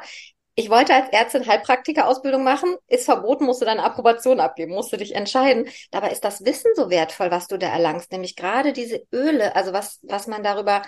Ich 0.55 0.71
wollte 0.71 0.95
als 0.95 1.11
Ärztin 1.11 1.47
Heilpraktiker-Ausbildung 1.47 2.43
machen, 2.43 2.77
ist 2.89 3.05
verboten, 3.05 3.45
musst 3.45 3.61
du 3.61 3.67
deine 3.67 3.85
Approbation 3.85 4.41
abgeben, 4.41 4.73
musst 4.75 4.93
du 4.93 4.97
dich 4.97 5.15
entscheiden. 5.15 5.69
Dabei 5.91 6.11
ist 6.11 6.25
das 6.25 6.45
Wissen 6.45 6.71
so 6.75 6.89
wertvoll, 6.89 7.31
was 7.31 7.47
du 7.47 7.59
da 7.59 7.69
erlangst, 7.69 8.11
nämlich 8.13 8.37
gerade 8.37 8.73
diese 8.73 9.03
Öle, 9.13 9.55
also 9.55 9.73
was, 9.75 10.01
was 10.03 10.27
man 10.27 10.43
darüber 10.43 10.83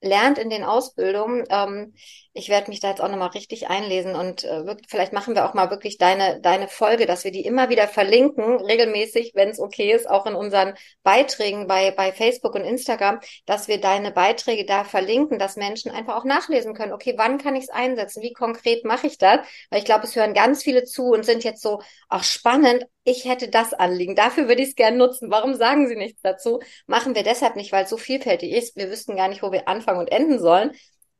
lernt 0.00 0.38
in 0.38 0.50
den 0.50 0.64
Ausbildungen. 0.64 1.44
Ähm, 1.50 1.94
ich 2.32 2.48
werde 2.48 2.70
mich 2.70 2.80
da 2.80 2.90
jetzt 2.90 3.00
auch 3.00 3.08
nochmal 3.08 3.30
richtig 3.30 3.68
einlesen 3.68 4.14
und 4.14 4.44
äh, 4.44 4.64
wirklich, 4.64 4.86
vielleicht 4.88 5.12
machen 5.12 5.34
wir 5.34 5.48
auch 5.48 5.54
mal 5.54 5.70
wirklich 5.70 5.98
deine, 5.98 6.40
deine 6.40 6.68
Folge, 6.68 7.06
dass 7.06 7.24
wir 7.24 7.32
die 7.32 7.44
immer 7.44 7.70
wieder 7.70 7.88
verlinken, 7.88 8.60
regelmäßig, 8.60 9.32
wenn 9.34 9.48
es 9.48 9.58
okay 9.58 9.92
ist, 9.92 10.08
auch 10.08 10.26
in 10.26 10.34
unseren 10.34 10.74
Beiträgen 11.02 11.66
bei, 11.66 11.90
bei 11.90 12.12
Facebook 12.12 12.54
und 12.54 12.64
Instagram, 12.64 13.18
dass 13.46 13.66
wir 13.66 13.80
deine 13.80 14.12
Beiträge 14.12 14.64
da 14.64 14.84
verlinken, 14.84 15.38
dass 15.38 15.56
Menschen 15.56 15.90
einfach 15.90 16.16
auch 16.16 16.24
nachlesen 16.24 16.74
können, 16.74 16.92
okay, 16.92 17.14
wann 17.16 17.38
kann 17.38 17.56
ich 17.56 17.64
es 17.64 17.70
einsetzen, 17.70 18.22
wie 18.22 18.32
konkret 18.32 18.84
mache 18.84 19.08
ich 19.08 19.18
das? 19.18 19.40
Weil 19.70 19.80
ich 19.80 19.84
glaube, 19.84 20.04
es 20.04 20.14
hören 20.14 20.32
ganz 20.34 20.62
viele 20.62 20.84
zu 20.84 21.10
und 21.10 21.24
sind 21.24 21.42
jetzt 21.42 21.62
so, 21.62 21.82
ach 22.08 22.22
spannend, 22.24 22.86
ich 23.04 23.24
hätte 23.24 23.48
das 23.48 23.72
Anliegen, 23.72 24.14
dafür 24.14 24.48
würde 24.48 24.62
ich 24.62 24.70
es 24.70 24.74
gerne 24.76 24.96
nutzen. 24.96 25.30
Warum 25.30 25.54
sagen 25.54 25.88
Sie 25.88 25.96
nichts 25.96 26.20
dazu? 26.22 26.60
Machen 26.86 27.14
wir 27.14 27.22
deshalb 27.22 27.56
nicht, 27.56 27.72
weil 27.72 27.84
es 27.84 27.90
so 27.90 27.96
vielfältig 27.96 28.52
ist. 28.52 28.76
Wir 28.76 28.90
wüssten 28.90 29.16
gar 29.16 29.28
nicht, 29.28 29.42
wo 29.42 29.52
wir 29.52 29.68
anfangen 29.68 30.00
und 30.00 30.12
enden 30.12 30.38
sollen. 30.38 30.72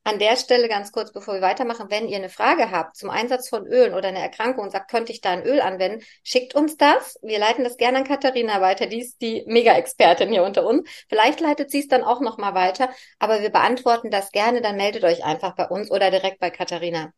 An 0.02 0.18
der 0.18 0.36
Stelle 0.36 0.68
ganz 0.68 0.92
kurz, 0.92 1.12
bevor 1.12 1.34
wir 1.34 1.42
weitermachen, 1.42 1.90
wenn 1.90 2.08
ihr 2.08 2.16
eine 2.16 2.30
Frage 2.30 2.70
habt 2.70 2.96
zum 2.96 3.10
Einsatz 3.10 3.50
von 3.50 3.66
Ölen 3.66 3.92
oder 3.92 4.08
eine 4.08 4.18
Erkrankung 4.18 4.64
und 4.64 4.70
sagt, 4.70 4.90
könnte 4.90 5.12
ich 5.12 5.20
da 5.20 5.30
ein 5.30 5.42
Öl 5.42 5.60
anwenden, 5.60 6.02
schickt 6.22 6.54
uns 6.54 6.78
das. 6.78 7.18
Wir 7.22 7.38
leiten 7.38 7.64
das 7.64 7.76
gerne 7.76 7.98
an 7.98 8.04
Katharina 8.04 8.62
weiter. 8.62 8.86
Die 8.86 9.00
ist 9.00 9.20
die 9.20 9.44
Mega-Expertin 9.46 10.30
hier 10.30 10.42
unter 10.42 10.66
uns. 10.66 10.88
Vielleicht 11.08 11.40
leitet 11.40 11.70
sie 11.70 11.80
es 11.80 11.88
dann 11.88 12.02
auch 12.02 12.20
nochmal 12.20 12.54
weiter, 12.54 12.88
aber 13.18 13.42
wir 13.42 13.50
beantworten 13.50 14.10
das 14.10 14.32
gerne. 14.32 14.62
Dann 14.62 14.76
meldet 14.76 15.04
euch 15.04 15.22
einfach 15.24 15.54
bei 15.54 15.68
uns 15.68 15.90
oder 15.90 16.10
direkt 16.10 16.40
bei 16.40 16.50
Katharina. 16.50 17.12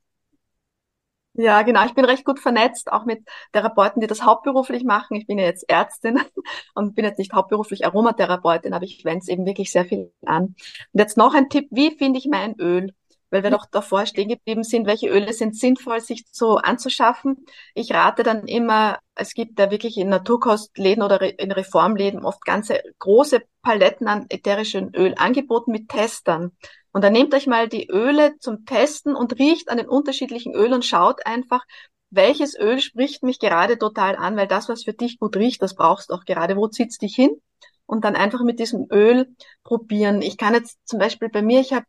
Ja, 1.35 1.62
genau. 1.62 1.85
Ich 1.87 1.95
bin 1.95 2.05
recht 2.05 2.25
gut 2.27 2.38
vernetzt, 2.40 2.92
auch 2.92 3.07
mit 3.07 3.27
Therapeuten, 3.53 4.01
die 4.03 4.07
das 4.07 4.23
hauptberuflich 4.23 4.85
machen. 4.85 5.16
Ich 5.16 5.27
bin 5.27 5.38
ja 5.38 5.47
jetzt 5.47 5.68
Ärztin 5.68 6.21
und 6.75 6.95
bin 6.95 7.05
jetzt 7.07 7.18
nicht 7.18 7.33
hauptberuflich 7.33 7.87
Aromatherapeutin, 7.87 8.75
aber 8.75 8.85
ich 8.85 9.05
wende 9.05 9.21
es 9.21 9.29
eben 9.29 9.47
wirklich 9.47 9.73
sehr 9.73 9.87
viel 9.87 10.12
an. 10.27 10.55
Und 10.92 11.01
jetzt 11.01 11.16
noch 11.16 11.35
ein 11.35 11.49
Tipp, 11.49 11.68
wie 11.71 11.90
finde 11.97 12.18
ich 12.18 12.29
mein 12.31 12.55
Öl? 12.61 12.92
Weil 13.31 13.45
wir 13.45 13.51
doch 13.51 13.64
davor 13.64 14.05
stehen 14.05 14.29
geblieben 14.29 14.62
sind, 14.62 14.87
welche 14.87 15.09
Öle 15.09 15.33
sind 15.33 15.57
sinnvoll, 15.57 16.01
sich 16.03 16.27
so 16.31 16.57
anzuschaffen. 16.59 17.47
Ich 17.73 17.95
rate 17.95 18.25
dann 18.25 18.47
immer, 18.47 18.99
es 19.14 19.33
gibt 19.33 19.59
da 19.59 19.71
wirklich 19.71 19.97
in 19.97 20.11
Naturkostläden 20.11 21.03
oder 21.03 21.38
in 21.38 21.51
Reformläden 21.51 22.27
oft 22.27 22.45
ganze 22.45 22.83
große 22.99 23.40
Paletten 23.62 24.07
an 24.07 24.27
ätherischen 24.29 24.95
Öl 24.95 25.14
angeboten 25.16 25.73
mit 25.73 25.88
Testern. 25.88 26.53
Und 26.92 27.02
dann 27.02 27.12
nehmt 27.12 27.35
euch 27.35 27.46
mal 27.46 27.68
die 27.68 27.88
Öle 27.90 28.37
zum 28.38 28.64
Testen 28.64 29.16
und 29.16 29.38
riecht 29.38 29.70
an 29.70 29.78
den 29.78 29.88
unterschiedlichen 29.88 30.55
Ölen 30.55 30.74
und 30.74 30.85
schaut 30.85 31.26
einfach, 31.26 31.64
welches 32.11 32.59
Öl 32.59 32.81
spricht 32.81 33.22
mich 33.22 33.38
gerade 33.38 33.78
total 33.78 34.16
an, 34.16 34.37
weil 34.37 34.46
das, 34.46 34.68
was 34.68 34.85
für 34.85 34.92
dich 34.92 35.18
gut 35.18 35.37
riecht, 35.37 35.62
das 35.62 35.74
brauchst 35.74 36.11
du 36.11 36.14
auch 36.14 36.24
gerade. 36.24 36.57
Wo 36.57 36.68
zieht's 36.68 36.98
dich 36.98 37.14
hin? 37.14 37.40
Und 37.87 38.05
dann 38.05 38.14
einfach 38.14 38.42
mit 38.42 38.61
diesem 38.61 38.87
Öl 38.90 39.35
probieren. 39.64 40.22
Ich 40.22 40.37
kann 40.37 40.55
jetzt 40.55 40.78
zum 40.85 40.98
Beispiel 40.98 41.31
bei 41.31 41.42
mir, 41.42 41.61
ich 41.61 41.72
habe 41.72 41.87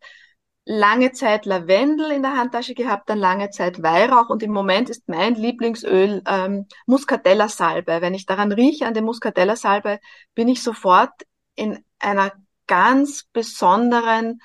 lange 0.64 1.12
Zeit 1.12 1.44
Lavendel 1.44 2.10
in 2.10 2.22
der 2.22 2.36
Handtasche 2.36 2.74
gehabt, 2.74 3.08
dann 3.10 3.18
lange 3.18 3.50
Zeit 3.50 3.82
Weihrauch 3.82 4.30
und 4.30 4.42
im 4.42 4.52
Moment 4.52 4.88
ist 4.88 5.08
mein 5.08 5.34
Lieblingsöl 5.34 6.22
ähm, 6.26 6.66
Muscatella 6.86 7.48
Salbe. 7.48 8.00
Wenn 8.00 8.14
ich 8.14 8.24
daran 8.26 8.50
rieche, 8.50 8.86
an 8.86 8.94
dem 8.94 9.04
Muscatella 9.04 9.56
Salbe, 9.56 9.98
bin 10.34 10.48
ich 10.48 10.62
sofort 10.62 11.12
in 11.54 11.84
einer 11.98 12.32
ganz 12.66 13.24
besonderen 13.32 14.40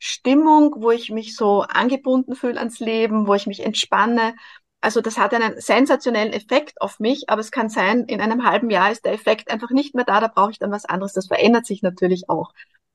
Stimmung, 0.00 0.74
wo 0.78 0.90
ich 0.90 1.10
mich 1.10 1.36
so 1.36 1.60
angebunden 1.60 2.34
fühle 2.34 2.58
ans 2.58 2.80
Leben, 2.80 3.26
wo 3.26 3.34
ich 3.34 3.46
mich 3.46 3.60
entspanne. 3.64 4.34
Also 4.80 5.02
das 5.02 5.18
hat 5.18 5.34
einen 5.34 5.60
sensationellen 5.60 6.32
Effekt 6.32 6.80
auf 6.80 7.00
mich, 7.00 7.28
aber 7.28 7.40
es 7.42 7.50
kann 7.50 7.68
sein, 7.68 8.04
in 8.06 8.22
einem 8.22 8.44
halben 8.44 8.70
Jahr 8.70 8.90
ist 8.90 9.04
der 9.04 9.12
Effekt 9.12 9.50
einfach 9.50 9.70
nicht 9.70 9.94
mehr 9.94 10.06
da, 10.06 10.20
da 10.20 10.28
brauche 10.28 10.52
ich 10.52 10.58
dann 10.58 10.70
was 10.70 10.86
anderes. 10.86 11.12
Das 11.12 11.26
verändert 11.26 11.66
sich 11.66 11.82
natürlich 11.82 12.30
auch 12.30 12.52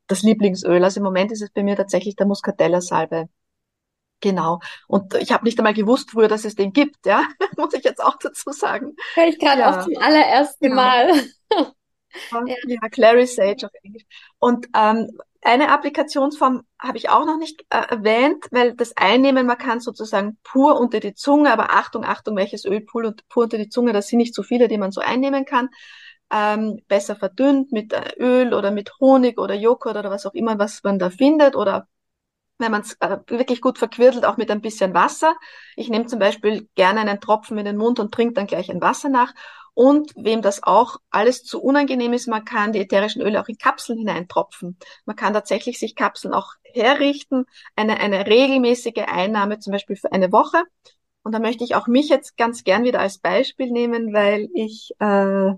das 0.08 0.24
Lieblingsöl. 0.24 0.84
Also 0.84 1.00
im 1.00 1.04
Moment 1.04 1.32
ist 1.32 1.44
es 1.44 1.52
bei 1.52 1.62
mir 1.62 1.76
tatsächlich 1.76 2.15
der 2.15 2.26
Muscatella-Salbe. 2.26 3.30
Genau. 4.22 4.60
Und 4.88 5.13
ich 5.13 5.32
habe 5.32 5.46
nicht 5.46 5.60
einmal 5.60 5.76
gewusst 5.76 6.10
früher, 6.10 6.28
dass 6.28 6.44
es 6.44 6.56
den 6.56 6.74
gibt, 6.74 7.06
ja. 7.06 7.24
Muss 7.58 7.76
ich 7.76 7.84
jetzt 7.84 8.04
auch 8.04 8.18
dazu 8.18 8.52
sagen. 8.52 8.96
Hör 9.13 9.28
ich 9.28 9.38
gerade 9.38 9.62
ja. 9.62 9.80
auch 9.80 9.84
zum 9.84 9.96
allerersten 9.98 10.70
genau. 10.70 10.76
Mal. 10.76 11.10
ja. 12.32 12.56
ja, 12.65 12.89
Clary 12.89 13.28
Sage 13.28 13.68
auf 13.68 13.72
Englisch. 13.84 14.06
Und 14.39 14.68
ähm, 14.76 15.12
eine 15.45 15.71
Applikationsform 15.71 16.63
habe 16.79 16.97
ich 16.97 17.10
auch 17.10 17.25
noch 17.25 17.38
nicht 17.38 17.65
äh, 17.69 17.77
erwähnt, 17.77 18.45
weil 18.51 18.73
das 18.73 18.97
Einnehmen, 18.97 19.45
man 19.45 19.58
kann 19.58 19.79
sozusagen 19.79 20.38
pur 20.43 20.79
unter 20.79 20.99
die 20.99 21.13
Zunge, 21.13 21.51
aber 21.51 21.71
Achtung, 21.71 22.03
Achtung, 22.03 22.36
welches 22.36 22.65
Öl 22.65 22.81
pur, 22.81 23.13
pur 23.29 23.43
unter 23.43 23.58
die 23.58 23.69
Zunge, 23.69 23.93
das 23.93 24.08
sind 24.08 24.17
nicht 24.17 24.34
so 24.34 24.43
viele, 24.43 24.67
die 24.67 24.77
man 24.77 24.91
so 24.91 25.01
einnehmen 25.01 25.45
kann. 25.45 25.69
Ähm, 26.31 26.81
besser 26.88 27.15
verdünnt 27.15 27.71
mit 27.71 27.93
äh, 27.93 28.13
Öl 28.17 28.53
oder 28.55 28.71
mit 28.71 28.91
Honig 28.99 29.39
oder 29.39 29.53
Joghurt 29.53 29.95
oder 29.95 30.10
was 30.10 30.25
auch 30.25 30.34
immer, 30.34 30.58
was 30.58 30.81
man 30.84 30.97
da 30.97 31.12
findet 31.12 31.55
oder 31.55 31.88
wenn 32.58 32.72
man 32.72 32.82
es 32.82 32.94
äh, 33.00 33.18
wirklich 33.28 33.62
gut 33.62 33.78
verquirtelt, 33.78 34.26
auch 34.26 34.38
mit 34.38 34.50
ein 34.52 34.62
bisschen 34.62 34.94
Wasser. 34.94 35.36
Ich 35.76 35.89
nehme 35.89 36.06
zum 36.06 36.20
Beispiel 36.20 36.68
gerne 36.76 37.02
einen 37.02 37.20
Tropfen 37.20 37.58
in 37.58 37.65
den 37.65 37.78
Mund 37.78 38.00
und 38.00 38.13
trinke 38.13 38.34
dann 38.34 38.48
gleich 38.48 38.70
ein 38.70 38.82
Wasser 38.82 39.10
nach. 39.10 39.34
Und 39.74 40.13
wem 40.15 40.41
das 40.41 40.63
auch 40.63 40.98
alles 41.10 41.44
zu 41.44 41.62
unangenehm 41.62 42.13
ist, 42.13 42.28
man 42.28 42.46
kann 42.46 42.72
die 42.72 42.80
ätherischen 42.80 43.22
Öle 43.22 43.41
auch 43.41 43.50
in 43.50 43.58
Kapseln 43.58 44.00
hineintropfen. 44.00 44.78
Man 45.04 45.18
kann 45.18 45.34
tatsächlich 45.34 45.80
sich 45.80 45.96
Kapseln 45.96 46.34
auch 46.34 46.54
herrichten, 46.63 47.46
eine, 47.76 48.00
eine 48.00 48.26
regelmäßige 48.26 49.04
Einnahme 49.08 49.60
zum 49.60 49.74
Beispiel 49.74 49.98
für 49.98 50.13
eine 50.13 50.32
Woche. 50.32 50.63
Und 51.24 51.34
da 51.34 51.39
möchte 51.39 51.65
ich 51.65 51.76
auch 51.76 51.88
mich 51.88 52.08
jetzt 52.08 52.38
ganz 52.38 52.63
gern 52.63 52.86
wieder 52.86 53.02
als 53.02 53.18
Beispiel 53.18 53.70
nehmen, 53.70 54.13
weil 54.13 54.48
ich 54.54 54.91
äh, 55.00 55.56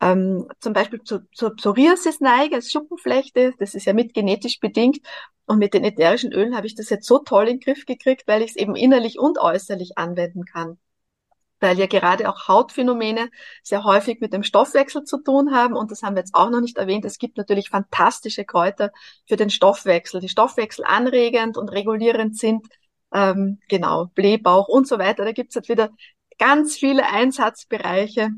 ähm, 0.00 0.48
zum 0.60 0.72
Beispiel 0.72 1.02
zu, 1.02 1.28
zur 1.32 1.56
Psoriasis 1.56 2.20
neige, 2.20 2.56
als 2.56 2.70
Schuppenflechte, 2.70 3.54
das 3.58 3.74
ist 3.74 3.84
ja 3.84 3.92
mit 3.92 4.14
genetisch 4.14 4.60
bedingt. 4.60 4.98
Und 5.46 5.58
mit 5.58 5.72
den 5.74 5.82
ätherischen 5.82 6.32
Ölen 6.32 6.54
habe 6.56 6.66
ich 6.66 6.74
das 6.74 6.90
jetzt 6.90 7.06
so 7.06 7.18
toll 7.20 7.48
in 7.48 7.58
den 7.58 7.60
Griff 7.60 7.86
gekriegt, 7.86 8.28
weil 8.28 8.42
ich 8.42 8.50
es 8.50 8.56
eben 8.56 8.76
innerlich 8.76 9.18
und 9.18 9.38
äußerlich 9.38 9.96
anwenden 9.96 10.44
kann. 10.44 10.78
Weil 11.58 11.78
ja 11.78 11.86
gerade 11.86 12.28
auch 12.28 12.46
Hautphänomene 12.48 13.30
sehr 13.62 13.82
häufig 13.82 14.20
mit 14.20 14.32
dem 14.32 14.42
Stoffwechsel 14.42 15.04
zu 15.04 15.22
tun 15.22 15.52
haben. 15.52 15.74
Und 15.74 15.90
das 15.90 16.02
haben 16.02 16.14
wir 16.14 16.20
jetzt 16.20 16.34
auch 16.34 16.50
noch 16.50 16.60
nicht 16.60 16.76
erwähnt. 16.76 17.04
Es 17.04 17.18
gibt 17.18 17.38
natürlich 17.38 17.70
fantastische 17.70 18.44
Kräuter 18.44 18.92
für 19.26 19.36
den 19.36 19.50
Stoffwechsel, 19.50 20.20
die 20.20 20.28
Stoffwechsel 20.28 20.84
anregend 20.84 21.56
und 21.56 21.70
regulierend 21.70 22.38
sind. 22.38 22.66
Ähm, 23.12 23.58
genau, 23.68 24.06
Blähbauch 24.14 24.68
und 24.68 24.86
so 24.86 24.98
weiter. 24.98 25.24
Da 25.24 25.32
gibt's 25.32 25.54
jetzt 25.54 25.70
wieder 25.70 25.90
ganz 26.38 26.76
viele 26.76 27.06
Einsatzbereiche, 27.06 28.28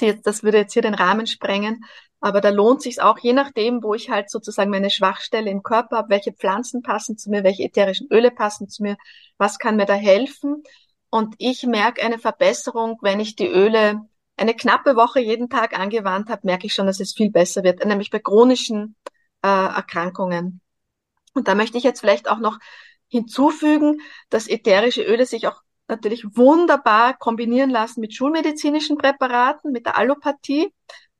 das 0.00 0.42
würde 0.42 0.58
jetzt 0.58 0.72
hier 0.72 0.82
den 0.82 0.94
Rahmen 0.94 1.26
sprengen. 1.26 1.84
Aber 2.20 2.40
da 2.40 2.50
lohnt 2.50 2.82
sich 2.82 3.00
auch, 3.00 3.18
je 3.18 3.32
nachdem, 3.32 3.82
wo 3.82 3.94
ich 3.94 4.10
halt 4.10 4.30
sozusagen 4.30 4.70
meine 4.70 4.90
Schwachstelle 4.90 5.50
im 5.50 5.62
Körper 5.62 5.98
habe, 5.98 6.10
welche 6.10 6.32
Pflanzen 6.32 6.82
passen 6.82 7.16
zu 7.16 7.30
mir, 7.30 7.44
welche 7.44 7.62
ätherischen 7.62 8.08
Öle 8.10 8.30
passen 8.30 8.68
zu 8.68 8.82
mir, 8.82 8.96
was 9.36 9.58
kann 9.58 9.76
mir 9.76 9.86
da 9.86 9.94
helfen. 9.94 10.64
Und 11.10 11.34
ich 11.38 11.64
merke 11.64 12.02
eine 12.02 12.18
Verbesserung, 12.18 12.98
wenn 13.02 13.20
ich 13.20 13.36
die 13.36 13.46
Öle 13.46 14.02
eine 14.36 14.54
knappe 14.54 14.96
Woche 14.96 15.20
jeden 15.20 15.48
Tag 15.48 15.78
angewandt 15.78 16.28
habe, 16.28 16.42
merke 16.44 16.66
ich 16.66 16.74
schon, 16.74 16.86
dass 16.86 17.00
es 17.00 17.14
viel 17.14 17.30
besser 17.30 17.62
wird, 17.62 17.84
nämlich 17.84 18.10
bei 18.10 18.18
chronischen 18.18 18.96
äh, 19.42 19.48
Erkrankungen. 19.48 20.60
Und 21.34 21.48
da 21.48 21.54
möchte 21.54 21.78
ich 21.78 21.84
jetzt 21.84 22.00
vielleicht 22.00 22.28
auch 22.28 22.38
noch 22.38 22.58
hinzufügen, 23.08 24.00
dass 24.28 24.48
ätherische 24.48 25.02
Öle 25.02 25.26
sich 25.26 25.46
auch 25.46 25.62
natürlich 25.88 26.24
wunderbar 26.36 27.16
kombinieren 27.16 27.70
lassen 27.70 28.00
mit 28.00 28.14
schulmedizinischen 28.14 28.98
Präparaten, 28.98 29.72
mit 29.72 29.86
der 29.86 29.96
Allopathie, 29.98 30.72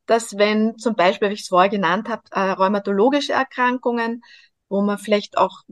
dass 0.07 0.37
wenn 0.39 0.79
zum 0.79 0.95
Beispiel, 0.95 1.29
wie 1.31 1.35
ich 1.35 1.43
es 1.43 1.49
vorher 1.49 1.71
genannt 1.71 2.09
habe, 2.09 2.23
äh, 2.31 2.41
rheumatologische 2.41 3.33
Erkrankungen, 3.33 4.23
wo 4.69 4.83
man 4.83 4.99
vielleicht 4.99 5.39
auch 5.39 5.63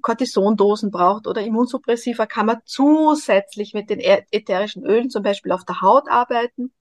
Cortisondosen 0.00 0.90
braucht 0.90 1.26
oder 1.26 1.42
Immunsuppressiva, 1.42 2.26
kann 2.26 2.46
man 2.46 2.60
zusätzlich 2.64 3.74
mit 3.74 3.90
den 3.90 4.00
ätherischen 4.00 4.84
Ölen 4.84 5.10
zum 5.10 5.22
Beispiel 5.22 5.52
auf 5.52 5.64
der 5.64 5.82
Haut 5.82 6.08
arbeiten 6.08 6.72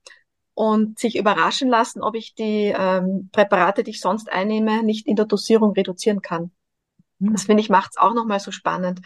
und 0.54 1.00
sich 1.00 1.17
überraschen 1.17 1.69
lassen, 1.69 2.02
ob 2.02 2.15
ich 2.15 2.34
die 2.36 2.74
ähm, 2.78 3.30
Präparate, 3.32 3.84
die 3.84 3.91
ich 3.91 4.02
sonst 4.02 4.30
einnehme, 4.30 4.84
nicht 4.84 5.08
in 5.08 5.15
der 5.15 5.26
Dosierung 5.26 5.74
reduzieren 5.74 6.22
kann. 6.22 6.52
Hm. 7.19 7.34
Das 7.34 7.43
finde 7.43 7.62
ich 7.62 7.69
macht 7.69 7.91
es 7.91 7.98
auch 7.98 8.13
nochmal 8.13 8.39
so 8.39 8.52
spannend. 8.52 9.02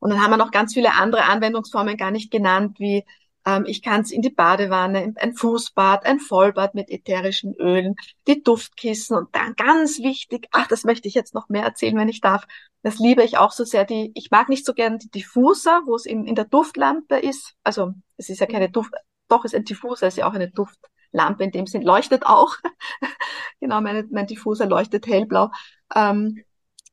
Und 0.00 0.10
dann 0.10 0.22
haben 0.22 0.30
wir 0.30 0.36
noch 0.36 0.50
ganz 0.50 0.74
viele 0.74 0.94
andere 0.94 1.24
Anwendungsformen 1.24 1.96
gar 1.96 2.10
nicht 2.10 2.30
genannt, 2.30 2.80
wie 2.80 3.04
ähm, 3.46 3.64
ich 3.66 3.82
kann 3.82 4.02
es 4.02 4.10
in 4.10 4.22
die 4.22 4.30
Badewanne, 4.30 5.14
ein 5.16 5.34
Fußbad, 5.34 6.04
ein 6.06 6.20
Vollbad 6.20 6.74
mit 6.74 6.90
ätherischen 6.90 7.54
Ölen, 7.54 7.96
die 8.26 8.42
Duftkissen 8.42 9.16
und 9.16 9.34
dann 9.34 9.54
ganz 9.54 9.98
wichtig, 10.00 10.48
ach, 10.52 10.66
das 10.68 10.84
möchte 10.84 11.08
ich 11.08 11.14
jetzt 11.14 11.34
noch 11.34 11.48
mehr 11.48 11.64
erzählen, 11.64 11.96
wenn 11.96 12.08
ich 12.08 12.20
darf. 12.20 12.46
Das 12.82 12.98
liebe 12.98 13.22
ich 13.22 13.38
auch 13.38 13.52
so 13.52 13.64
sehr. 13.64 13.84
Die, 13.84 14.10
ich 14.14 14.30
mag 14.30 14.48
nicht 14.48 14.66
so 14.66 14.74
gern 14.74 14.98
die 14.98 15.10
Diffuser, 15.10 15.82
wo 15.86 15.94
es 15.94 16.06
in, 16.06 16.26
in 16.26 16.34
der 16.34 16.46
Duftlampe 16.46 17.18
ist. 17.18 17.54
Also 17.62 17.92
es 18.16 18.28
ist 18.30 18.40
ja 18.40 18.46
keine 18.46 18.70
Duft, 18.70 18.92
doch 19.28 19.44
ist 19.44 19.54
ein 19.54 19.64
Diffuser, 19.64 20.08
ist 20.08 20.16
ja 20.16 20.28
auch 20.28 20.34
eine 20.34 20.50
Duftlampe 20.50 21.44
in 21.44 21.50
dem 21.50 21.66
Sinn, 21.66 21.82
leuchtet 21.82 22.24
auch. 22.26 22.56
genau, 23.60 23.80
meine, 23.80 24.06
mein 24.10 24.26
Diffuser 24.26 24.66
leuchtet 24.66 25.06
hellblau. 25.06 25.50
Ähm, 25.94 26.42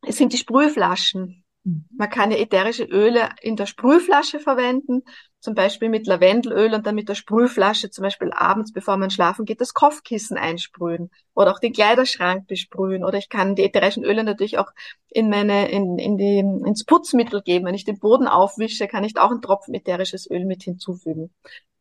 es 0.01 0.17
sind 0.17 0.33
die 0.33 0.37
Sprühflaschen. 0.37 1.43
Mhm. 1.67 1.85
Man 1.97 2.09
kann 2.09 2.31
ja 2.31 2.37
ätherische 2.37 2.85
Öle 2.85 3.29
in 3.41 3.57
der 3.57 3.65
Sprühflasche 3.65 4.39
verwenden, 4.39 5.03
zum 5.39 5.53
Beispiel 5.53 5.89
mit 5.89 6.07
Lavendelöl 6.07 6.73
und 6.73 6.87
dann 6.87 6.95
mit 6.95 7.09
der 7.09 7.15
Sprühflasche 7.15 7.89
zum 7.89 8.03
Beispiel 8.03 8.31
abends, 8.31 8.71
bevor 8.71 8.97
man 8.97 9.09
schlafen 9.09 9.45
geht, 9.45 9.59
das 9.59 9.73
Kopfkissen 9.73 10.37
einsprühen 10.37 11.11
oder 11.33 11.51
auch 11.51 11.59
den 11.59 11.73
Kleiderschrank 11.73 12.47
besprühen 12.47 13.03
oder 13.03 13.17
ich 13.17 13.29
kann 13.29 13.55
die 13.55 13.63
ätherischen 13.63 14.03
Öle 14.03 14.23
natürlich 14.23 14.57
auch 14.57 14.71
in 15.09 15.29
meine, 15.29 15.69
in, 15.69 15.99
in 15.99 16.17
die, 16.17 16.39
ins 16.39 16.85
Putzmittel 16.85 17.41
geben. 17.41 17.65
Wenn 17.65 17.75
ich 17.75 17.85
den 17.85 17.99
Boden 17.99 18.27
aufwische, 18.27 18.87
kann 18.87 19.03
ich 19.03 19.13
da 19.13 19.23
auch 19.23 19.31
einen 19.31 19.41
Tropfen 19.41 19.73
ätherisches 19.73 20.29
Öl 20.29 20.45
mit 20.45 20.63
hinzufügen. 20.63 21.33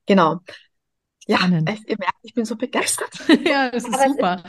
Genau. 0.06 0.40
Ja, 1.28 1.38
ich, 1.38 1.88
ihr 1.88 1.96
merkt, 1.98 2.18
ich 2.22 2.34
bin 2.34 2.44
so 2.44 2.56
begeistert. 2.56 3.10
ja, 3.44 3.70
das 3.70 3.84
ist 3.84 3.94
Aber 3.94 4.08
super. 4.08 4.42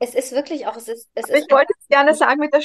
Es 0.00 0.10
ist, 0.10 0.16
es 0.16 0.24
ist 0.24 0.32
wirklich 0.32 0.66
auch, 0.66 0.76
es 0.76 0.88
ist, 0.88 1.10
es 1.14 1.28
ist. 1.28 1.44
Ich 1.44 1.50
wollte 1.50 1.72
es 1.78 1.88
gerne 1.88 2.14
sagen 2.14 2.40
mit 2.40 2.52
der 2.52 2.62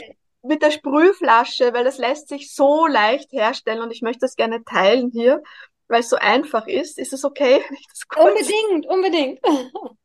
mit 0.48 0.62
der 0.62 0.72
Sprühflasche, 0.72 1.74
weil 1.74 1.84
das 1.84 1.98
lässt 1.98 2.30
sich 2.30 2.54
so 2.54 2.88
leicht 2.88 3.32
herstellen 3.32 3.82
und 3.82 3.92
ich 3.92 4.02
möchte 4.02 4.22
das 4.22 4.36
gerne 4.36 4.64
teilen 4.64 5.10
hier, 5.12 5.42
weil 5.88 6.02
es 6.02 6.10
so 6.10 6.18
einfach 6.18 6.68
ist. 6.68 7.00
Ist 7.00 7.14
es 7.14 7.26
okay? 7.26 7.64
Unbedingt, 8.16 8.88
unbedingt. 8.88 9.40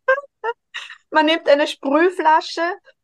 man 1.10 1.26
nimmt 1.26 1.48
eine 1.48 1.66
Sprühflasche 1.66 2.62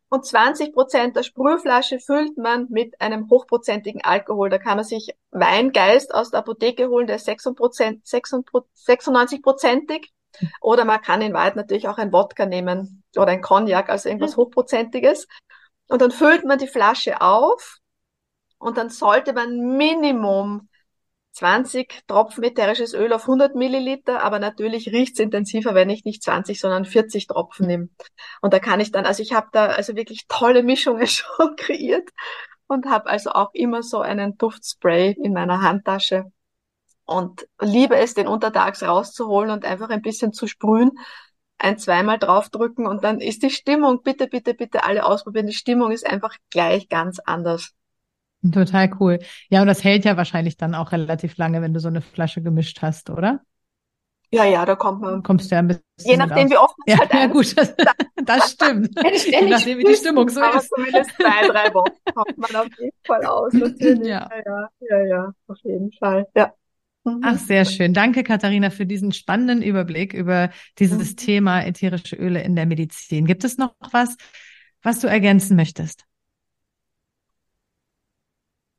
und 0.09 0.25
20 0.25 0.73
Prozent 0.73 1.17
der 1.17 1.25
Sprühflasche 1.25 1.99
füllt 1.99 2.39
man 2.39 2.69
mit 2.71 3.01
einem 3.01 3.29
hochprozentigen 3.29 4.05
Alkohol. 4.05 4.51
Da 4.51 4.59
kann 4.59 4.77
man 4.77 4.85
sich 4.85 5.17
Weingeist 5.33 6.15
aus 6.15 6.31
der 6.31 6.39
Apotheke 6.41 6.89
holen, 6.89 7.09
der 7.09 7.17
ist 7.17 7.29
96-prozentig. 7.29 10.13
Oder 10.61 10.85
man 10.85 11.01
kann 11.01 11.23
in 11.23 11.33
Wahrheit 11.33 11.57
natürlich 11.57 11.89
auch 11.89 11.97
ein 11.99 12.13
Wodka 12.13 12.47
nehmen 12.47 13.03
oder 13.17 13.29
ein 13.29 13.41
Cognac, 13.41 13.89
also 13.89 14.09
irgendwas 14.09 14.37
mhm. 14.37 14.43
Hochprozentiges. 14.43 15.27
Und 15.89 16.03
dann 16.03 16.11
füllt 16.11 16.45
man 16.45 16.59
die 16.59 16.67
Flasche 16.67 17.21
auf 17.21 17.79
und 18.59 18.77
dann 18.77 18.91
sollte 18.91 19.33
man 19.33 19.77
Minimum 19.77 20.69
20 21.33 22.05
Tropfen 22.07 22.45
ätherisches 22.45 22.95
Öl 22.95 23.13
auf 23.13 23.23
100 23.23 23.55
Milliliter, 23.55 24.23
aber 24.23 24.39
natürlich 24.39 24.89
riecht's 24.89 25.21
intensiver, 25.21 25.75
wenn 25.75 25.91
ich 25.91 26.05
nicht 26.05 26.23
20, 26.23 26.59
sondern 26.59 26.87
40 26.87 27.27
Tropfen 27.27 27.67
nehme. 27.67 27.89
Und 28.41 28.55
da 28.55 28.59
kann 28.59 28.81
ich 28.81 28.91
dann, 28.91 29.05
also 29.05 29.23
ich 29.23 29.35
habe 29.35 29.49
da 29.53 29.67
also 29.67 29.97
wirklich 29.97 30.27
tolle 30.29 30.63
Mischungen 30.63 31.07
schon 31.07 31.57
kreiert 31.57 32.09
und 32.67 32.87
habe 32.87 33.11
also 33.11 33.31
auch 33.31 33.51
immer 33.53 33.83
so 33.83 34.01
einen 34.01 34.39
Duftspray 34.39 35.13
in 35.23 35.35
meiner 35.35 35.61
Handtasche 35.61 36.25
und 37.05 37.47
liebe 37.61 37.97
es, 37.97 38.15
den 38.15 38.29
untertags 38.29 38.83
rauszuholen 38.83 39.51
und 39.51 39.65
einfach 39.65 39.91
ein 39.91 40.03
bisschen 40.03 40.33
zu 40.33 40.47
sprühen 40.47 40.93
ein, 41.59 41.79
zweimal 41.79 42.19
draufdrücken 42.19 42.87
und 42.87 43.05
dann 43.05 43.21
ist 43.21 43.43
die 43.43 43.51
Stimmung, 43.51 44.03
bitte, 44.03 44.27
bitte, 44.27 44.55
bitte 44.55 44.85
alle 44.85 45.05
ausprobieren, 45.05 45.47
die 45.47 45.55
Stimmung 45.55 45.91
ist 45.91 46.07
einfach 46.07 46.37
gleich 46.51 46.89
ganz 46.89 47.19
anders. 47.21 47.73
Total 48.53 48.91
cool. 49.01 49.19
Ja, 49.49 49.63
und 49.63 49.67
das 49.67 49.83
hält 49.83 50.05
ja 50.05 50.17
wahrscheinlich 50.17 50.57
dann 50.57 50.75
auch 50.75 50.93
relativ 50.93 51.37
lange, 51.37 51.63
wenn 51.63 51.75
du 51.75 51.81
so 51.81 51.89
eine 51.89 52.01
Flasche 52.01 52.43
gemischt 52.43 52.83
hast, 52.83 53.11
oder? 53.11 53.41
Ja, 54.31 54.45
ja, 54.45 54.67
da 54.67 54.75
kommt 54.75 55.01
man. 55.01 55.23
Kommst 55.23 55.51
du 55.51 55.55
ja 55.55 55.61
ein 55.61 55.69
bisschen. 55.69 55.83
Je 55.99 56.17
nachdem, 56.17 56.51
wie 56.51 56.57
oft 56.57 56.75
man 56.79 56.97
ja, 56.97 56.99
halt 56.99 57.13
Ja, 57.13 57.27
gut, 57.27 57.57
das, 57.57 57.75
das 58.25 58.53
stimmt. 58.53 58.91
Je 59.25 59.49
nachdem, 59.49 59.79
wie 59.79 59.85
die 59.85 59.95
Stimmung 59.95 60.29
so 60.29 60.41
ist. 60.41 60.69
Zumindest 60.75 61.11
zwei, 61.13 61.47
drei 61.47 61.73
Wochen 61.75 61.93
kommt 62.13 62.37
man 62.37 62.57
auf 62.57 62.69
jeden 62.79 62.97
Fall 63.07 63.25
aus. 63.25 63.53
Natürlich. 63.53 64.09
Ja. 64.09 64.29
ja, 64.45 64.69
ja, 64.81 65.05
ja, 65.05 65.33
auf 65.47 65.59
jeden 65.63 65.93
Fall. 65.93 66.27
Ja. 66.35 66.53
Mhm. 67.07 67.21
Ach, 67.23 67.39
sehr 67.39 67.65
schön. 67.65 67.95
Danke, 67.95 68.25
Katharina, 68.25 68.71
für 68.71 68.85
diesen 68.85 69.13
spannenden 69.13 69.63
Überblick 69.63 70.13
über 70.13 70.51
dieses 70.79 71.13
mhm. 71.13 71.17
Thema 71.17 71.63
ätherische 71.63 72.17
Öle 72.17 72.43
in 72.43 72.57
der 72.57 72.67
Medizin. 72.67 73.27
Gibt 73.27 73.45
es 73.45 73.59
noch 73.59 73.75
was, 73.93 74.17
was 74.83 75.01
du 75.01 75.07
ergänzen 75.07 75.57
möchtest? 75.57 76.05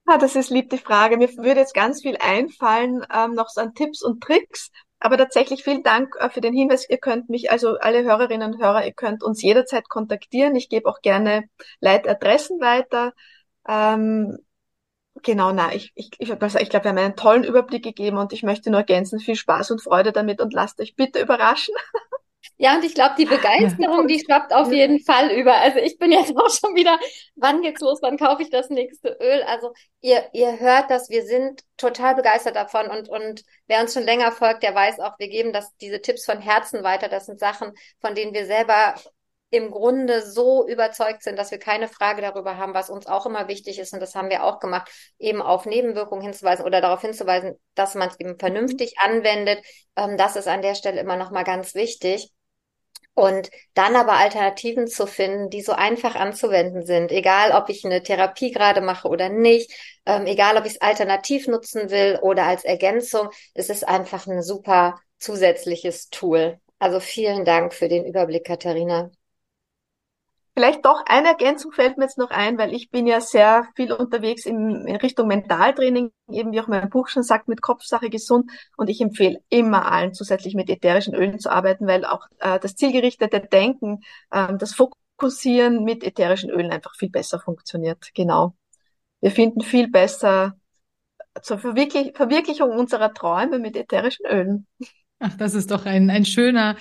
Ja, 0.09 0.17
das 0.17 0.35
ist 0.35 0.49
lieb 0.49 0.69
die 0.69 0.77
Frage. 0.77 1.17
Mir 1.17 1.29
würde 1.37 1.61
jetzt 1.61 1.73
ganz 1.73 2.01
viel 2.01 2.17
einfallen, 2.17 3.05
ähm, 3.13 3.33
noch 3.33 3.49
so 3.49 3.61
an 3.61 3.73
Tipps 3.73 4.01
und 4.03 4.21
Tricks. 4.21 4.71
Aber 4.99 5.17
tatsächlich 5.17 5.63
vielen 5.63 5.83
Dank 5.83 6.15
äh, 6.19 6.29
für 6.29 6.41
den 6.41 6.53
Hinweis. 6.53 6.89
Ihr 6.89 6.97
könnt 6.97 7.29
mich, 7.29 7.49
also 7.51 7.77
alle 7.77 8.03
Hörerinnen 8.03 8.53
und 8.53 8.61
Hörer, 8.61 8.85
ihr 8.85 8.93
könnt 8.93 9.23
uns 9.23 9.41
jederzeit 9.41 9.87
kontaktieren. 9.87 10.55
Ich 10.55 10.69
gebe 10.69 10.89
auch 10.89 11.01
gerne 11.01 11.43
Leitadressen 11.79 12.59
weiter. 12.59 13.13
Ähm, 13.67 14.37
genau, 15.23 15.51
na, 15.51 15.73
ich, 15.73 15.91
ich, 15.95 16.11
ich, 16.17 16.29
ich 16.29 16.69
glaube, 16.69 16.85
wir 16.85 16.89
haben 16.89 16.97
einen 16.97 17.15
tollen 17.15 17.43
Überblick 17.43 17.83
gegeben 17.83 18.17
und 18.17 18.33
ich 18.33 18.43
möchte 18.43 18.69
nur 18.69 18.79
ergänzen, 18.79 19.19
viel 19.19 19.35
Spaß 19.35 19.71
und 19.71 19.81
Freude 19.81 20.11
damit 20.11 20.41
und 20.41 20.53
lasst 20.53 20.79
euch 20.79 20.95
bitte 20.95 21.19
überraschen. 21.19 21.73
Ja, 22.59 22.75
und 22.75 22.83
ich 22.83 22.95
glaube, 22.95 23.15
die 23.17 23.25
Begeisterung, 23.25 24.07
die 24.07 24.19
schwappt 24.19 24.53
auf 24.53 24.71
jeden 24.71 24.99
Fall 24.99 25.31
über. 25.31 25.55
Also 25.55 25.79
ich 25.79 25.97
bin 25.97 26.11
jetzt 26.11 26.31
auch 26.37 26.49
schon 26.49 26.75
wieder, 26.75 26.99
wann 27.35 27.61
geht's 27.61 27.81
los, 27.81 27.99
wann 28.01 28.17
kaufe 28.17 28.41
ich 28.41 28.49
das 28.49 28.69
nächste 28.69 29.17
Öl? 29.21 29.43
Also 29.43 29.73
ihr, 30.01 30.27
ihr 30.33 30.59
hört 30.59 30.89
das, 30.89 31.09
wir 31.09 31.23
sind 31.23 31.61
total 31.77 32.15
begeistert 32.15 32.55
davon 32.55 32.87
und, 32.87 33.09
und 33.09 33.43
wer 33.67 33.81
uns 33.81 33.93
schon 33.93 34.03
länger 34.03 34.31
folgt, 34.31 34.63
der 34.63 34.73
weiß 34.73 34.99
auch, 34.99 35.19
wir 35.19 35.29
geben 35.29 35.53
das, 35.53 35.75
diese 35.77 36.01
Tipps 36.01 36.25
von 36.25 36.39
Herzen 36.39 36.83
weiter. 36.83 37.09
Das 37.09 37.25
sind 37.25 37.39
Sachen, 37.39 37.73
von 38.01 38.15
denen 38.15 38.33
wir 38.33 38.45
selber 38.45 38.95
im 39.49 39.71
Grunde 39.71 40.21
so 40.21 40.67
überzeugt 40.67 41.23
sind, 41.23 41.37
dass 41.37 41.51
wir 41.51 41.59
keine 41.59 41.87
Frage 41.87 42.21
darüber 42.21 42.57
haben, 42.57 42.73
was 42.73 42.89
uns 42.89 43.07
auch 43.07 43.25
immer 43.25 43.47
wichtig 43.47 43.79
ist, 43.79 43.93
und 43.93 44.01
das 44.01 44.15
haben 44.15 44.29
wir 44.29 44.43
auch 44.43 44.59
gemacht, 44.59 44.89
eben 45.19 45.41
auf 45.41 45.65
Nebenwirkungen 45.65 46.21
hinzuweisen 46.21 46.65
oder 46.65 46.81
darauf 46.81 47.01
hinzuweisen, 47.01 47.57
dass 47.75 47.95
man 47.95 48.09
es 48.09 48.19
eben 48.19 48.37
vernünftig 48.37 48.99
anwendet. 48.99 49.63
Ähm, 49.95 50.17
das 50.17 50.35
ist 50.35 50.47
an 50.47 50.61
der 50.61 50.75
Stelle 50.75 50.99
immer 50.99 51.15
nochmal 51.15 51.43
ganz 51.45 51.75
wichtig. 51.75 52.31
Und 53.13 53.49
dann 53.73 53.95
aber 53.95 54.13
Alternativen 54.13 54.85
zu 54.85 55.07
finden, 55.07 55.49
die 55.49 55.61
so 55.61 55.71
einfach 55.71 56.15
anzuwenden 56.15 56.85
sind, 56.85 57.11
egal 57.11 57.51
ob 57.51 57.67
ich 57.69 57.83
eine 57.83 58.03
Therapie 58.03 58.51
gerade 58.51 58.79
mache 58.79 59.07
oder 59.07 59.29
nicht, 59.29 59.71
ähm, 60.05 60.27
egal 60.27 60.55
ob 60.55 60.65
ich 60.65 60.73
es 60.73 60.81
alternativ 60.81 61.47
nutzen 61.47 61.89
will 61.89 62.19
oder 62.21 62.43
als 62.43 62.63
Ergänzung, 62.63 63.29
es 63.55 63.69
ist 63.69 63.87
einfach 63.87 64.27
ein 64.27 64.43
super 64.43 64.99
zusätzliches 65.17 66.09
Tool. 66.09 66.59
Also 66.77 66.99
vielen 66.99 67.43
Dank 67.43 67.73
für 67.73 67.87
den 67.87 68.05
Überblick, 68.05 68.45
Katharina. 68.45 69.09
Vielleicht 70.57 70.85
doch 70.85 71.03
eine 71.05 71.27
Ergänzung 71.27 71.71
fällt 71.71 71.99
mir 71.99 72.05
jetzt 72.05 72.17
noch 72.17 72.31
ein, 72.31 72.57
weil 72.57 72.73
ich 72.73 72.89
bin 72.89 73.05
ja 73.05 73.21
sehr 73.21 73.67
viel 73.75 73.93
unterwegs 73.93 74.43
in, 74.47 74.87
Richtung 75.03 75.27
Mentaltraining, 75.27 76.09
eben 76.31 76.51
wie 76.51 76.59
auch 76.59 76.67
mein 76.67 76.89
Buch 76.89 77.09
schon 77.09 77.21
sagt, 77.21 77.47
mit 77.47 77.61
Kopfsache 77.61 78.09
gesund. 78.09 78.49
Und 78.75 78.89
ich 78.89 78.99
empfehle 78.99 79.37
immer 79.49 79.91
allen 79.91 80.15
zusätzlich 80.15 80.55
mit 80.55 80.71
ätherischen 80.71 81.13
Ölen 81.13 81.37
zu 81.37 81.51
arbeiten, 81.51 81.85
weil 81.85 82.05
auch 82.05 82.25
äh, 82.39 82.57
das 82.59 82.75
zielgerichtete 82.75 83.39
Denken, 83.39 83.99
äh, 84.31 84.47
das 84.57 84.73
Fokussieren 84.73 85.83
mit 85.83 86.03
ätherischen 86.03 86.49
Ölen 86.49 86.71
einfach 86.71 86.95
viel 86.95 87.11
besser 87.11 87.39
funktioniert. 87.39 88.09
Genau. 88.15 88.55
Wir 89.21 89.29
finden 89.29 89.61
viel 89.61 89.91
besser 89.91 90.55
zur 91.39 91.59
Verwirklich 91.59 92.13
Verwirklichung 92.15 92.71
unserer 92.71 93.13
Träume 93.13 93.59
mit 93.59 93.75
ätherischen 93.75 94.25
Ölen. 94.25 94.65
Ach, 95.19 95.37
das 95.37 95.53
ist 95.53 95.69
doch 95.69 95.85
ein, 95.85 96.09
ein 96.09 96.25
schöner 96.25 96.77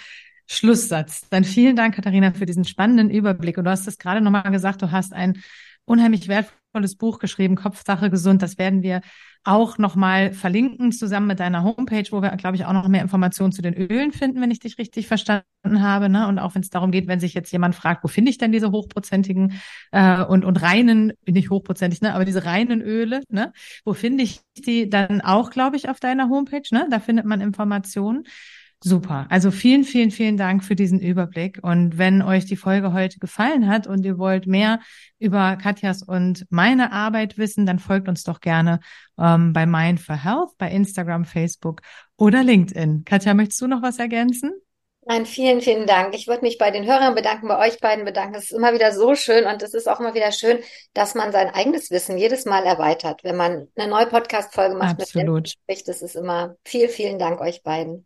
Schlusssatz. 0.47 1.29
Dann 1.29 1.45
vielen 1.45 1.77
Dank, 1.77 1.95
Katharina, 1.95 2.33
für 2.33 2.47
diesen 2.47 2.65
spannenden 2.65 3.11
Überblick. 3.11 3.59
Und 3.59 3.65
du 3.65 3.71
hast 3.71 3.87
es 3.87 3.99
gerade 3.99 4.21
nochmal 4.21 4.51
gesagt, 4.51 4.83
du 4.83 4.91
hast 4.91 5.13
ein 5.13 5.43
unheimlich 5.85 6.29
wertvolles 6.29 6.97
Buch 6.97 7.19
geschrieben, 7.19 7.57
Kopfsache 7.57 8.11
gesund. 8.11 8.43
Das 8.43 8.59
werden 8.59 8.83
wir 8.83 9.01
auch 9.47 9.79
nochmal 9.79 10.33
verlinken, 10.33 10.91
zusammen 10.91 11.29
mit 11.29 11.39
deiner 11.39 11.63
Homepage, 11.63 12.05
wo 12.11 12.21
wir, 12.21 12.31
glaube 12.31 12.57
ich, 12.57 12.65
auch 12.65 12.73
noch 12.73 12.89
mehr 12.89 13.03
Informationen 13.03 13.53
zu 13.53 13.63
den 13.63 13.75
Ölen 13.75 14.11
finden, 14.11 14.41
wenn 14.41 14.51
ich 14.51 14.59
dich 14.59 14.77
richtig 14.77 15.07
verstanden 15.07 15.45
habe. 15.83 16.09
Ne? 16.09 16.27
Und 16.27 16.41
auch 16.41 16.57
wenn 16.57 16.63
es 16.63 16.71
darum 16.71 16.91
geht, 16.91 17.07
wenn 17.07 17.21
sich 17.21 17.33
jetzt 17.33 17.53
jemand 17.53 17.77
fragt, 17.77 18.03
wo 18.03 18.09
finde 18.09 18.31
ich 18.31 18.39
denn 18.39 18.51
diese 18.51 18.73
hochprozentigen 18.73 19.61
äh, 19.93 20.25
und, 20.25 20.45
und 20.45 20.61
reinen, 20.63 21.13
nicht 21.27 21.51
hochprozentig, 21.51 22.01
ne, 22.01 22.13
aber 22.13 22.25
diese 22.25 22.45
reinen 22.45 22.83
Öle, 22.83 23.23
ne? 23.29 23.53
Wo 23.85 23.95
finde 23.95 24.25
ich 24.25 24.41
die 24.57 24.91
dann 24.91 25.21
auch, 25.21 25.51
glaube 25.51 25.77
ich, 25.77 25.89
auf 25.89 26.01
deiner 26.01 26.29
Homepage? 26.29 26.67
Ne? 26.73 26.89
Da 26.91 26.99
findet 26.99 27.25
man 27.25 27.41
Informationen. 27.41 28.25
Super. 28.83 29.27
Also 29.31 29.51
vielen, 29.51 29.85
vielen, 29.85 30.11
vielen 30.11 30.37
Dank 30.37 30.63
für 30.63 30.77
diesen 30.77 31.01
Überblick. 31.01 31.59
Und 31.63 31.97
wenn 31.97 32.21
euch 32.21 32.45
die 32.45 32.57
Folge 32.57 32.93
heute 32.93 33.19
gefallen 33.19 33.69
hat 33.69 33.87
und 33.87 34.05
ihr 34.05 34.19
wollt 34.19 34.47
mehr 34.47 34.81
über 35.19 35.57
Katjas 35.57 36.03
und 36.03 36.47
meine 36.51 36.93
Arbeit 36.93 37.39
wissen, 37.39 37.65
dann 37.65 37.79
folgt 37.79 38.09
uns 38.09 38.23
doch 38.23 38.41
gerne 38.41 38.81
ähm, 39.19 39.53
bei 39.53 39.65
Mind 39.65 40.01
for 40.01 40.17
Health, 40.17 40.51
bei 40.59 40.71
Instagram, 40.71 41.25
Facebook 41.25 41.81
oder 42.17 42.45
LinkedIn. 42.45 43.05
Katja, 43.05 43.33
möchtest 43.33 43.61
du 43.63 43.67
noch 43.67 43.83
was 43.83 43.99
ergänzen? 43.99 44.53
Nein, 45.09 45.25
vielen, 45.25 45.61
vielen 45.61 45.87
Dank. 45.87 46.17
Ich 46.17 46.27
würde 46.27 46.43
mich 46.43 46.59
bei 46.59 46.73
den 46.73 46.85
Hörern 46.85 47.15
bedanken, 47.15 47.47
bei 47.47 47.65
euch 47.65 47.79
beiden 47.79 48.05
bedanken. 48.05 48.35
Es 48.35 48.51
ist 48.51 48.53
immer 48.53 48.75
wieder 48.75 48.93
so 48.93 49.15
schön 49.15 49.47
und 49.47 49.63
es 49.63 49.73
ist 49.73 49.89
auch 49.89 50.01
immer 50.01 50.15
wieder 50.15 50.33
schön, 50.33 50.59
dass 50.95 51.15
man 51.15 51.31
sein 51.31 51.49
eigenes 51.49 51.93
Wissen 51.93 52.19
jedes 52.19 52.45
Mal 52.45 52.65
erweitert, 52.65 53.23
wenn 53.23 53.37
man 53.37 53.69
eine 53.77 53.89
neue 53.89 54.07
Podcast-Folge 54.07 54.75
macht. 54.75 55.01
Absolut. 55.01 55.55
Mit 55.69 55.89
das 55.89 56.03
ist 56.03 56.17
immer 56.17 56.57
viel, 56.65 56.89
vielen 56.89 57.21
Dank 57.21 57.41
euch 57.41 57.63
beiden. 57.63 58.05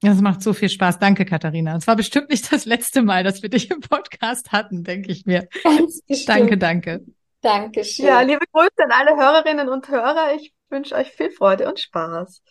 Das 0.00 0.20
macht 0.20 0.42
so 0.42 0.52
viel 0.52 0.68
Spaß. 0.68 0.98
Danke, 0.98 1.24
Katharina. 1.24 1.76
Es 1.76 1.86
war 1.86 1.96
bestimmt 1.96 2.30
nicht 2.30 2.52
das 2.52 2.66
letzte 2.66 3.02
Mal, 3.02 3.24
dass 3.24 3.42
wir 3.42 3.48
dich 3.48 3.70
im 3.70 3.80
Podcast 3.80 4.52
hatten, 4.52 4.84
denke 4.84 5.10
ich 5.10 5.26
mir. 5.26 5.48
Ganz 5.64 6.02
bestimmt. 6.02 6.28
Danke, 6.28 6.58
danke. 6.58 7.04
Dankeschön. 7.40 8.06
Ja, 8.06 8.20
liebe 8.20 8.44
Grüße 8.52 8.84
an 8.84 8.92
alle 8.92 9.16
Hörerinnen 9.16 9.68
und 9.68 9.88
Hörer. 9.88 10.34
Ich 10.36 10.54
wünsche 10.70 10.94
euch 10.94 11.08
viel 11.08 11.30
Freude 11.30 11.68
und 11.68 11.80
Spaß. 11.80 12.42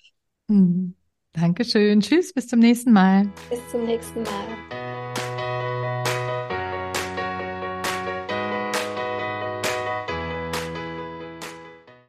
Mhm. 0.47 0.95
Dankeschön. 1.33 2.01
Tschüss, 2.01 2.33
bis 2.33 2.47
zum 2.47 2.59
nächsten 2.59 2.91
Mal. 2.91 3.29
Bis 3.49 3.59
zum 3.69 3.85
nächsten 3.85 4.23
Mal. 4.23 4.76